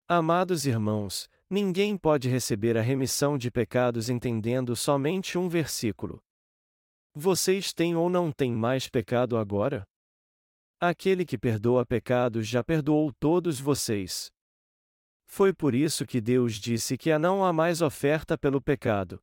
Amados 0.07 0.67
irmãos, 0.67 1.31
ninguém 1.49 1.97
pode 1.97 2.29
receber 2.29 2.77
a 2.77 2.83
remissão 2.83 3.39
de 3.39 3.51
pecados 3.51 4.11
entendendo 4.11 4.77
somente 4.77 5.39
um 5.39 5.49
versículo. 5.49 6.23
Vocês 7.15 7.73
têm 7.73 7.95
ou 7.95 8.09
não 8.09 8.33
têm 8.33 8.53
mais 8.53 8.89
pecado 8.89 9.37
agora? 9.37 9.85
Aquele 10.81 11.25
que 11.25 11.39
perdoa 11.39 11.85
pecados 11.85 12.47
já 12.47 12.65
perdoou 12.65 13.13
todos 13.13 13.61
vocês. 13.61 14.31
Foi 15.27 15.53
por 15.53 15.75
isso 15.75 16.07
que 16.07 16.21
Deus 16.21 16.55
disse 16.55 16.97
que 16.97 17.17
não 17.19 17.45
há 17.45 17.53
mais 17.53 17.81
oferta 17.83 18.37
pelo 18.37 18.61
pecado. 18.61 19.21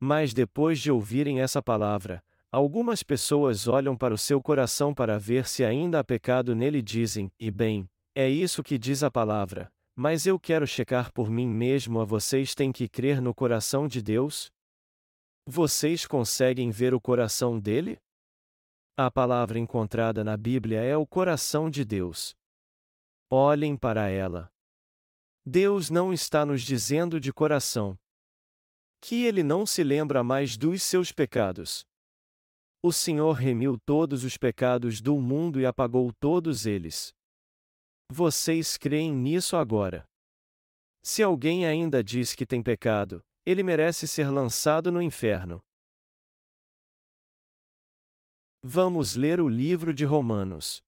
Mas 0.00 0.32
depois 0.32 0.80
de 0.80 0.90
ouvirem 0.90 1.40
essa 1.40 1.62
palavra, 1.62 2.22
Algumas 2.54 3.02
pessoas 3.02 3.66
olham 3.66 3.96
para 3.96 4.14
o 4.14 4.16
seu 4.16 4.40
coração 4.40 4.94
para 4.94 5.18
ver 5.18 5.44
se 5.44 5.64
ainda 5.64 5.98
há 5.98 6.04
pecado 6.04 6.54
nele 6.54 6.78
e 6.78 6.82
dizem: 6.82 7.28
e 7.36 7.50
bem, 7.50 7.90
é 8.14 8.28
isso 8.30 8.62
que 8.62 8.78
diz 8.78 9.02
a 9.02 9.10
palavra, 9.10 9.68
mas 9.96 10.24
eu 10.24 10.38
quero 10.38 10.64
checar 10.64 11.12
por 11.12 11.28
mim 11.28 11.48
mesmo 11.48 12.00
a 12.00 12.04
vocês 12.04 12.54
têm 12.54 12.70
que 12.70 12.88
crer 12.88 13.20
no 13.20 13.34
coração 13.34 13.88
de 13.88 14.00
Deus? 14.00 14.52
Vocês 15.46 16.06
conseguem 16.06 16.70
ver 16.70 16.94
o 16.94 17.00
coração 17.00 17.60
dele? 17.60 17.98
A 18.96 19.10
palavra 19.10 19.58
encontrada 19.58 20.24
na 20.24 20.36
Bíblia 20.36 20.80
é 20.80 20.96
o 20.96 21.06
coração 21.06 21.68
de 21.68 21.84
Deus. 21.84 22.34
Olhem 23.30 23.76
para 23.76 24.08
ela. 24.08 24.50
Deus 25.44 25.90
não 25.90 26.12
está 26.12 26.46
nos 26.46 26.62
dizendo 26.62 27.20
de 27.20 27.32
coração 27.32 27.98
que 29.02 29.26
ele 29.26 29.42
não 29.42 29.66
se 29.66 29.84
lembra 29.84 30.24
mais 30.24 30.56
dos 30.56 30.82
seus 30.82 31.12
pecados. 31.12 31.84
O 32.82 32.90
Senhor 32.90 33.32
remiu 33.32 33.78
todos 33.84 34.24
os 34.24 34.38
pecados 34.38 35.02
do 35.02 35.20
mundo 35.20 35.60
e 35.60 35.66
apagou 35.66 36.10
todos 36.14 36.64
eles. 36.64 37.12
Vocês 38.10 38.78
creem 38.78 39.12
nisso 39.12 39.58
agora? 39.58 40.06
Se 41.02 41.22
alguém 41.22 41.66
ainda 41.66 42.02
diz 42.02 42.34
que 42.34 42.46
tem 42.46 42.62
pecado, 42.62 43.22
ele 43.46 43.62
merece 43.62 44.08
ser 44.08 44.30
lançado 44.30 44.90
no 44.90 45.02
inferno. 45.02 45.62
Vamos 48.62 49.14
ler 49.14 49.40
o 49.40 49.48
livro 49.48 49.92
de 49.92 50.04
Romanos. 50.04 50.82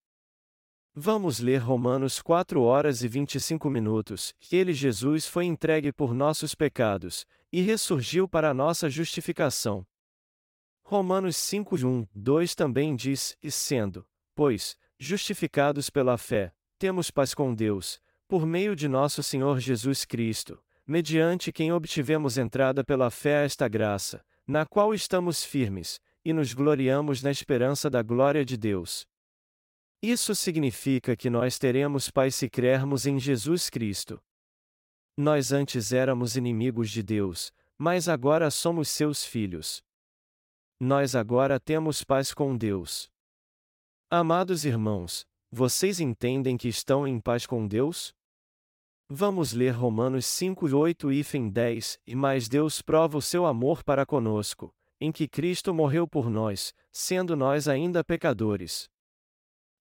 Vamos 0.94 1.40
ler 1.40 1.58
Romanos 1.58 2.22
4 2.22 2.62
horas 2.62 3.02
e 3.02 3.08
25 3.08 3.68
minutos. 3.68 4.34
Ele, 4.50 4.72
Jesus, 4.72 5.26
foi 5.26 5.44
entregue 5.44 5.92
por 5.92 6.14
nossos 6.14 6.54
pecados, 6.54 7.26
e 7.52 7.60
ressurgiu 7.60 8.26
para 8.26 8.54
nossa 8.54 8.88
justificação. 8.88 9.86
Romanos 10.82 11.36
5, 11.36 11.76
1, 11.76 12.06
2 12.14 12.54
também 12.54 12.96
diz: 12.96 13.36
E 13.42 13.50
sendo, 13.50 14.06
pois, 14.34 14.74
justificados 14.98 15.90
pela 15.90 16.16
fé, 16.16 16.54
temos 16.78 17.10
paz 17.10 17.34
com 17.34 17.54
Deus, 17.54 18.00
por 18.26 18.46
meio 18.46 18.74
de 18.74 18.88
nosso 18.88 19.22
Senhor 19.22 19.60
Jesus 19.60 20.06
Cristo, 20.06 20.58
mediante 20.86 21.50
quem 21.50 21.72
obtivemos 21.72 22.38
entrada 22.38 22.84
pela 22.84 23.10
fé 23.10 23.38
a 23.38 23.42
esta 23.42 23.66
graça, 23.66 24.24
na 24.46 24.64
qual 24.64 24.94
estamos 24.94 25.44
firmes, 25.44 26.00
e 26.24 26.32
nos 26.32 26.52
gloriamos 26.54 27.22
na 27.22 27.30
esperança 27.30 27.90
da 27.90 28.02
glória 28.02 28.44
de 28.44 28.56
Deus. 28.56 29.06
Isso 30.02 30.34
significa 30.34 31.16
que 31.16 31.28
nós 31.28 31.58
teremos 31.58 32.10
paz 32.10 32.34
se 32.34 32.48
crermos 32.48 33.06
em 33.06 33.18
Jesus 33.18 33.68
Cristo. 33.68 34.20
Nós 35.16 35.52
antes 35.52 35.92
éramos 35.92 36.36
inimigos 36.36 36.90
de 36.90 37.02
Deus, 37.02 37.52
mas 37.78 38.08
agora 38.08 38.50
somos 38.50 38.88
seus 38.88 39.24
filhos. 39.24 39.82
Nós 40.78 41.14
agora 41.14 41.58
temos 41.58 42.04
paz 42.04 42.34
com 42.34 42.56
Deus. 42.56 43.10
Amados 44.10 44.64
irmãos, 44.64 45.26
vocês 45.50 46.00
entendem 46.00 46.56
que 46.56 46.68
estão 46.68 47.08
em 47.08 47.18
paz 47.18 47.46
com 47.46 47.66
Deus? 47.66 48.14
Vamos 49.08 49.52
ler 49.52 49.70
Romanos 49.70 50.26
5, 50.26 50.66
8 50.76 51.12
e 51.12 51.22
10, 51.48 52.00
e 52.08 52.16
mais 52.16 52.48
Deus 52.48 52.82
prova 52.82 53.16
o 53.16 53.22
seu 53.22 53.46
amor 53.46 53.84
para 53.84 54.04
conosco, 54.04 54.74
em 55.00 55.12
que 55.12 55.28
Cristo 55.28 55.72
morreu 55.72 56.08
por 56.08 56.28
nós, 56.28 56.74
sendo 56.90 57.36
nós 57.36 57.68
ainda 57.68 58.02
pecadores. 58.02 58.90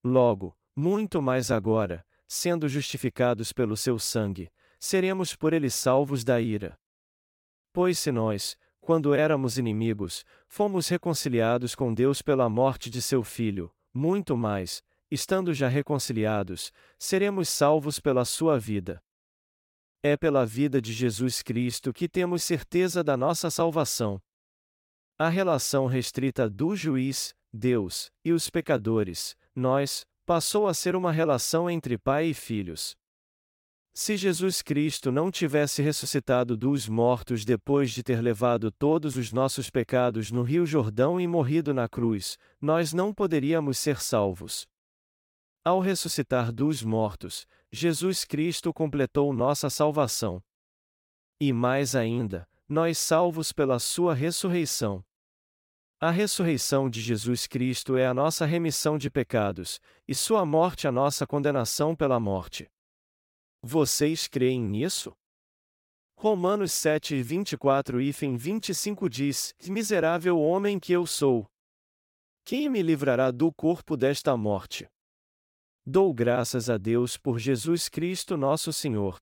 Logo, 0.04 0.56
muito 0.76 1.24
mais 1.24 1.50
agora, 1.50 2.06
sendo 2.28 2.70
justificados 2.70 3.52
pelo 3.52 3.76
seu 3.76 3.98
sangue, 3.98 4.52
seremos 4.80 5.36
por 5.36 5.54
ele 5.54 5.72
salvos 5.72 6.24
da 6.24 6.40
ira. 6.40 6.78
Pois 7.74 7.98
se 7.98 8.12
nós, 8.12 8.56
quando 8.80 9.16
éramos 9.16 9.58
inimigos, 9.58 10.24
fomos 10.48 10.88
reconciliados 10.88 11.74
com 11.74 11.92
Deus 11.92 12.22
pela 12.22 12.48
morte 12.48 12.92
de 12.92 13.02
seu 13.02 13.24
Filho, 13.24 13.74
muito 13.92 14.38
mais, 14.38 14.84
estando 15.10 15.52
já 15.52 15.68
reconciliados, 15.68 16.72
seremos 17.00 17.50
salvos 17.50 18.00
pela 18.00 18.24
sua 18.24 18.60
vida. 18.60 19.02
É 20.08 20.16
pela 20.16 20.46
vida 20.46 20.80
de 20.80 20.94
Jesus 20.94 21.42
Cristo 21.42 21.92
que 21.92 22.08
temos 22.08 22.44
certeza 22.44 23.04
da 23.04 23.18
nossa 23.18 23.50
salvação. 23.50 24.22
A 25.18 25.30
relação 25.30 25.88
restrita 25.88 26.48
do 26.48 26.76
juiz, 26.76 27.34
Deus, 27.52 28.12
e 28.24 28.32
os 28.32 28.48
pecadores, 28.48 29.36
nós, 29.56 30.06
passou 30.24 30.68
a 30.68 30.76
ser 30.76 30.96
uma 30.96 31.12
relação 31.12 31.68
entre 31.68 31.98
pai 31.98 32.28
e 32.28 32.34
filhos. 32.36 32.96
Se 33.96 34.16
Jesus 34.16 34.62
Cristo 34.62 35.12
não 35.12 35.32
tivesse 35.32 35.82
ressuscitado 35.82 36.56
dos 36.56 36.88
mortos 36.88 37.44
depois 37.44 37.90
de 37.90 38.04
ter 38.04 38.22
levado 38.22 38.72
todos 38.72 39.18
os 39.18 39.34
nossos 39.34 39.72
pecados 39.72 40.30
no 40.30 40.44
Rio 40.44 40.68
Jordão 40.68 41.20
e 41.20 41.26
morrido 41.26 41.74
na 41.74 41.90
cruz, 41.90 42.38
nós 42.62 42.94
não 42.94 43.12
poderíamos 43.12 43.80
ser 43.80 44.00
salvos. 44.00 44.68
Ao 45.66 45.80
ressuscitar 45.80 46.52
dos 46.52 46.84
mortos, 46.84 47.48
Jesus 47.72 48.24
Cristo 48.24 48.72
completou 48.72 49.34
nossa 49.34 49.68
salvação. 49.68 50.40
E 51.40 51.52
mais 51.52 51.96
ainda, 51.96 52.48
nós 52.70 53.00
salvos 53.00 53.52
pela 53.52 53.80
sua 53.80 54.14
ressurreição. 54.14 55.04
A 56.00 56.12
ressurreição 56.12 56.88
de 56.88 57.02
Jesus 57.02 57.48
Cristo 57.48 57.98
é 57.98 58.06
a 58.06 58.14
nossa 58.14 58.46
remissão 58.46 58.96
de 58.96 59.10
pecados, 59.10 59.82
e 60.08 60.14
sua 60.14 60.46
morte 60.46 60.88
a 60.88 60.92
nossa 60.92 61.26
condenação 61.26 61.96
pela 61.96 62.20
morte. 62.20 62.70
Vocês 63.64 64.28
creem 64.28 64.62
nisso? 64.62 65.18
Romanos 66.16 66.74
7, 66.74 67.24
24 67.24 68.00
e 68.00 68.12
25 68.12 69.10
diz: 69.10 69.56
Miserável 69.66 70.40
homem 70.40 70.80
que 70.80 70.94
eu 70.94 71.08
sou! 71.08 71.48
Quem 72.46 72.70
me 72.70 72.84
livrará 72.84 73.32
do 73.32 73.52
corpo 73.52 73.98
desta 73.98 74.38
morte? 74.38 74.88
Dou 75.88 76.12
graças 76.12 76.68
a 76.68 76.78
Deus 76.78 77.16
por 77.16 77.38
Jesus 77.38 77.88
Cristo 77.88 78.36
nosso 78.36 78.74
Senhor. 78.74 79.18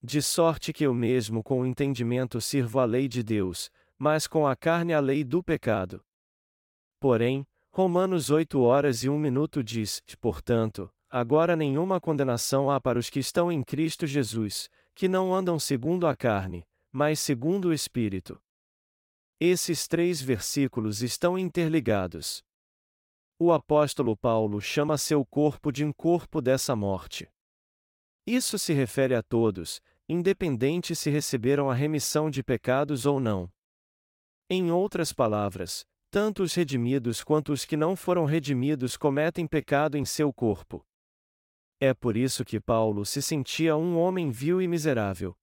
De 0.00 0.22
sorte 0.22 0.72
que 0.72 0.86
eu 0.86 0.94
mesmo 0.94 1.42
com 1.42 1.62
o 1.62 1.66
entendimento 1.66 2.40
sirvo 2.40 2.78
a 2.78 2.84
lei 2.84 3.08
de 3.08 3.24
Deus, 3.24 3.72
mas 3.98 4.28
com 4.28 4.46
a 4.46 4.54
carne 4.54 4.94
a 4.94 5.00
lei 5.00 5.24
do 5.24 5.42
pecado. 5.42 6.00
Porém, 7.00 7.44
Romanos 7.72 8.30
8 8.30 8.60
horas 8.60 9.02
e 9.02 9.08
1 9.08 9.18
minuto 9.18 9.64
diz: 9.64 10.00
Portanto, 10.20 10.88
agora 11.10 11.56
nenhuma 11.56 12.00
condenação 12.00 12.70
há 12.70 12.80
para 12.80 12.96
os 12.96 13.10
que 13.10 13.18
estão 13.18 13.50
em 13.50 13.60
Cristo 13.60 14.06
Jesus, 14.06 14.70
que 14.94 15.08
não 15.08 15.34
andam 15.34 15.58
segundo 15.58 16.06
a 16.06 16.14
carne, 16.14 16.64
mas 16.92 17.18
segundo 17.18 17.70
o 17.70 17.72
Espírito. 17.72 18.40
Esses 19.40 19.88
três 19.88 20.22
versículos 20.22 21.02
estão 21.02 21.36
interligados. 21.36 22.44
O 23.46 23.52
apóstolo 23.52 24.16
Paulo 24.16 24.58
chama 24.58 24.96
seu 24.96 25.22
corpo 25.22 25.70
de 25.70 25.84
um 25.84 25.92
corpo 25.92 26.40
dessa 26.40 26.74
morte. 26.74 27.28
Isso 28.26 28.58
se 28.58 28.72
refere 28.72 29.14
a 29.14 29.22
todos, 29.22 29.82
independente 30.08 30.96
se 30.96 31.10
receberam 31.10 31.68
a 31.68 31.74
remissão 31.74 32.30
de 32.30 32.42
pecados 32.42 33.04
ou 33.04 33.20
não. 33.20 33.52
Em 34.48 34.70
outras 34.70 35.12
palavras, 35.12 35.84
tanto 36.10 36.42
os 36.42 36.54
redimidos 36.54 37.22
quanto 37.22 37.52
os 37.52 37.66
que 37.66 37.76
não 37.76 37.94
foram 37.94 38.24
redimidos 38.24 38.96
cometem 38.96 39.46
pecado 39.46 39.98
em 39.98 40.06
seu 40.06 40.32
corpo. 40.32 40.82
É 41.78 41.92
por 41.92 42.16
isso 42.16 42.46
que 42.46 42.58
Paulo 42.58 43.04
se 43.04 43.20
sentia 43.20 43.76
um 43.76 43.98
homem 43.98 44.30
vil 44.30 44.62
e 44.62 44.66
miserável. 44.66 45.36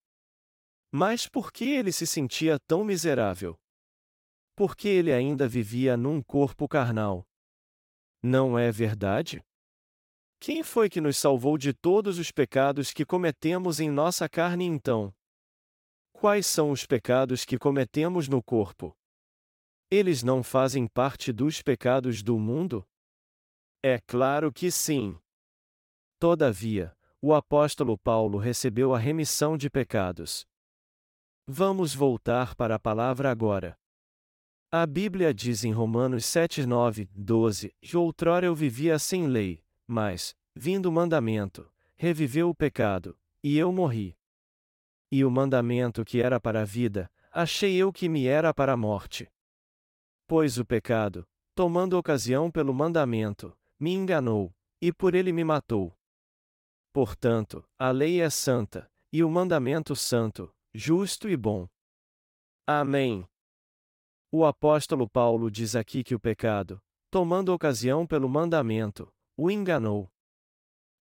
Mas 0.92 1.28
por 1.28 1.54
que 1.54 1.66
ele 1.66 1.92
se 1.92 2.08
sentia 2.08 2.58
tão 2.62 2.84
miserável? 2.84 3.60
Porque 4.56 4.88
ele 4.88 5.14
ainda 5.14 5.48
vivia 5.48 5.96
num 5.96 6.20
corpo 6.20 6.68
carnal. 6.68 7.28
Não 8.24 8.58
é 8.58 8.72
verdade? 8.72 9.44
Quem 10.40 10.64
foi 10.64 10.90
que 10.90 11.02
nos 11.02 11.18
salvou 11.18 11.58
de 11.58 11.74
todos 11.74 12.20
os 12.20 12.32
pecados 12.32 12.92
que 12.92 13.06
cometemos 13.06 13.80
em 13.80 13.90
nossa 13.90 14.28
carne 14.30 14.66
então? 14.66 15.14
Quais 16.12 16.46
são 16.46 16.72
os 16.72 16.86
pecados 16.86 17.46
que 17.46 17.58
cometemos 17.58 18.28
no 18.28 18.44
corpo? 18.44 18.96
Eles 19.90 20.24
não 20.24 20.44
fazem 20.44 20.88
parte 20.88 21.32
dos 21.34 21.62
pecados 21.62 22.22
do 22.22 22.38
mundo? 22.38 22.88
É 23.84 24.00
claro 24.00 24.54
que 24.54 24.70
sim. 24.70 25.20
Todavia, 26.20 26.96
o 27.20 27.34
apóstolo 27.34 27.98
Paulo 27.98 28.38
recebeu 28.38 28.94
a 28.94 29.00
remissão 29.00 29.58
de 29.58 29.70
pecados. 29.70 30.46
Vamos 31.48 31.96
voltar 31.96 32.56
para 32.56 32.76
a 32.76 32.80
palavra 32.80 33.32
agora. 33.32 33.81
A 34.74 34.86
Bíblia 34.86 35.34
diz 35.34 35.66
em 35.66 35.74
Romanos 35.74 36.26
7, 36.26 36.66
9, 36.66 37.10
12: 37.14 37.76
que 37.82 37.98
outrora 37.98 38.46
eu 38.46 38.56
vivia 38.56 38.98
sem 38.98 39.28
lei, 39.28 39.62
mas, 39.86 40.34
vindo 40.56 40.86
o 40.86 40.92
mandamento, 40.94 41.70
reviveu 41.98 42.50
o 42.50 42.56
pecado, 42.56 43.20
e 43.44 43.58
eu 43.58 43.70
morri. 43.74 44.18
E 45.12 45.26
o 45.26 45.30
mandamento 45.30 46.06
que 46.06 46.22
era 46.22 46.40
para 46.40 46.62
a 46.62 46.64
vida, 46.64 47.12
achei 47.34 47.76
eu 47.76 47.92
que 47.92 48.08
me 48.08 48.28
era 48.28 48.54
para 48.54 48.72
a 48.72 48.78
morte. 48.78 49.30
Pois 50.26 50.58
o 50.58 50.64
pecado, 50.64 51.28
tomando 51.54 51.98
ocasião 51.98 52.50
pelo 52.50 52.74
mandamento, 52.74 53.54
me 53.78 53.92
enganou, 53.92 54.56
e 54.80 54.94
por 54.94 55.16
ele 55.16 55.34
me 55.34 55.44
matou. 55.44 55.94
Portanto, 56.94 57.62
a 57.78 57.92
lei 57.92 58.22
é 58.22 58.30
santa, 58.30 58.90
e 59.12 59.22
o 59.22 59.30
mandamento 59.30 59.98
santo, 59.98 60.50
justo 60.74 61.28
e 61.28 61.36
bom. 61.36 61.68
Amém. 62.66 63.28
O 64.34 64.46
apóstolo 64.46 65.10
Paulo 65.10 65.52
diz 65.52 65.76
aqui 65.76 66.06
que 66.06 66.16
o 66.16 66.20
pecado, 66.20 66.82
tomando 67.10 67.54
ocasião 67.54 68.08
pelo 68.08 68.30
mandamento, 68.30 69.12
o 69.36 69.52
enganou. 69.52 70.10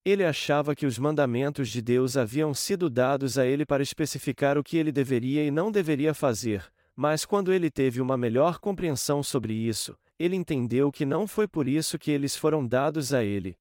Ele 0.05 0.25
achava 0.25 0.75
que 0.75 0.85
os 0.85 0.99
mandamentos 0.99 1.69
de 1.69 1.81
Deus 1.81 2.17
haviam 2.17 2.53
sido 2.53 2.91
dados 2.91 3.39
a 3.39 3.47
ele 3.47 3.65
para 3.65 3.85
especificar 3.85 4.59
o 4.59 4.65
que 4.65 4.77
ele 4.77 4.91
deveria 4.91 5.45
e 5.45 5.51
não 5.53 5.71
deveria 5.71 6.13
fazer, 6.13 6.73
mas 6.97 7.25
quando 7.25 7.53
ele 7.53 7.71
teve 7.71 8.01
uma 8.01 8.17
melhor 8.17 8.59
compreensão 8.59 9.23
sobre 9.23 9.53
isso, 9.53 9.97
ele 10.19 10.35
entendeu 10.35 10.91
que 10.91 11.07
não 11.07 11.25
foi 11.25 11.47
por 11.47 11.69
isso 11.69 12.01
que 12.01 12.11
eles 12.11 12.35
foram 12.35 12.67
dados 12.67 13.15
a 13.15 13.23
ele. 13.23 13.57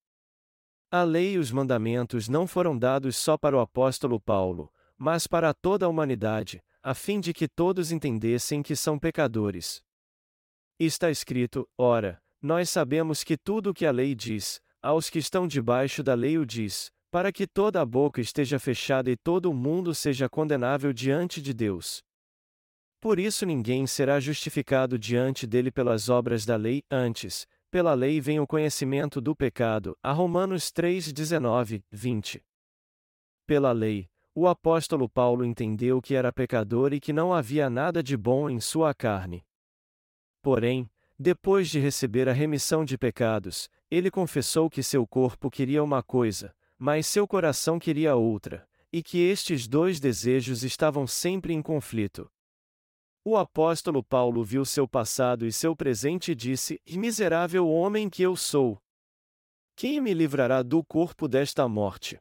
A 0.89 1.03
lei 1.03 1.33
e 1.33 1.37
os 1.37 1.51
mandamentos 1.51 2.27
não 2.27 2.47
foram 2.47 2.75
dados 2.75 3.15
só 3.17 3.37
para 3.37 3.55
o 3.55 3.59
apóstolo 3.59 4.19
Paulo, 4.19 4.73
mas 4.97 5.27
para 5.27 5.53
toda 5.53 5.85
a 5.85 5.89
humanidade, 5.89 6.59
a 6.89 6.95
fim 6.95 7.19
de 7.19 7.33
que 7.33 7.47
todos 7.47 7.91
entendessem 7.91 8.63
que 8.63 8.75
são 8.75 8.97
pecadores. 8.97 9.79
Está 10.79 11.11
escrito: 11.11 11.69
ora, 11.77 12.19
nós 12.41 12.67
sabemos 12.67 13.23
que 13.23 13.37
tudo 13.37 13.69
o 13.69 13.73
que 13.75 13.85
a 13.85 13.91
lei 13.91 14.15
diz, 14.15 14.59
aos 14.81 15.07
que 15.07 15.19
estão 15.19 15.47
debaixo 15.47 16.01
da 16.01 16.15
lei 16.15 16.39
o 16.39 16.43
diz, 16.47 16.89
para 17.11 17.31
que 17.31 17.45
toda 17.45 17.79
a 17.79 17.85
boca 17.85 18.19
esteja 18.19 18.57
fechada 18.57 19.11
e 19.11 19.15
todo 19.15 19.51
o 19.51 19.53
mundo 19.53 19.93
seja 19.93 20.27
condenável 20.27 20.91
diante 20.91 21.43
de 21.43 21.53
Deus. 21.53 22.01
Por 22.99 23.19
isso 23.19 23.45
ninguém 23.45 23.85
será 23.85 24.19
justificado 24.19 24.97
diante 24.97 25.45
dele 25.45 25.71
pelas 25.71 26.09
obras 26.09 26.43
da 26.43 26.55
lei, 26.55 26.81
antes, 26.89 27.45
pela 27.69 27.93
lei 27.93 28.19
vem 28.19 28.39
o 28.39 28.47
conhecimento 28.47 29.21
do 29.21 29.35
pecado. 29.35 29.95
A 30.01 30.11
Romanos 30.11 30.71
3, 30.71 31.13
19, 31.13 31.83
20. 31.91 32.43
Pela 33.45 33.71
lei, 33.71 34.08
o 34.33 34.47
apóstolo 34.47 35.09
Paulo 35.09 35.43
entendeu 35.43 36.01
que 36.01 36.15
era 36.15 36.31
pecador 36.31 36.93
e 36.93 36.99
que 36.99 37.11
não 37.11 37.33
havia 37.33 37.69
nada 37.69 38.01
de 38.01 38.15
bom 38.15 38.49
em 38.49 38.59
sua 38.59 38.93
carne. 38.93 39.43
Porém, 40.41 40.89
depois 41.17 41.69
de 41.69 41.79
receber 41.79 42.29
a 42.29 42.33
remissão 42.33 42.85
de 42.85 42.97
pecados, 42.97 43.69
ele 43.91 44.09
confessou 44.09 44.69
que 44.69 44.81
seu 44.81 45.05
corpo 45.05 45.51
queria 45.51 45.83
uma 45.83 46.01
coisa, 46.01 46.55
mas 46.77 47.07
seu 47.07 47.27
coração 47.27 47.77
queria 47.77 48.15
outra, 48.15 48.65
e 48.91 49.03
que 49.03 49.17
estes 49.17 49.67
dois 49.67 49.99
desejos 49.99 50.63
estavam 50.63 51.05
sempre 51.05 51.53
em 51.53 51.61
conflito. 51.61 52.31
O 53.25 53.35
apóstolo 53.35 54.01
Paulo 54.01 54.43
viu 54.43 54.63
seu 54.63 54.87
passado 54.87 55.45
e 55.45 55.51
seu 55.51 55.75
presente 55.75 56.31
e 56.31 56.35
disse: 56.35 56.81
Miserável 56.89 57.67
homem 57.67 58.09
que 58.09 58.23
eu 58.23 58.35
sou! 58.35 58.81
Quem 59.75 59.99
me 59.99 60.13
livrará 60.13 60.63
do 60.63 60.83
corpo 60.83 61.27
desta 61.27 61.67
morte? 61.67 62.17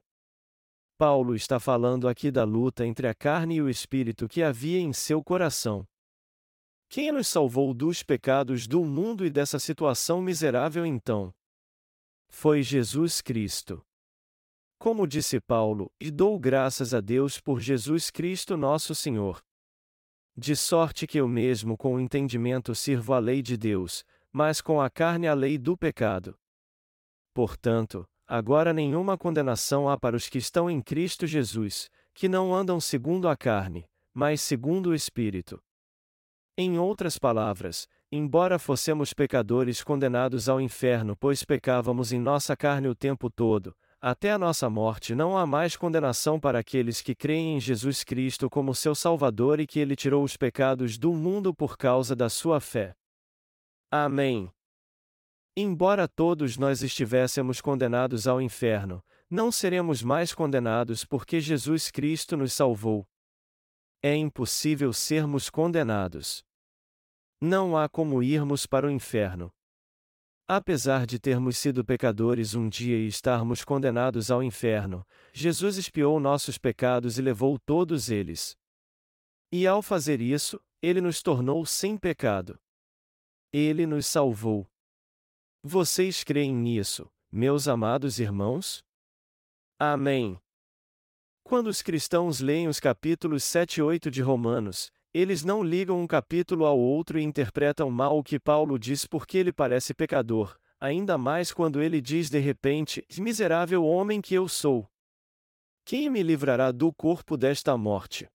Paulo 0.98 1.36
está 1.36 1.60
falando 1.60 2.08
aqui 2.08 2.28
da 2.28 2.42
luta 2.42 2.84
entre 2.84 3.06
a 3.06 3.14
carne 3.14 3.54
e 3.54 3.62
o 3.62 3.70
espírito 3.70 4.26
que 4.26 4.42
havia 4.42 4.80
em 4.80 4.92
seu 4.92 5.22
coração. 5.22 5.86
Quem 6.88 7.12
nos 7.12 7.28
salvou 7.28 7.72
dos 7.72 8.02
pecados 8.02 8.66
do 8.66 8.84
mundo 8.84 9.24
e 9.24 9.30
dessa 9.30 9.60
situação 9.60 10.20
miserável 10.20 10.84
então? 10.84 11.32
Foi 12.28 12.64
Jesus 12.64 13.20
Cristo. 13.20 13.80
Como 14.76 15.06
disse 15.06 15.40
Paulo, 15.40 15.88
e 16.00 16.10
dou 16.10 16.36
graças 16.36 16.92
a 16.92 17.00
Deus 17.00 17.38
por 17.38 17.60
Jesus 17.60 18.10
Cristo 18.10 18.56
nosso 18.56 18.92
Senhor. 18.92 19.40
De 20.36 20.56
sorte 20.56 21.06
que 21.06 21.20
eu 21.20 21.28
mesmo 21.28 21.76
com 21.76 21.94
o 21.94 22.00
entendimento 22.00 22.74
sirvo 22.74 23.12
a 23.12 23.20
lei 23.20 23.40
de 23.40 23.56
Deus, 23.56 24.04
mas 24.32 24.60
com 24.60 24.80
a 24.80 24.90
carne 24.90 25.28
a 25.28 25.34
lei 25.34 25.58
do 25.58 25.76
pecado. 25.76 26.36
Portanto, 27.32 28.04
agora 28.28 28.74
nenhuma 28.74 29.16
condenação 29.16 29.88
há 29.88 29.98
para 29.98 30.14
os 30.14 30.28
que 30.28 30.36
estão 30.36 30.70
em 30.70 30.82
Cristo 30.82 31.26
Jesus, 31.26 31.90
que 32.12 32.28
não 32.28 32.54
andam 32.54 32.78
segundo 32.78 33.26
a 33.26 33.34
carne, 33.34 33.88
mas 34.12 34.42
segundo 34.42 34.90
o 34.90 34.94
Espírito. 34.94 35.58
Em 36.56 36.78
outras 36.78 37.18
palavras, 37.18 37.88
embora 38.12 38.58
fossemos 38.58 39.14
pecadores 39.14 39.82
condenados 39.82 40.48
ao 40.48 40.60
inferno 40.60 41.16
pois 41.16 41.42
pecávamos 41.44 42.12
em 42.12 42.20
nossa 42.20 42.54
carne 42.54 42.88
o 42.88 42.94
tempo 42.94 43.30
todo, 43.30 43.74
até 44.00 44.30
a 44.30 44.38
nossa 44.38 44.68
morte 44.68 45.14
não 45.14 45.36
há 45.36 45.46
mais 45.46 45.76
condenação 45.76 46.38
para 46.38 46.58
aqueles 46.58 47.00
que 47.00 47.14
creem 47.14 47.56
em 47.56 47.60
Jesus 47.60 48.04
Cristo 48.04 48.48
como 48.50 48.74
seu 48.74 48.94
Salvador 48.94 49.58
e 49.58 49.66
que 49.66 49.80
Ele 49.80 49.96
tirou 49.96 50.22
os 50.22 50.36
pecados 50.36 50.98
do 50.98 51.12
mundo 51.12 51.54
por 51.54 51.76
causa 51.76 52.14
da 52.14 52.28
sua 52.28 52.60
fé. 52.60 52.94
Amém. 53.90 54.50
Embora 55.60 56.06
todos 56.06 56.56
nós 56.56 56.84
estivéssemos 56.84 57.60
condenados 57.60 58.28
ao 58.28 58.40
inferno, 58.40 59.04
não 59.28 59.50
seremos 59.50 60.04
mais 60.04 60.32
condenados 60.32 61.04
porque 61.04 61.40
Jesus 61.40 61.90
Cristo 61.90 62.36
nos 62.36 62.52
salvou. 62.52 63.04
É 64.00 64.14
impossível 64.14 64.92
sermos 64.92 65.50
condenados. 65.50 66.44
Não 67.40 67.76
há 67.76 67.88
como 67.88 68.22
irmos 68.22 68.66
para 68.66 68.86
o 68.86 68.90
inferno. 68.90 69.52
Apesar 70.46 71.04
de 71.04 71.18
termos 71.18 71.58
sido 71.58 71.84
pecadores 71.84 72.54
um 72.54 72.68
dia 72.68 72.96
e 72.96 73.08
estarmos 73.08 73.64
condenados 73.64 74.30
ao 74.30 74.44
inferno, 74.44 75.04
Jesus 75.32 75.76
expiou 75.76 76.20
nossos 76.20 76.56
pecados 76.56 77.18
e 77.18 77.22
levou 77.22 77.58
todos 77.58 78.10
eles. 78.10 78.56
E 79.50 79.66
ao 79.66 79.82
fazer 79.82 80.20
isso, 80.20 80.60
ele 80.80 81.00
nos 81.00 81.20
tornou 81.20 81.66
sem 81.66 81.98
pecado. 81.98 82.56
Ele 83.52 83.86
nos 83.86 84.06
salvou. 84.06 84.64
Vocês 85.62 86.22
creem 86.22 86.54
nisso, 86.54 87.10
meus 87.32 87.66
amados 87.66 88.20
irmãos? 88.20 88.84
Amém. 89.76 90.40
Quando 91.42 91.66
os 91.66 91.82
cristãos 91.82 92.38
leem 92.38 92.68
os 92.68 92.78
capítulos 92.78 93.42
7 93.42 93.80
e 93.80 93.82
8 93.82 94.08
de 94.08 94.22
Romanos, 94.22 94.92
eles 95.12 95.42
não 95.42 95.64
ligam 95.64 96.00
um 96.00 96.06
capítulo 96.06 96.64
ao 96.64 96.78
outro 96.78 97.18
e 97.18 97.24
interpretam 97.24 97.90
mal 97.90 98.16
o 98.16 98.22
que 98.22 98.38
Paulo 98.38 98.78
diz 98.78 99.04
porque 99.04 99.36
ele 99.36 99.52
parece 99.52 99.92
pecador, 99.92 100.56
ainda 100.78 101.18
mais 101.18 101.52
quando 101.52 101.82
ele 101.82 102.00
diz 102.00 102.30
de 102.30 102.38
repente: 102.38 103.04
Miserável 103.18 103.84
homem 103.84 104.20
que 104.20 104.34
eu 104.34 104.46
sou. 104.46 104.88
Quem 105.84 106.08
me 106.08 106.22
livrará 106.22 106.70
do 106.70 106.92
corpo 106.92 107.36
desta 107.36 107.76
morte? 107.76 108.28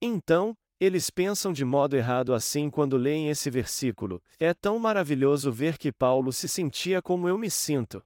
Então, 0.00 0.56
eles 0.84 1.10
pensam 1.10 1.52
de 1.52 1.64
modo 1.64 1.96
errado 1.96 2.34
assim 2.34 2.68
quando 2.68 2.96
leem 2.96 3.28
esse 3.28 3.48
versículo. 3.48 4.20
É 4.36 4.52
tão 4.52 4.80
maravilhoso 4.80 5.52
ver 5.52 5.78
que 5.78 5.92
Paulo 5.92 6.32
se 6.32 6.48
sentia 6.48 7.00
como 7.00 7.28
eu 7.28 7.38
me 7.38 7.48
sinto. 7.48 8.04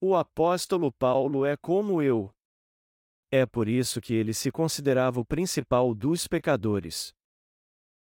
O 0.00 0.16
apóstolo 0.16 0.90
Paulo 0.90 1.44
é 1.44 1.58
como 1.58 2.00
eu. 2.00 2.34
É 3.30 3.44
por 3.44 3.68
isso 3.68 4.00
que 4.00 4.14
ele 4.14 4.32
se 4.32 4.50
considerava 4.50 5.20
o 5.20 5.26
principal 5.26 5.94
dos 5.94 6.26
pecadores. 6.26 7.12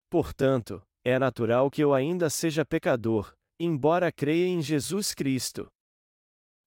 Portanto, 0.10 0.82
é 1.04 1.20
natural 1.20 1.70
que 1.70 1.84
eu 1.84 1.94
ainda 1.94 2.30
seja 2.30 2.64
pecador, 2.64 3.36
embora 3.60 4.14
creia 4.14 4.48
em 4.48 4.62
Jesus 4.62 5.14
Cristo. 5.14 5.70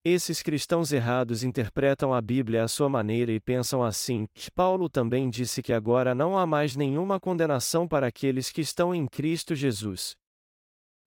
Esses 0.09 0.41
cristãos 0.41 0.93
errados 0.93 1.43
interpretam 1.43 2.15
a 2.15 2.23
Bíblia 2.23 2.63
à 2.63 2.69
sua 2.69 2.89
maneira 2.89 3.33
e 3.33 3.41
pensam 3.41 3.83
assim: 3.83 4.29
Paulo 4.55 4.89
também 4.89 5.29
disse 5.29 5.61
que 5.61 5.73
agora 5.73 6.15
não 6.15 6.39
há 6.39 6.47
mais 6.47 6.77
nenhuma 6.77 7.19
condenação 7.19 7.89
para 7.89 8.07
aqueles 8.07 8.49
que 8.49 8.61
estão 8.61 8.95
em 8.95 9.05
Cristo 9.09 9.53
Jesus. 9.53 10.15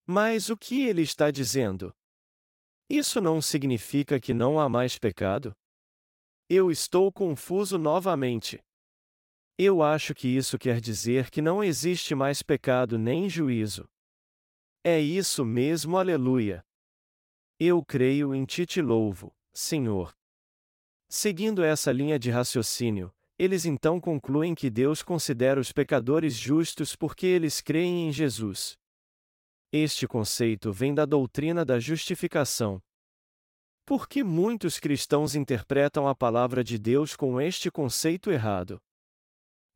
Mas 0.06 0.50
o 0.50 0.58
que 0.58 0.84
ele 0.84 1.02
está 1.02 1.32
dizendo? 1.32 1.94
Isso 2.90 3.22
não 3.22 3.42
significa 3.42 4.20
que 4.20 4.34
não 4.34 4.60
há 4.60 4.68
mais 4.68 5.00
pecado? 5.00 5.54
Eu 6.50 6.70
estou 6.70 7.10
confuso 7.10 7.78
novamente. 7.78 8.60
Eu 9.58 9.82
acho 9.82 10.14
que 10.14 10.28
isso 10.28 10.60
quer 10.60 10.82
dizer 10.82 11.32
que 11.32 11.42
não 11.42 11.64
existe 11.64 12.14
mais 12.14 12.44
pecado 12.44 12.98
nem 12.98 13.30
juízo. 13.30 13.86
É 14.84 15.00
isso 15.00 15.46
mesmo, 15.46 15.96
aleluia. 15.96 16.62
Eu 17.60 17.84
creio 17.84 18.34
em 18.34 18.46
ti 18.46 18.66
te 18.66 18.82
louvo, 18.82 19.36
Senhor. 19.54 20.16
Seguindo 21.10 21.64
essa 21.64 21.92
linha 21.92 22.18
de 22.18 22.30
raciocínio, 22.32 23.12
eles 23.38 23.66
então 23.66 24.00
concluem 24.00 24.56
que 24.56 24.70
Deus 24.70 25.04
considera 25.04 25.60
os 25.60 25.72
pecadores 25.72 26.34
justos 26.34 26.96
porque 26.96 27.26
eles 27.26 27.62
creem 27.62 28.08
em 28.08 28.12
Jesus. 28.12 28.78
Este 29.72 30.08
conceito 30.08 30.72
vem 30.72 30.94
da 30.94 31.06
doutrina 31.06 31.66
da 31.66 31.80
justificação, 31.80 32.82
por 33.90 34.08
que 34.08 34.24
muitos 34.24 34.80
cristãos 34.80 35.34
interpretam 35.34 36.08
a 36.08 36.14
palavra 36.14 36.64
de 36.64 36.78
Deus 36.78 37.16
com 37.16 37.42
este 37.42 37.72
conceito 37.72 38.30
errado? 38.30 38.80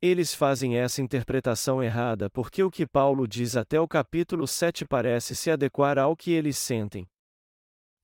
Eles 0.00 0.32
fazem 0.32 0.76
essa 0.78 1.02
interpretação 1.02 1.82
errada 1.82 2.30
porque 2.30 2.62
o 2.62 2.70
que 2.70 2.86
Paulo 2.86 3.26
diz 3.26 3.56
até 3.56 3.80
o 3.80 3.88
capítulo 3.88 4.46
7 4.46 4.84
parece 4.86 5.34
se 5.34 5.50
adequar 5.50 5.98
ao 5.98 6.16
que 6.16 6.30
eles 6.30 6.56
sentem. 6.56 7.08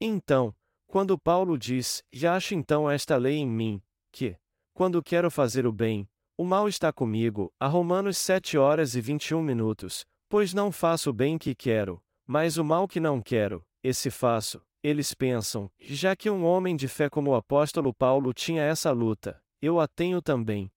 Então, 0.01 0.55
quando 0.87 1.19
Paulo 1.19 1.59
diz, 1.59 2.03
já 2.11 2.35
acho 2.35 2.55
então 2.55 2.91
esta 2.91 3.17
lei 3.19 3.37
em 3.37 3.47
mim, 3.47 3.83
que, 4.11 4.37
quando 4.73 5.03
quero 5.03 5.31
fazer 5.31 5.67
o 5.67 5.73
bem, 5.73 6.09
o 6.39 6.45
mal 6.45 6.67
está 6.69 6.91
comigo, 6.91 7.53
a 7.61 7.67
Romanos 7.67 8.17
7 8.17 8.57
horas 8.57 8.95
e 8.95 9.01
21 9.01 9.43
minutos, 9.43 10.07
pois 10.27 10.55
não 10.55 10.73
faço 10.73 11.11
o 11.11 11.13
bem 11.13 11.37
que 11.37 11.55
quero, 11.55 12.03
mas 12.27 12.57
o 12.57 12.65
mal 12.65 12.89
que 12.89 12.99
não 12.99 13.21
quero, 13.21 13.63
esse 13.83 14.11
faço, 14.11 14.63
eles 14.83 15.13
pensam, 15.13 15.71
já 15.79 16.17
que 16.17 16.31
um 16.31 16.47
homem 16.47 16.75
de 16.75 16.89
fé 16.89 17.11
como 17.11 17.33
o 17.33 17.35
apóstolo 17.35 17.93
Paulo 17.93 18.33
tinha 18.33 18.63
essa 18.63 18.91
luta, 18.91 19.39
eu 19.61 19.79
a 19.79 19.87
tenho 19.87 20.23
também. 20.23 20.73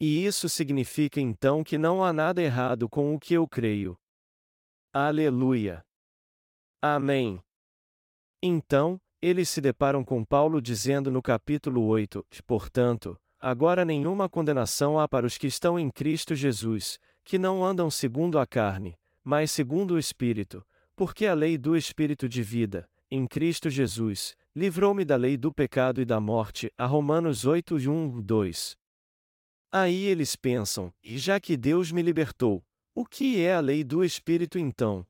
E 0.00 0.24
isso 0.24 0.48
significa 0.48 1.20
então 1.20 1.62
que 1.62 1.76
não 1.76 2.02
há 2.02 2.12
nada 2.14 2.42
errado 2.42 2.88
com 2.88 3.14
o 3.14 3.20
que 3.20 3.34
eu 3.34 3.46
creio. 3.46 3.96
Aleluia! 4.92 5.84
Amém! 6.80 7.40
Então, 8.42 9.00
eles 9.20 9.48
se 9.48 9.60
deparam 9.60 10.02
com 10.02 10.24
Paulo 10.24 10.60
dizendo 10.60 11.12
no 11.12 11.22
capítulo 11.22 11.84
8: 11.86 12.26
Portanto, 12.44 13.16
agora 13.38 13.84
nenhuma 13.84 14.28
condenação 14.28 14.98
há 14.98 15.06
para 15.06 15.24
os 15.24 15.38
que 15.38 15.46
estão 15.46 15.78
em 15.78 15.88
Cristo 15.88 16.34
Jesus, 16.34 16.98
que 17.24 17.38
não 17.38 17.64
andam 17.64 17.88
segundo 17.88 18.40
a 18.40 18.46
carne, 18.46 18.98
mas 19.22 19.52
segundo 19.52 19.92
o 19.92 19.98
Espírito, 19.98 20.66
porque 20.96 21.26
a 21.26 21.34
lei 21.34 21.56
do 21.56 21.76
Espírito 21.76 22.28
de 22.28 22.42
vida, 22.42 22.88
em 23.08 23.28
Cristo 23.28 23.70
Jesus, 23.70 24.34
livrou-me 24.56 25.04
da 25.04 25.14
lei 25.14 25.36
do 25.36 25.52
pecado 25.52 26.00
e 26.00 26.04
da 26.04 26.18
morte. 26.18 26.68
A 26.76 26.84
Romanos 26.84 27.44
8, 27.44 27.76
1, 27.76 28.22
2. 28.22 28.76
Aí 29.70 30.04
eles 30.04 30.34
pensam, 30.34 30.92
e 31.02 31.16
já 31.16 31.38
que 31.38 31.56
Deus 31.56 31.92
me 31.92 32.02
libertou, 32.02 32.62
o 32.92 33.06
que 33.06 33.40
é 33.40 33.54
a 33.54 33.60
lei 33.60 33.84
do 33.84 34.04
Espírito 34.04 34.58
então? 34.58 35.06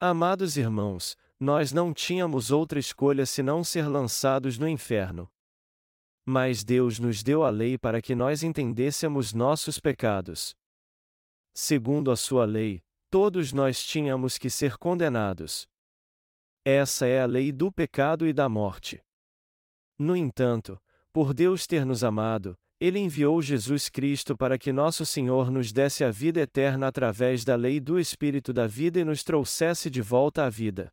Amados 0.00 0.56
irmãos, 0.56 1.16
nós 1.44 1.72
não 1.72 1.92
tínhamos 1.92 2.50
outra 2.50 2.78
escolha 2.78 3.26
senão 3.26 3.62
ser 3.62 3.86
lançados 3.86 4.58
no 4.58 4.66
inferno. 4.66 5.30
Mas 6.24 6.64
Deus 6.64 6.98
nos 6.98 7.22
deu 7.22 7.44
a 7.44 7.50
lei 7.50 7.76
para 7.76 8.00
que 8.00 8.14
nós 8.14 8.42
entendêssemos 8.42 9.34
nossos 9.34 9.78
pecados. 9.78 10.56
Segundo 11.54 12.10
a 12.10 12.16
sua 12.16 12.46
lei, 12.46 12.82
todos 13.10 13.52
nós 13.52 13.84
tínhamos 13.84 14.38
que 14.38 14.48
ser 14.48 14.78
condenados. 14.78 15.68
Essa 16.64 17.06
é 17.06 17.20
a 17.20 17.26
lei 17.26 17.52
do 17.52 17.70
pecado 17.70 18.26
e 18.26 18.32
da 18.32 18.48
morte. 18.48 19.00
No 19.98 20.16
entanto, 20.16 20.80
por 21.12 21.34
Deus 21.34 21.66
ter 21.66 21.84
nos 21.84 22.02
amado, 22.02 22.56
Ele 22.80 22.98
enviou 22.98 23.40
Jesus 23.42 23.90
Cristo 23.90 24.34
para 24.34 24.58
que 24.58 24.72
nosso 24.72 25.04
Senhor 25.04 25.50
nos 25.50 25.72
desse 25.72 26.02
a 26.02 26.10
vida 26.10 26.40
eterna 26.40 26.88
através 26.88 27.44
da 27.44 27.54
lei 27.54 27.78
do 27.78 28.00
Espírito 28.00 28.50
da 28.50 28.66
vida 28.66 28.98
e 28.98 29.04
nos 29.04 29.22
trouxesse 29.22 29.90
de 29.90 30.00
volta 30.00 30.44
à 30.44 30.48
vida. 30.48 30.90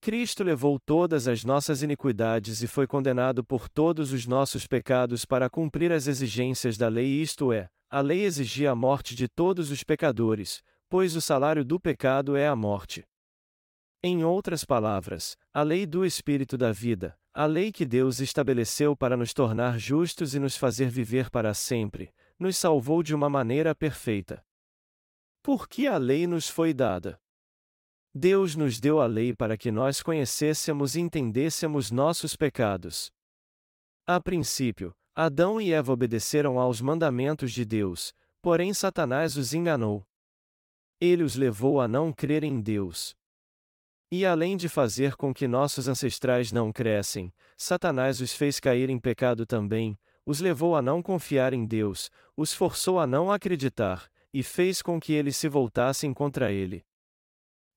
Cristo 0.00 0.44
levou 0.44 0.78
todas 0.78 1.26
as 1.26 1.44
nossas 1.44 1.82
iniquidades 1.82 2.62
e 2.62 2.66
foi 2.68 2.86
condenado 2.86 3.44
por 3.44 3.68
todos 3.68 4.12
os 4.12 4.26
nossos 4.26 4.66
pecados 4.66 5.24
para 5.24 5.50
cumprir 5.50 5.92
as 5.92 6.06
exigências 6.06 6.76
da 6.76 6.88
lei, 6.88 7.20
isto 7.20 7.52
é, 7.52 7.68
a 7.90 8.00
lei 8.00 8.24
exigia 8.24 8.70
a 8.70 8.74
morte 8.76 9.14
de 9.14 9.26
todos 9.28 9.70
os 9.70 9.82
pecadores, 9.82 10.62
pois 10.88 11.16
o 11.16 11.20
salário 11.20 11.64
do 11.64 11.80
pecado 11.80 12.36
é 12.36 12.46
a 12.46 12.54
morte. 12.54 13.04
Em 14.02 14.24
outras 14.24 14.64
palavras, 14.64 15.36
a 15.52 15.62
lei 15.62 15.84
do 15.84 16.04
Espírito 16.04 16.56
da 16.56 16.70
vida, 16.70 17.18
a 17.34 17.46
lei 17.46 17.72
que 17.72 17.84
Deus 17.84 18.20
estabeleceu 18.20 18.96
para 18.96 19.16
nos 19.16 19.34
tornar 19.34 19.78
justos 19.78 20.34
e 20.34 20.38
nos 20.38 20.56
fazer 20.56 20.88
viver 20.88 21.28
para 21.28 21.52
sempre, 21.52 22.12
nos 22.38 22.56
salvou 22.56 23.02
de 23.02 23.14
uma 23.14 23.28
maneira 23.28 23.74
perfeita. 23.74 24.44
Por 25.42 25.68
que 25.68 25.88
a 25.88 25.96
lei 25.96 26.26
nos 26.26 26.48
foi 26.48 26.72
dada? 26.72 27.20
Deus 28.14 28.56
nos 28.56 28.80
deu 28.80 29.00
a 29.00 29.06
lei 29.06 29.34
para 29.34 29.56
que 29.56 29.70
nós 29.70 30.02
conhecêssemos 30.02 30.96
e 30.96 31.00
entendêssemos 31.00 31.90
nossos 31.90 32.34
pecados. 32.34 33.10
A 34.06 34.20
princípio, 34.20 34.94
Adão 35.14 35.60
e 35.60 35.72
Eva 35.72 35.92
obedeceram 35.92 36.58
aos 36.58 36.80
mandamentos 36.80 37.52
de 37.52 37.64
Deus, 37.64 38.14
porém 38.40 38.72
Satanás 38.72 39.36
os 39.36 39.52
enganou. 39.52 40.06
Ele 41.00 41.22
os 41.22 41.36
levou 41.36 41.80
a 41.80 41.86
não 41.86 42.12
crer 42.12 42.42
em 42.42 42.60
Deus. 42.60 43.14
E 44.10 44.24
além 44.24 44.56
de 44.56 44.68
fazer 44.68 45.14
com 45.16 45.34
que 45.34 45.46
nossos 45.46 45.86
ancestrais 45.86 46.50
não 46.50 46.72
crescem, 46.72 47.32
Satanás 47.56 48.20
os 48.20 48.32
fez 48.32 48.58
cair 48.58 48.88
em 48.88 48.98
pecado 48.98 49.44
também, 49.44 49.98
os 50.24 50.40
levou 50.40 50.74
a 50.74 50.80
não 50.80 51.02
confiar 51.02 51.52
em 51.52 51.66
Deus, 51.66 52.10
os 52.36 52.54
forçou 52.54 52.98
a 52.98 53.06
não 53.06 53.30
acreditar, 53.30 54.10
e 54.32 54.42
fez 54.42 54.80
com 54.80 54.98
que 54.98 55.12
eles 55.12 55.36
se 55.36 55.48
voltassem 55.48 56.14
contra 56.14 56.50
ele. 56.50 56.84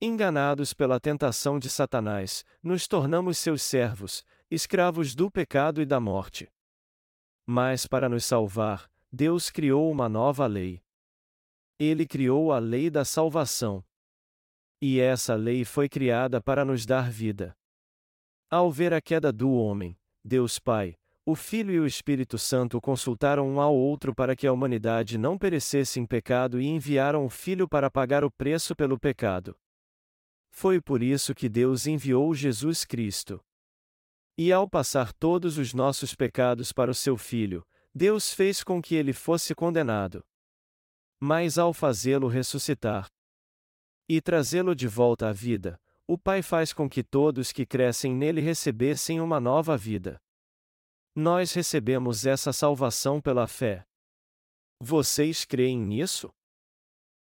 Enganados 0.03 0.73
pela 0.73 0.99
tentação 0.99 1.59
de 1.59 1.69
Satanás, 1.69 2.43
nos 2.63 2.87
tornamos 2.87 3.37
seus 3.37 3.61
servos, 3.61 4.25
escravos 4.49 5.13
do 5.13 5.29
pecado 5.29 5.79
e 5.79 5.85
da 5.85 5.99
morte. 5.99 6.51
Mas 7.45 7.85
para 7.85 8.09
nos 8.09 8.25
salvar, 8.25 8.89
Deus 9.11 9.51
criou 9.51 9.91
uma 9.91 10.09
nova 10.09 10.47
lei. 10.47 10.81
Ele 11.77 12.07
criou 12.07 12.51
a 12.51 12.57
lei 12.57 12.89
da 12.89 13.05
salvação. 13.05 13.85
E 14.81 14.99
essa 14.99 15.35
lei 15.35 15.63
foi 15.63 15.87
criada 15.87 16.41
para 16.41 16.65
nos 16.65 16.83
dar 16.83 17.11
vida. 17.11 17.55
Ao 18.49 18.71
ver 18.71 18.95
a 18.95 19.01
queda 19.01 19.31
do 19.31 19.51
homem, 19.51 19.95
Deus 20.25 20.57
Pai, 20.57 20.95
o 21.23 21.35
Filho 21.35 21.71
e 21.75 21.79
o 21.79 21.85
Espírito 21.85 22.39
Santo 22.39 22.81
consultaram 22.81 23.47
um 23.47 23.61
ao 23.61 23.75
outro 23.75 24.15
para 24.15 24.35
que 24.35 24.47
a 24.47 24.51
humanidade 24.51 25.19
não 25.19 25.37
perecesse 25.37 25.99
em 25.99 26.07
pecado 26.07 26.59
e 26.59 26.65
enviaram 26.65 27.23
o 27.23 27.29
Filho 27.29 27.67
para 27.67 27.91
pagar 27.91 28.23
o 28.23 28.31
preço 28.31 28.75
pelo 28.75 28.99
pecado. 28.99 29.55
Foi 30.51 30.79
por 30.79 31.01
isso 31.01 31.33
que 31.33 31.49
Deus 31.49 31.87
enviou 31.87 32.35
Jesus 32.35 32.85
Cristo. 32.85 33.43
E 34.37 34.51
ao 34.51 34.69
passar 34.69 35.13
todos 35.13 35.57
os 35.57 35.73
nossos 35.73 36.13
pecados 36.13 36.71
para 36.71 36.91
o 36.91 36.95
seu 36.95 37.17
Filho, 37.17 37.65
Deus 37.93 38.33
fez 38.33 38.63
com 38.63 38.81
que 38.81 38.95
ele 38.95 39.13
fosse 39.13 39.55
condenado. 39.55 40.23
Mas 41.19 41.57
ao 41.57 41.73
fazê-lo 41.73 42.27
ressuscitar 42.27 43.07
e 44.09 44.19
trazê-lo 44.19 44.75
de 44.75 44.87
volta 44.87 45.29
à 45.29 45.31
vida, 45.31 45.79
o 46.05 46.17
Pai 46.17 46.41
faz 46.41 46.73
com 46.73 46.89
que 46.89 47.01
todos 47.01 47.53
que 47.53 47.65
crescem 47.65 48.13
nele 48.13 48.41
recebessem 48.41 49.21
uma 49.21 49.39
nova 49.39 49.77
vida. 49.77 50.19
Nós 51.15 51.53
recebemos 51.53 52.25
essa 52.25 52.51
salvação 52.51 53.21
pela 53.21 53.47
fé. 53.47 53.85
Vocês 54.81 55.45
creem 55.45 55.79
nisso? 55.79 56.29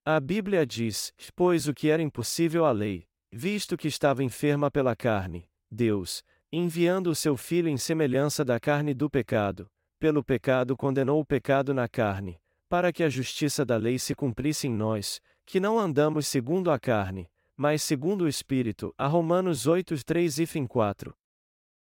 A 0.05 0.21
Bíblia 0.21 0.67
diz: 0.67 1.15
Pois 1.35 1.67
o 1.67 1.73
que 1.73 1.89
era 1.89 2.03
impossível 2.03 2.67
à 2.67 2.73
lei, 2.73 3.07
visto 3.37 3.77
que 3.77 3.89
estava 3.89 4.23
enferma 4.23 4.71
pela 4.71 4.95
carne, 4.95 5.49
Deus, 5.69 6.23
enviando 6.53 7.11
o 7.11 7.17
seu 7.17 7.37
Filho 7.37 7.69
em 7.69 7.77
semelhança 7.77 8.45
da 8.45 8.61
carne 8.61 8.95
do 8.95 9.11
pecado, 9.11 9.69
pelo 9.99 10.23
pecado 10.23 10.77
condenou 10.77 11.21
o 11.21 11.27
pecado 11.27 11.75
na 11.75 11.89
carne, 11.89 12.41
para 12.69 12.93
que 12.93 13.03
a 13.03 13.09
justiça 13.09 13.65
da 13.65 13.77
lei 13.77 13.99
se 13.99 14.15
cumprisse 14.15 14.69
em 14.69 14.73
nós, 14.73 15.21
que 15.45 15.59
não 15.59 15.81
andamos 15.81 16.29
segundo 16.29 16.71
a 16.71 16.79
carne, 16.79 17.29
mas 17.57 17.83
segundo 17.83 18.23
o 18.23 18.29
Espírito. 18.29 18.95
A 18.97 19.09
Romanos 19.09 19.67
8, 19.67 20.05
3 20.05 20.39
e 20.39 20.47
fim 20.47 20.65
4. 20.65 21.13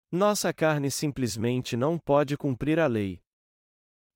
Nossa 0.09 0.53
carne 0.53 0.89
simplesmente 0.89 1.75
não 1.75 1.99
pode 1.99 2.37
cumprir 2.37 2.79
a 2.79 2.87
lei. 2.87 3.19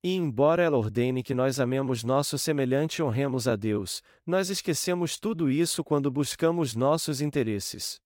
E 0.02 0.14
embora 0.14 0.62
ela 0.62 0.78
ordene 0.78 1.22
que 1.22 1.34
nós 1.34 1.60
amemos 1.60 2.02
nosso 2.02 2.38
semelhante 2.38 2.96
e 2.96 3.02
honremos 3.02 3.46
a 3.46 3.54
Deus, 3.54 4.02
nós 4.26 4.48
esquecemos 4.48 5.18
tudo 5.18 5.50
isso 5.50 5.84
quando 5.84 6.10
buscamos 6.10 6.74
nossos 6.74 7.20
interesses. 7.20 8.00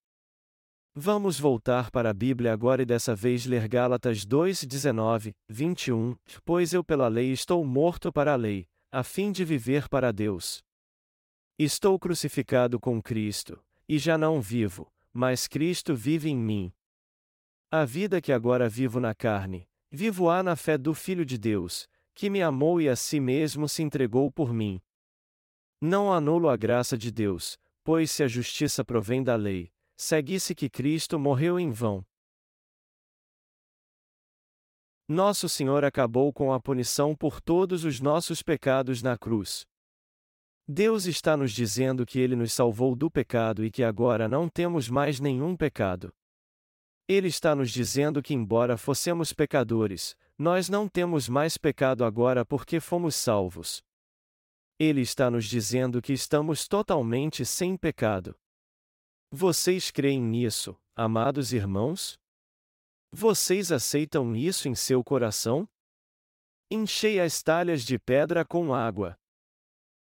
Vamos 0.92 1.38
voltar 1.38 1.90
para 1.92 2.10
a 2.10 2.14
Bíblia 2.14 2.52
agora 2.52 2.82
e 2.82 2.86
dessa 2.86 3.14
vez 3.14 3.46
ler 3.46 3.68
Gálatas 3.68 4.24
2, 4.24 4.64
19, 4.64 5.32
21, 5.48 6.16
pois 6.44 6.72
eu 6.72 6.82
pela 6.84 7.06
lei 7.06 7.32
estou 7.32 7.64
morto 7.64 8.12
para 8.12 8.32
a 8.32 8.36
lei, 8.36 8.66
a 8.92 9.02
fim 9.02 9.30
de 9.30 9.44
viver 9.44 9.88
para 9.88 10.12
Deus. 10.12 10.62
Estou 11.56 11.96
crucificado 11.98 12.80
com 12.80 13.00
Cristo, 13.00 13.60
e 13.88 13.98
já 13.98 14.18
não 14.18 14.40
vivo, 14.40 14.92
mas 15.12 15.46
Cristo 15.46 15.94
vive 15.94 16.28
em 16.28 16.36
mim. 16.36 16.72
A 17.70 17.84
vida 17.84 18.20
que 18.20 18.32
agora 18.32 18.68
vivo 18.68 18.98
na 18.98 19.14
carne, 19.14 19.68
Vivo-a 19.96 20.42
na 20.42 20.56
fé 20.56 20.76
do 20.76 20.92
Filho 20.92 21.24
de 21.24 21.38
Deus, 21.38 21.88
que 22.16 22.28
me 22.28 22.42
amou 22.42 22.80
e 22.80 22.88
a 22.88 22.96
si 22.96 23.20
mesmo 23.20 23.68
se 23.68 23.80
entregou 23.80 24.28
por 24.28 24.52
mim. 24.52 24.82
Não 25.80 26.12
anulo 26.12 26.48
a 26.48 26.56
graça 26.56 26.98
de 26.98 27.12
Deus, 27.12 27.56
pois 27.84 28.10
se 28.10 28.24
a 28.24 28.26
justiça 28.26 28.84
provém 28.84 29.22
da 29.22 29.36
lei, 29.36 29.70
segue-se 29.96 30.52
que 30.52 30.68
Cristo 30.68 31.16
morreu 31.16 31.60
em 31.60 31.70
vão. 31.70 32.04
Nosso 35.06 35.48
Senhor 35.48 35.84
acabou 35.84 36.32
com 36.32 36.52
a 36.52 36.58
punição 36.58 37.14
por 37.14 37.40
todos 37.40 37.84
os 37.84 38.00
nossos 38.00 38.42
pecados 38.42 39.00
na 39.00 39.16
cruz. 39.16 39.64
Deus 40.66 41.06
está 41.06 41.36
nos 41.36 41.52
dizendo 41.52 42.04
que 42.04 42.18
Ele 42.18 42.34
nos 42.34 42.52
salvou 42.52 42.96
do 42.96 43.08
pecado 43.08 43.64
e 43.64 43.70
que 43.70 43.84
agora 43.84 44.26
não 44.26 44.48
temos 44.48 44.88
mais 44.88 45.20
nenhum 45.20 45.56
pecado. 45.56 46.12
Ele 47.06 47.28
está 47.28 47.54
nos 47.54 47.70
dizendo 47.70 48.22
que, 48.22 48.32
embora 48.32 48.78
fossemos 48.78 49.32
pecadores, 49.32 50.16
nós 50.38 50.70
não 50.70 50.88
temos 50.88 51.28
mais 51.28 51.58
pecado 51.58 52.04
agora 52.04 52.44
porque 52.46 52.80
fomos 52.80 53.14
salvos. 53.14 53.82
Ele 54.78 55.02
está 55.02 55.30
nos 55.30 55.44
dizendo 55.44 56.00
que 56.00 56.12
estamos 56.12 56.66
totalmente 56.66 57.44
sem 57.44 57.76
pecado. 57.76 58.34
Vocês 59.30 59.90
creem 59.90 60.20
nisso, 60.20 60.76
amados 60.96 61.52
irmãos? 61.52 62.18
Vocês 63.12 63.70
aceitam 63.70 64.34
isso 64.34 64.68
em 64.68 64.74
seu 64.74 65.04
coração? 65.04 65.68
Enchei 66.70 67.20
as 67.20 67.42
talhas 67.42 67.84
de 67.84 67.98
pedra 67.98 68.44
com 68.44 68.74
água. 68.74 69.14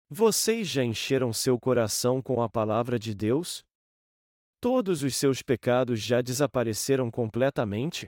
Vocês 0.09 0.67
já 0.67 0.83
encheram 0.83 1.33
seu 1.33 1.59
coração 1.59 2.21
com 2.21 2.41
a 2.41 2.49
palavra 2.49 2.99
de 2.99 3.15
Deus? 3.15 3.65
Todos 4.61 5.01
os 5.01 5.15
seus 5.15 5.41
pecados 5.41 5.99
já 5.99 6.21
desapareceram 6.21 7.09
completamente? 7.09 8.07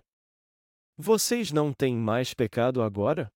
Vocês 0.96 1.52
não 1.52 1.74
têm 1.74 1.98
mais 1.98 2.36
pecado 2.36 2.84
agora? 2.84 3.34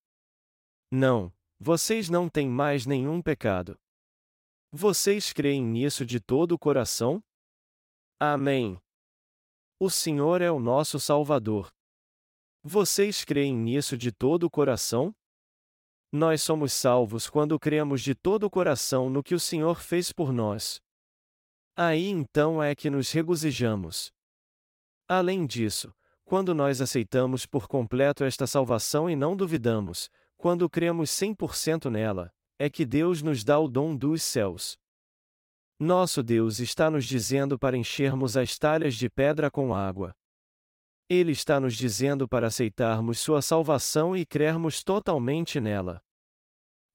Não, 0.91 1.34
vocês 1.59 2.09
não 2.11 2.30
têm 2.30 2.47
mais 2.47 2.86
nenhum 2.86 3.20
pecado. 3.20 3.76
Vocês 4.72 5.34
creem 5.34 5.63
nisso 5.65 6.05
de 6.05 6.20
todo 6.20 6.51
o 6.51 6.59
coração? 6.59 7.20
Amém. 8.20 8.80
O 9.80 9.89
Senhor 9.89 10.39
é 10.39 10.51
o 10.51 10.59
nosso 10.59 10.99
Salvador. 10.99 11.74
Vocês 12.63 13.26
creem 13.26 13.55
nisso 13.55 13.97
de 13.97 14.11
todo 14.11 14.43
o 14.43 14.49
coração? 14.51 15.11
Nós 16.11 16.43
somos 16.43 16.72
salvos 16.72 17.28
quando 17.28 17.59
cremos 17.59 18.03
de 18.03 18.13
todo 18.13 18.43
o 18.43 18.49
coração 18.49 19.09
no 19.09 19.24
que 19.24 19.34
o 19.34 19.39
Senhor 19.39 19.82
fez 19.82 20.11
por 20.13 20.32
nós. 20.32 20.80
Aí 21.80 22.08
então 22.08 22.62
é 22.62 22.74
que 22.74 22.90
nos 22.90 23.12
regozijamos. 23.12 24.12
Além 25.08 25.46
disso, 25.46 25.94
quando 26.26 26.56
nós 26.56 26.82
aceitamos 26.82 27.46
por 27.46 27.68
completo 27.68 28.24
esta 28.24 28.48
salvação 28.48 29.08
e 29.08 29.16
não 29.16 29.36
duvidamos, 29.36 30.10
quando 30.36 30.68
cremos 30.68 31.12
100% 31.12 31.92
nela, 31.92 32.34
é 32.58 32.68
que 32.68 32.84
Deus 32.84 33.22
nos 33.22 33.44
dá 33.44 33.60
o 33.60 33.68
dom 33.68 33.96
dos 33.96 34.24
céus. 34.24 34.76
Nosso 35.80 36.24
Deus 36.24 36.60
está 36.60 36.90
nos 36.90 37.06
dizendo 37.06 37.60
para 37.60 37.78
enchermos 37.78 38.36
as 38.36 38.58
talhas 38.58 38.96
de 38.96 39.08
pedra 39.08 39.52
com 39.52 39.72
água. 39.72 40.16
Ele 41.08 41.32
está 41.32 41.60
nos 41.60 41.76
dizendo 41.76 42.28
para 42.28 42.48
aceitarmos 42.48 43.20
Sua 43.20 43.40
salvação 43.40 44.18
e 44.18 44.26
crermos 44.26 44.84
totalmente 44.84 45.60
nela. 45.60 46.02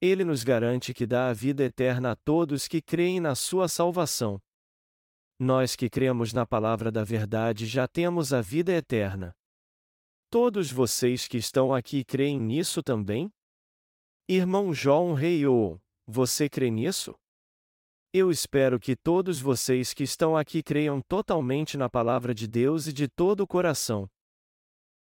Ele 0.01 0.25
nos 0.25 0.43
garante 0.43 0.93
que 0.93 1.07
dá 1.07 1.29
a 1.29 1.33
vida 1.33 1.63
eterna 1.63 2.11
a 2.11 2.17
todos 2.17 2.67
que 2.67 2.83
creem 2.83 3.21
na 3.21 3.37
Sua 3.37 3.69
salvação. 3.69 4.43
Nós 5.45 5.75
que 5.75 5.91
cremos 5.91 6.33
na 6.33 6.47
palavra 6.47 6.89
da 6.93 7.03
verdade 7.03 7.67
já 7.67 7.89
temos 7.89 8.33
a 8.33 8.41
vida 8.41 8.71
eterna. 8.71 9.35
Todos 10.31 10.71
vocês 10.71 11.27
que 11.27 11.37
estão 11.37 11.75
aqui 11.75 12.05
creem 12.05 12.39
nisso 12.39 12.81
também? 12.81 13.29
Irmão 14.29 14.73
João 14.73 15.15
Reiou, 15.15 15.83
você 16.07 16.49
crê 16.49 16.71
nisso? 16.71 17.13
Eu 18.13 18.31
espero 18.31 18.79
que 18.79 18.95
todos 18.95 19.41
vocês 19.41 19.93
que 19.93 20.05
estão 20.05 20.37
aqui 20.37 20.63
creiam 20.63 21.01
totalmente 21.09 21.77
na 21.77 21.91
palavra 21.91 22.33
de 22.33 22.47
Deus 22.47 22.87
e 22.87 22.93
de 22.93 23.09
todo 23.09 23.41
o 23.41 23.47
coração. 23.49 24.09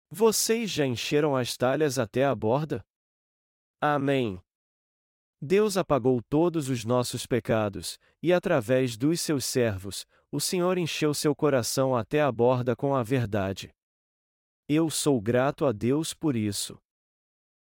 Vocês 0.09 0.71
já 0.71 0.87
encheram 0.87 1.35
as 1.35 1.55
talhas 1.55 1.99
até 1.99 2.25
a 2.25 2.33
borda? 2.33 2.83
Amém. 3.79 4.41
Deus 5.43 5.75
apagou 5.75 6.21
todos 6.21 6.69
os 6.69 6.85
nossos 6.85 7.25
pecados, 7.25 7.97
e 8.21 8.31
através 8.31 8.95
dos 8.95 9.19
seus 9.19 9.43
servos, 9.43 10.05
o 10.31 10.39
Senhor 10.39 10.77
encheu 10.77 11.15
seu 11.15 11.35
coração 11.35 11.95
até 11.95 12.21
a 12.21 12.31
borda 12.31 12.75
com 12.75 12.95
a 12.95 13.01
verdade. 13.01 13.73
Eu 14.69 14.87
sou 14.91 15.19
grato 15.19 15.65
a 15.65 15.71
Deus 15.71 16.13
por 16.13 16.35
isso. 16.35 16.77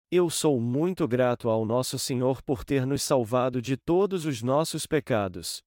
Eu 0.10 0.28
sou 0.30 0.60
muito 0.60 1.08
grato 1.08 1.50
ao 1.50 1.66
nosso 1.66 2.00
Senhor 2.00 2.42
por 2.42 2.66
ter 2.66 2.84
nos 2.84 3.04
salvado 3.04 3.62
de 3.62 3.78
todos 3.78 4.26
os 4.26 4.42
nossos 4.42 4.88
pecados. 4.88 5.64